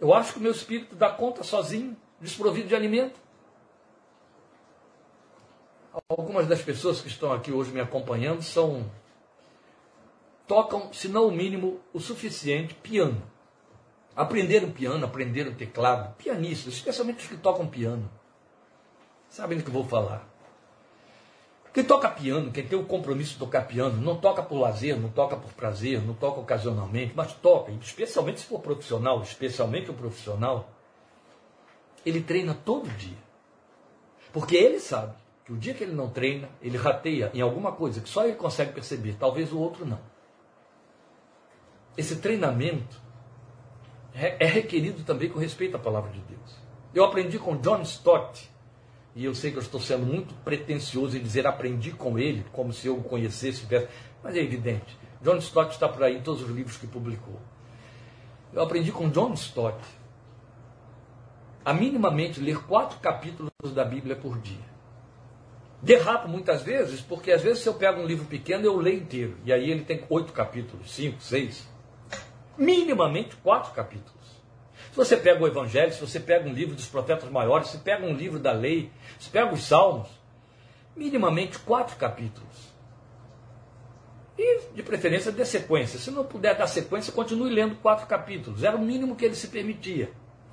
eu 0.00 0.12
acho 0.14 0.32
que 0.32 0.38
o 0.38 0.42
meu 0.42 0.50
espírito 0.50 0.96
dá 0.96 1.10
conta 1.10 1.44
sozinho, 1.44 1.96
desprovido 2.20 2.66
de 2.66 2.74
alimento. 2.74 3.20
Algumas 6.08 6.46
das 6.46 6.62
pessoas 6.62 7.00
que 7.00 7.08
estão 7.08 7.32
aqui 7.32 7.52
hoje 7.52 7.70
me 7.70 7.80
acompanhando 7.80 8.42
são 8.42 8.90
tocam, 10.50 10.92
se 10.92 11.06
não 11.06 11.28
o 11.28 11.30
mínimo, 11.30 11.78
o 11.92 12.00
suficiente, 12.00 12.74
piano. 12.74 13.22
Aprenderam 14.16 14.68
piano, 14.72 15.06
aprenderam 15.06 15.54
teclado, 15.54 16.12
pianistas, 16.16 16.74
especialmente 16.74 17.22
os 17.22 17.28
que 17.28 17.36
tocam 17.36 17.68
piano. 17.68 18.10
Sabem 19.28 19.58
do 19.58 19.62
que 19.62 19.70
eu 19.70 19.74
vou 19.74 19.84
falar. 19.84 20.28
Quem 21.72 21.84
toca 21.84 22.10
piano, 22.10 22.50
quem 22.50 22.66
tem 22.66 22.76
o 22.76 22.84
compromisso 22.84 23.34
de 23.34 23.38
tocar 23.38 23.68
piano, 23.68 24.02
não 24.02 24.16
toca 24.16 24.42
por 24.42 24.58
lazer, 24.58 24.98
não 24.98 25.08
toca 25.08 25.36
por 25.36 25.52
prazer, 25.52 26.02
não 26.02 26.14
toca 26.14 26.40
ocasionalmente, 26.40 27.12
mas 27.14 27.32
toca, 27.34 27.70
especialmente 27.70 28.40
se 28.40 28.46
for 28.46 28.58
profissional, 28.58 29.22
especialmente 29.22 29.88
o 29.88 29.94
profissional, 29.94 30.68
ele 32.04 32.20
treina 32.20 32.58
todo 32.64 32.90
dia. 32.96 33.18
Porque 34.32 34.56
ele 34.56 34.80
sabe 34.80 35.14
que 35.44 35.52
o 35.52 35.56
dia 35.56 35.74
que 35.74 35.84
ele 35.84 35.94
não 35.94 36.10
treina, 36.10 36.48
ele 36.60 36.76
rateia 36.76 37.30
em 37.32 37.40
alguma 37.40 37.70
coisa 37.70 38.00
que 38.00 38.08
só 38.08 38.24
ele 38.24 38.34
consegue 38.34 38.72
perceber, 38.72 39.14
talvez 39.16 39.52
o 39.52 39.60
outro 39.60 39.86
não 39.86 40.18
esse 41.96 42.16
treinamento 42.16 43.00
é 44.14 44.46
requerido 44.46 45.02
também 45.04 45.28
com 45.28 45.38
respeito 45.38 45.76
à 45.76 45.78
palavra 45.78 46.10
de 46.10 46.20
Deus. 46.20 46.56
Eu 46.94 47.04
aprendi 47.04 47.38
com 47.38 47.56
John 47.56 47.82
Stott, 47.82 48.50
e 49.14 49.24
eu 49.24 49.34
sei 49.34 49.50
que 49.50 49.58
eu 49.58 49.62
estou 49.62 49.80
sendo 49.80 50.04
muito 50.04 50.34
pretensioso 50.44 51.16
em 51.16 51.22
dizer 51.22 51.46
aprendi 51.46 51.92
com 51.92 52.18
ele, 52.18 52.44
como 52.52 52.72
se 52.72 52.86
eu 52.88 52.96
o 52.96 53.02
conhecesse, 53.02 53.66
mas 54.22 54.36
é 54.36 54.40
evidente. 54.40 54.98
John 55.22 55.36
Stott 55.36 55.72
está 55.72 55.88
por 55.88 56.02
aí 56.02 56.16
em 56.16 56.22
todos 56.22 56.42
os 56.42 56.50
livros 56.50 56.76
que 56.76 56.86
publicou. 56.86 57.38
Eu 58.52 58.62
aprendi 58.62 58.90
com 58.90 59.08
John 59.08 59.32
Stott 59.34 59.78
a 61.64 61.72
minimamente 61.72 62.40
ler 62.40 62.64
quatro 62.64 62.98
capítulos 62.98 63.52
da 63.74 63.84
Bíblia 63.84 64.16
por 64.16 64.38
dia. 64.38 64.70
Derrapo 65.82 66.28
muitas 66.28 66.62
vezes, 66.62 67.00
porque 67.00 67.30
às 67.30 67.42
vezes 67.42 67.62
se 67.62 67.68
eu 67.68 67.74
pego 67.74 68.00
um 68.00 68.06
livro 68.06 68.26
pequeno, 68.26 68.64
eu 68.64 68.76
leio 68.76 68.98
inteiro. 68.98 69.36
E 69.44 69.52
aí 69.52 69.70
ele 69.70 69.84
tem 69.84 70.04
oito 70.08 70.32
capítulos, 70.32 70.90
cinco, 70.90 71.22
seis 71.22 71.69
minimamente 72.60 73.34
quatro 73.36 73.72
capítulos. 73.72 74.20
Se 74.90 74.96
você 74.96 75.16
pega 75.16 75.42
o 75.42 75.46
Evangelho, 75.46 75.92
se 75.92 76.00
você 76.00 76.20
pega 76.20 76.46
um 76.46 76.52
livro 76.52 76.74
dos 76.74 76.86
profetas 76.86 77.30
maiores, 77.30 77.68
se 77.68 77.78
pega 77.78 78.04
um 78.06 78.14
livro 78.14 78.38
da 78.38 78.52
lei, 78.52 78.90
se 79.18 79.30
pega 79.30 79.52
os 79.52 79.62
Salmos, 79.62 80.08
minimamente 80.94 81.58
quatro 81.60 81.96
capítulos. 81.96 82.70
E, 84.36 84.60
de 84.74 84.82
preferência, 84.82 85.32
dê 85.32 85.44
sequência. 85.44 85.98
Se 85.98 86.10
não 86.10 86.24
puder 86.24 86.56
dar 86.56 86.66
sequência, 86.66 87.12
continue 87.12 87.50
lendo 87.50 87.76
quatro 87.76 88.06
capítulos. 88.06 88.62
Era 88.62 88.76
o 88.76 88.80
mínimo 88.80 89.16
que 89.16 89.24
ele 89.24 89.34
se 89.34 89.48
permitia. 89.48 90.10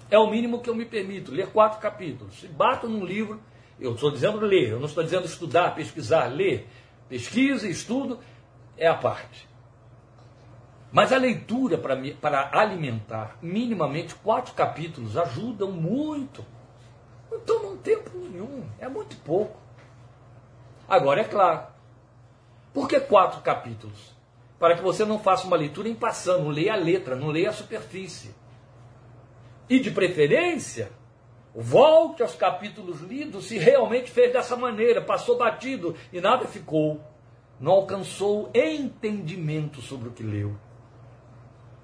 É 0.10 0.18
o 0.18 0.30
mínimo 0.30 0.62
que 0.62 0.70
eu 0.70 0.76
me 0.76 0.86
permito, 0.86 1.32
ler 1.32 1.48
quatro 1.48 1.80
capítulos. 1.80 2.40
Se 2.40 2.48
bato 2.48 2.88
num 2.88 3.06
livro 3.06 3.42
Eu 3.80 3.94
estou 3.94 4.10
dizendo 4.10 4.40
ler, 4.40 4.72
eu 4.72 4.80
não 4.80 4.88
estou 4.88 5.04
dizendo 5.04 5.26
estudar, 5.26 5.76
pesquisar, 5.76 6.26
ler. 6.28 6.68
Pesquisa 7.08 7.68
estudo 7.68 8.20
é 8.76 8.88
a 8.88 8.96
parte. 8.96 9.48
Mas 10.92 11.12
a 11.12 11.18
leitura 11.18 11.78
para, 11.78 11.98
para 12.22 12.50
alimentar 12.54 13.38
minimamente 13.42 14.16
quatro 14.16 14.54
capítulos 14.54 15.18
ajudam 15.18 15.72
muito. 15.72 16.46
Não 17.30 17.40
tomam 17.42 17.78
tempo 17.78 18.18
nenhum, 18.18 18.66
é 18.80 18.88
muito 18.88 19.18
pouco. 19.18 19.60
Agora, 20.88 21.22
é 21.22 21.26
claro, 21.26 21.68
por 22.74 22.88
que 22.88 23.00
quatro 23.00 23.42
capítulos? 23.42 24.16
Para 24.58 24.76
que 24.76 24.82
você 24.82 25.04
não 25.04 25.20
faça 25.20 25.46
uma 25.46 25.58
leitura 25.58 25.90
em 25.90 25.96
passando, 25.96 26.46
não 26.46 26.52
leia 26.52 26.74
a 26.74 26.78
letra, 26.78 27.16
não 27.16 27.28
leia 27.28 27.50
a 27.50 27.54
superfície. 27.54 28.34
E 29.70 29.80
de 29.80 29.92
preferência, 29.92 30.90
volte 31.54 32.24
aos 32.24 32.36
capítulos 32.36 33.02
lidos 33.02 33.48
se 33.48 33.58
realmente 33.58 34.10
fez 34.10 34.32
dessa 34.32 34.56
maneira, 34.56 35.02
passou 35.02 35.38
batido 35.38 35.96
e 36.14 36.22
nada 36.22 36.46
ficou. 36.46 37.02
Não 37.60 37.74
alcançou 37.74 38.50
entendimento 38.54 39.82
sobre 39.82 40.08
o 40.08 40.12
que 40.12 40.24
leu. 40.24 40.56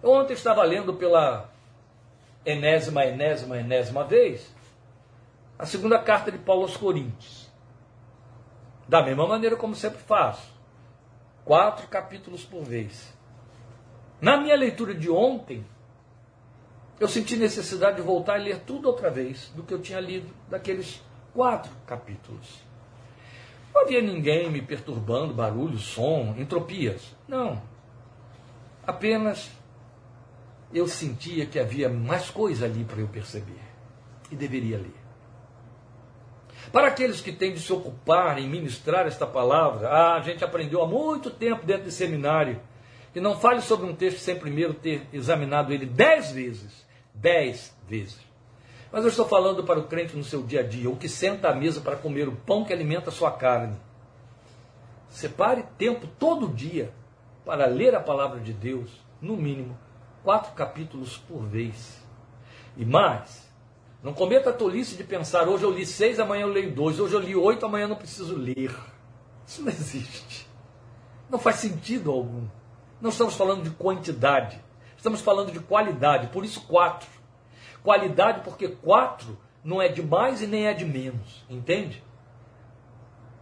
Ontem 0.03 0.33
estava 0.33 0.61
lendo 0.63 0.93
pela 0.95 1.49
enésima, 2.45 3.05
enésima, 3.05 3.57
enésima 3.57 4.03
vez 4.03 4.53
a 5.57 5.65
segunda 5.65 5.97
carta 5.97 6.29
de 6.29 6.37
Paulo 6.37 6.63
aos 6.63 6.75
Coríntios. 6.75 7.49
Da 8.85 9.01
mesma 9.01 9.25
maneira 9.25 9.55
como 9.55 9.73
sempre 9.75 9.99
faço. 9.99 10.51
Quatro 11.45 11.87
capítulos 11.87 12.43
por 12.43 12.63
vez. 12.63 13.13
Na 14.19 14.35
minha 14.35 14.55
leitura 14.57 14.93
de 14.93 15.09
ontem, 15.09 15.65
eu 16.99 17.07
senti 17.07 17.37
necessidade 17.37 17.97
de 17.97 18.01
voltar 18.01 18.39
e 18.39 18.43
ler 18.43 18.59
tudo 18.59 18.87
outra 18.87 19.09
vez 19.09 19.51
do 19.55 19.63
que 19.63 19.73
eu 19.73 19.81
tinha 19.81 20.01
lido 20.01 20.33
daqueles 20.49 21.01
quatro 21.33 21.71
capítulos. 21.87 22.61
Não 23.73 23.81
havia 23.81 24.01
ninguém 24.01 24.51
me 24.51 24.61
perturbando, 24.61 25.33
barulho, 25.33 25.77
som, 25.77 26.35
entropias. 26.37 27.15
Não. 27.27 27.61
Apenas 28.85 29.49
eu 30.74 30.88
sentia 30.88 31.45
que 31.45 31.59
havia 31.59 31.88
mais 31.88 32.30
coisa 32.30 32.65
ali 32.65 32.84
para 32.84 32.99
eu 32.99 33.07
perceber. 33.07 33.61
E 34.32 34.36
deveria 34.36 34.78
ler. 34.78 35.03
Para 36.71 36.88
aqueles 36.88 37.21
que 37.21 37.32
têm 37.32 37.53
de 37.53 37.59
se 37.59 37.71
ocupar 37.71 38.39
em 38.39 38.49
ministrar 38.49 39.05
esta 39.05 39.28
palavra, 39.28 39.89
ah, 39.89 40.15
a 40.15 40.21
gente 40.21 40.43
aprendeu 40.43 40.82
há 40.82 40.88
muito 40.88 41.30
tempo 41.30 41.65
dentro 41.65 41.84
de 41.84 41.91
seminário 41.91 42.59
que 43.13 43.21
não 43.21 43.38
fale 43.38 43.61
sobre 43.61 43.86
um 43.86 43.95
texto 43.95 44.17
sem 44.17 44.39
primeiro 44.39 44.74
ter 44.74 45.07
examinado 45.13 45.71
ele 45.71 45.86
dez 45.86 46.32
vezes. 46.32 46.84
Dez 47.13 47.71
vezes. 47.88 48.19
Mas 48.91 49.03
eu 49.03 49.09
estou 49.09 49.28
falando 49.28 49.63
para 49.63 49.80
o 49.80 49.88
crente 49.88 50.15
no 50.15 50.24
seu 50.24 50.41
dia 50.41 50.61
a 50.61 50.63
dia, 50.63 50.89
o 50.89 50.95
que 50.95 51.07
senta 51.07 51.49
à 51.49 51.55
mesa 51.55 51.80
para 51.80 51.95
comer 51.95 52.28
o 52.28 52.36
pão 52.36 52.65
que 52.65 52.74
alimenta 52.74 53.09
a 53.09 53.13
sua 53.13 53.32
carne. 53.32 53.76
Separe 55.09 55.63
tempo 55.78 56.07
todo 56.19 56.47
dia 56.47 56.91
para 57.45 57.67
ler 57.67 57.93
a 57.93 57.99
palavra 57.99 58.39
de 58.39 58.51
Deus, 58.51 58.89
no 59.21 59.38
mínimo, 59.38 59.78
quatro 60.24 60.53
capítulos 60.53 61.17
por 61.17 61.43
vez. 61.43 62.01
E 62.76 62.86
mais, 62.86 63.47
não 64.01 64.13
cometa 64.13 64.49
a 64.49 64.53
tolice 64.53 64.95
de 64.95 65.03
pensar, 65.03 65.47
hoje 65.47 65.63
eu 65.63 65.71
li 65.71 65.86
seis, 65.86 66.19
amanhã 66.19 66.43
eu 66.43 66.49
leio 66.49 66.74
dois, 66.74 66.99
hoje 66.99 67.13
eu 67.13 67.19
li 67.19 67.36
oito, 67.36 67.65
amanhã 67.65 67.84
eu 67.86 67.89
não 67.89 67.95
preciso 67.95 68.36
ler. 68.36 68.76
Isso 69.45 69.61
não 69.61 69.69
existe. 69.69 70.47
Não 71.30 71.38
faz 71.38 71.57
sentido 71.57 72.11
algum. 72.11 72.47
Não 73.01 73.09
estamos 73.09 73.36
falando 73.36 73.63
de 73.63 73.69
quantidade, 73.71 74.63
estamos 74.95 75.19
falando 75.19 75.51
de 75.51 75.59
qualidade, 75.59 76.28
por 76.28 76.45
isso 76.45 76.61
quatro. 76.61 77.09
Qualidade 77.84 78.41
porque 78.45 78.69
quatro 78.69 79.38
não 79.63 79.82
é 79.82 79.89
de 79.89 80.01
mais 80.01 80.41
e 80.41 80.47
nem 80.47 80.67
é 80.67 80.74
de 80.74 80.86
menos, 80.86 81.45
entende? 81.49 82.01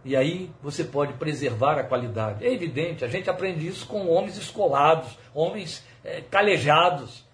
E 0.04 0.16
aí 0.16 0.50
você 0.62 0.82
pode 0.82 1.12
preservar 1.14 1.78
a 1.78 1.84
qualidade. 1.84 2.44
É 2.44 2.52
evidente, 2.52 3.04
a 3.04 3.08
gente 3.08 3.30
aprende 3.30 3.66
isso 3.66 3.86
com 3.86 4.08
homens 4.08 4.36
escolados, 4.36 5.16
homens 5.32 5.84
é, 6.02 6.20
calejados 6.20 7.24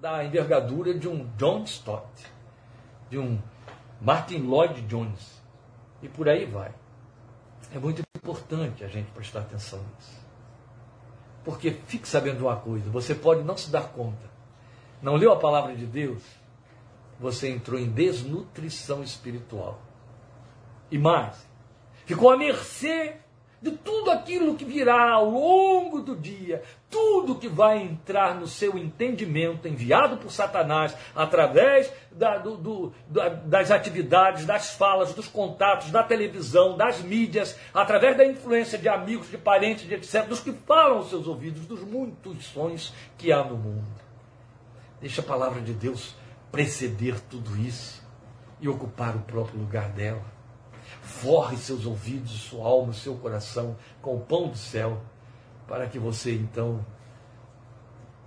da 0.00 0.24
envergadura 0.24 0.92
de 0.92 1.08
um 1.08 1.28
John 1.36 1.62
Stott, 1.64 2.26
de 3.08 3.18
um 3.18 3.38
Martin 4.00 4.38
Lloyd 4.38 4.82
Jones. 4.82 5.42
E 6.02 6.08
por 6.08 6.28
aí 6.28 6.44
vai. 6.44 6.72
É 7.74 7.78
muito 7.78 8.02
importante 8.16 8.84
a 8.84 8.88
gente 8.88 9.10
prestar 9.12 9.40
atenção 9.40 9.78
nisso. 9.78 10.26
Porque 11.44 11.70
fique 11.70 12.08
sabendo 12.08 12.46
uma 12.46 12.56
coisa, 12.56 12.90
você 12.90 13.14
pode 13.14 13.44
não 13.44 13.56
se 13.56 13.70
dar 13.70 13.88
conta. 13.88 14.28
Não 15.00 15.14
leu 15.14 15.32
a 15.32 15.36
palavra 15.36 15.76
de 15.76 15.86
Deus? 15.86 16.22
Você 17.20 17.48
entrou 17.48 17.78
em 17.78 17.88
desnutrição 17.88 19.02
espiritual. 19.02 19.80
E 20.90 20.98
mais, 20.98 21.45
ficou 22.06 22.30
à 22.30 22.36
mercê 22.36 23.16
de 23.60 23.70
tudo 23.72 24.10
aquilo 24.10 24.54
que 24.54 24.64
virá 24.64 25.12
ao 25.12 25.30
longo 25.30 26.00
do 26.00 26.14
dia, 26.14 26.62
tudo 26.88 27.34
que 27.34 27.48
vai 27.48 27.82
entrar 27.82 28.34
no 28.34 28.46
seu 28.46 28.78
entendimento, 28.78 29.66
enviado 29.66 30.18
por 30.18 30.30
Satanás, 30.30 30.94
através 31.14 31.92
da, 32.12 32.38
do, 32.38 32.56
do, 32.56 32.92
das 33.44 33.70
atividades, 33.70 34.46
das 34.46 34.70
falas, 34.70 35.14
dos 35.14 35.26
contatos, 35.26 35.90
da 35.90 36.02
televisão, 36.02 36.76
das 36.76 37.00
mídias, 37.00 37.58
através 37.74 38.16
da 38.16 38.24
influência 38.24 38.78
de 38.78 38.88
amigos, 38.88 39.30
de 39.30 39.38
parentes, 39.38 39.88
de 39.88 39.94
etc., 39.94 40.26
dos 40.26 40.40
que 40.40 40.52
falam 40.52 40.98
aos 40.98 41.10
seus 41.10 41.26
ouvidos, 41.26 41.66
dos 41.66 41.80
muitos 41.80 42.44
sons 42.46 42.94
que 43.18 43.32
há 43.32 43.42
no 43.42 43.56
mundo. 43.56 43.86
Deixa 45.00 45.22
a 45.22 45.24
palavra 45.24 45.60
de 45.60 45.72
Deus 45.72 46.14
preceder 46.52 47.18
tudo 47.20 47.56
isso 47.56 48.04
e 48.60 48.68
ocupar 48.68 49.16
o 49.16 49.20
próprio 49.20 49.58
lugar 49.58 49.88
dela 49.90 50.35
forre 51.06 51.56
seus 51.56 51.86
ouvidos, 51.86 52.32
sua 52.32 52.66
alma, 52.66 52.92
seu 52.92 53.14
coração 53.16 53.76
com 54.02 54.16
o 54.16 54.20
pão 54.20 54.48
do 54.48 54.56
céu, 54.56 55.00
para 55.66 55.86
que 55.86 55.98
você 55.98 56.34
então 56.34 56.84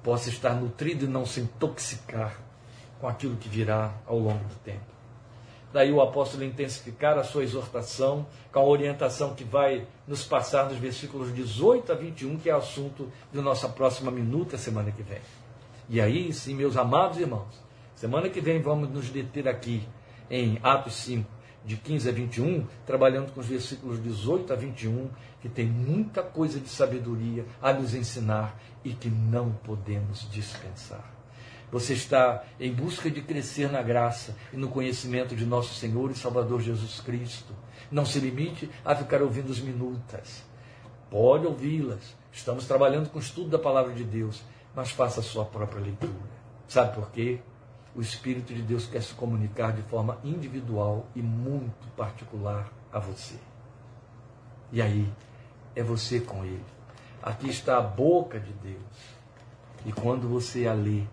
possa 0.02 0.30
estar 0.30 0.54
nutrido 0.56 1.06
e 1.06 1.08
não 1.08 1.26
se 1.26 1.42
intoxicar 1.42 2.40
com 3.00 3.08
aquilo 3.08 3.36
que 3.36 3.50
virá 3.50 3.94
ao 4.08 4.18
longo 4.18 4.44
do 4.46 4.56
tempo. 4.64 4.90
Daí 5.72 5.92
o 5.92 6.02
apóstolo 6.02 6.44
intensificar 6.44 7.18
a 7.18 7.24
sua 7.24 7.44
exortação 7.44 8.26
com 8.52 8.60
a 8.60 8.64
orientação 8.64 9.36
que 9.36 9.44
vai 9.44 9.86
nos 10.08 10.24
passar 10.26 10.68
nos 10.68 10.78
versículos 10.78 11.34
18 11.34 11.92
a 11.92 11.96
21, 11.96 12.38
que 12.40 12.50
é 12.50 12.54
assunto 12.54 13.12
de 13.32 13.40
nossa 13.40 13.70
próxima 13.70 14.10
minuta 14.10 14.58
semana 14.58 14.92
que 14.92 15.04
vem. 15.04 15.22
E 15.88 16.02
aí, 16.02 16.34
sim, 16.34 16.56
meus 16.56 16.76
amados 16.76 17.20
irmãos, 17.20 17.62
semana 17.94 18.30
que 18.30 18.42
vem 18.42 18.62
vamos 18.62 18.90
nos 18.90 19.10
deter 19.10 19.48
aqui 19.48 19.88
em 20.30 20.60
Atos 20.64 20.96
5, 20.96 21.39
de 21.66 21.78
15 21.78 22.10
a 22.10 22.12
21, 22.12 22.66
trabalhando 22.86 23.32
com 23.32 23.40
os 23.40 23.48
versículos 23.48 24.02
18 24.02 24.54
a 24.54 24.56
21, 24.56 25.10
que 25.42 25.50
tem 25.50 25.66
muita 25.66 26.22
coisa 26.24 26.60
de 26.60 26.70
sabedoria 26.70 27.46
a 27.62 27.74
nos 27.74 27.94
ensinar 27.94 28.60
e 28.84 28.94
que 28.94 29.10
não 29.10 29.52
podemos 29.52 30.30
dispensar. 30.32 31.20
Você 31.72 31.94
está 31.94 32.44
em 32.60 32.74
busca 32.74 33.12
de 33.12 33.22
crescer 33.22 33.72
na 33.72 33.82
graça 33.82 34.36
e 34.52 34.58
no 34.58 34.70
conhecimento 34.70 35.36
de 35.36 35.46
nosso 35.46 35.76
Senhor 35.76 36.10
e 36.10 36.16
Salvador 36.16 36.62
Jesus 36.62 37.00
Cristo. 37.00 37.54
Não 37.92 38.06
se 38.06 38.20
limite 38.20 38.70
a 38.84 38.96
ficar 38.96 39.22
ouvindo 39.22 39.52
as 39.52 39.60
minutas. 39.60 40.44
Pode 41.12 41.46
ouvi-las. 41.46 42.16
Estamos 42.32 42.66
trabalhando 42.66 43.10
com 43.10 43.20
o 43.20 43.22
estudo 43.22 43.50
da 43.50 43.60
palavra 43.60 43.94
de 43.94 44.04
Deus, 44.04 44.42
mas 44.76 44.92
faça 44.92 45.20
a 45.20 45.24
sua 45.24 45.46
própria 45.46 45.82
leitura. 45.82 46.40
Sabe 46.68 46.96
por 46.96 47.12
quê? 47.12 47.40
O 48.00 48.02
Espírito 48.02 48.54
de 48.54 48.62
Deus 48.62 48.88
quer 48.88 49.04
se 49.04 49.14
comunicar 49.14 49.74
de 49.74 49.82
forma 49.82 50.18
individual 50.24 51.06
e 51.14 51.22
muito 51.22 51.86
particular 51.98 52.72
a 52.94 52.98
você. 52.98 53.36
E 54.72 54.82
aí, 54.82 55.12
é 55.76 55.84
você 55.84 56.22
com 56.22 56.46
Ele. 56.46 56.64
Aqui 57.22 57.50
está 57.50 57.78
a 57.78 57.82
boca 57.82 58.40
de 58.40 58.54
Deus. 58.54 58.80
E 59.86 59.92
quando 59.92 60.30
você 60.30 60.66
a 60.66 60.72
lê, 60.72 61.04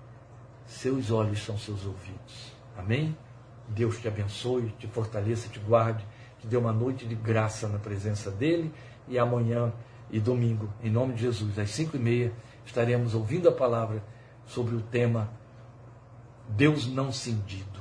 seus 0.65 1.11
olhos 1.11 1.45
são 1.45 1.59
seus 1.59 1.85
ouvidos. 1.85 2.53
Amém? 2.79 3.19
Deus 3.67 3.99
te 3.99 4.07
abençoe, 4.07 4.73
te 4.79 4.87
fortaleça, 4.87 5.49
te 5.49 5.59
guarde, 5.59 6.07
te 6.39 6.47
dê 6.47 6.57
uma 6.57 6.73
noite 6.73 7.05
de 7.05 7.17
graça 7.17 7.67
na 7.67 7.81
presença 7.81 8.31
dEle. 8.31 8.73
E 9.09 9.19
amanhã 9.19 9.73
e 10.09 10.21
domingo, 10.21 10.73
em 10.81 10.91
nome 10.91 11.15
de 11.15 11.23
Jesus, 11.23 11.59
às 11.59 11.71
cinco 11.71 11.97
e 11.97 11.99
meia, 11.99 12.33
estaremos 12.65 13.13
ouvindo 13.13 13.49
a 13.49 13.53
palavra 13.53 14.05
sobre 14.47 14.77
o 14.77 14.81
tema 14.81 15.29
Deus 16.49 16.87
não 16.87 17.13
cindido. 17.13 17.77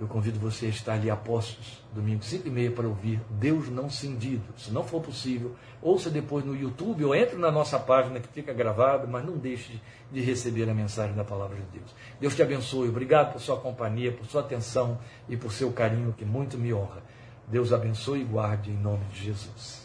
Eu 0.00 0.06
convido 0.08 0.40
você 0.40 0.64
a 0.64 0.70
estar 0.70 0.94
ali 0.94 1.10
apóstolos, 1.10 1.84
domingo 1.92 2.24
5 2.24 2.48
e 2.48 2.50
meia, 2.50 2.70
para 2.70 2.88
ouvir 2.88 3.20
Deus 3.28 3.68
não 3.68 3.90
cindido. 3.90 4.42
Se 4.56 4.70
não 4.70 4.82
for 4.82 5.02
possível, 5.02 5.54
ouça 5.82 6.08
depois 6.08 6.42
no 6.42 6.56
YouTube 6.56 7.04
ou 7.04 7.14
entre 7.14 7.36
na 7.36 7.52
nossa 7.52 7.78
página 7.78 8.18
que 8.18 8.28
fica 8.28 8.50
gravado, 8.54 9.06
mas 9.06 9.26
não 9.26 9.36
deixe 9.36 9.78
de 10.10 10.22
receber 10.22 10.70
a 10.70 10.74
mensagem 10.74 11.14
da 11.14 11.22
palavra 11.22 11.56
de 11.56 11.78
Deus. 11.78 11.94
Deus 12.18 12.34
te 12.34 12.42
abençoe. 12.42 12.88
Obrigado 12.88 13.32
por 13.32 13.42
sua 13.42 13.58
companhia, 13.58 14.10
por 14.10 14.24
sua 14.24 14.40
atenção 14.40 14.98
e 15.28 15.36
por 15.36 15.52
seu 15.52 15.70
carinho 15.70 16.14
que 16.16 16.24
muito 16.24 16.56
me 16.56 16.72
honra. 16.72 17.02
Deus 17.46 17.70
abençoe 17.70 18.22
e 18.22 18.24
guarde 18.24 18.70
em 18.70 18.78
nome 18.78 19.04
de 19.12 19.24
Jesus. 19.24 19.79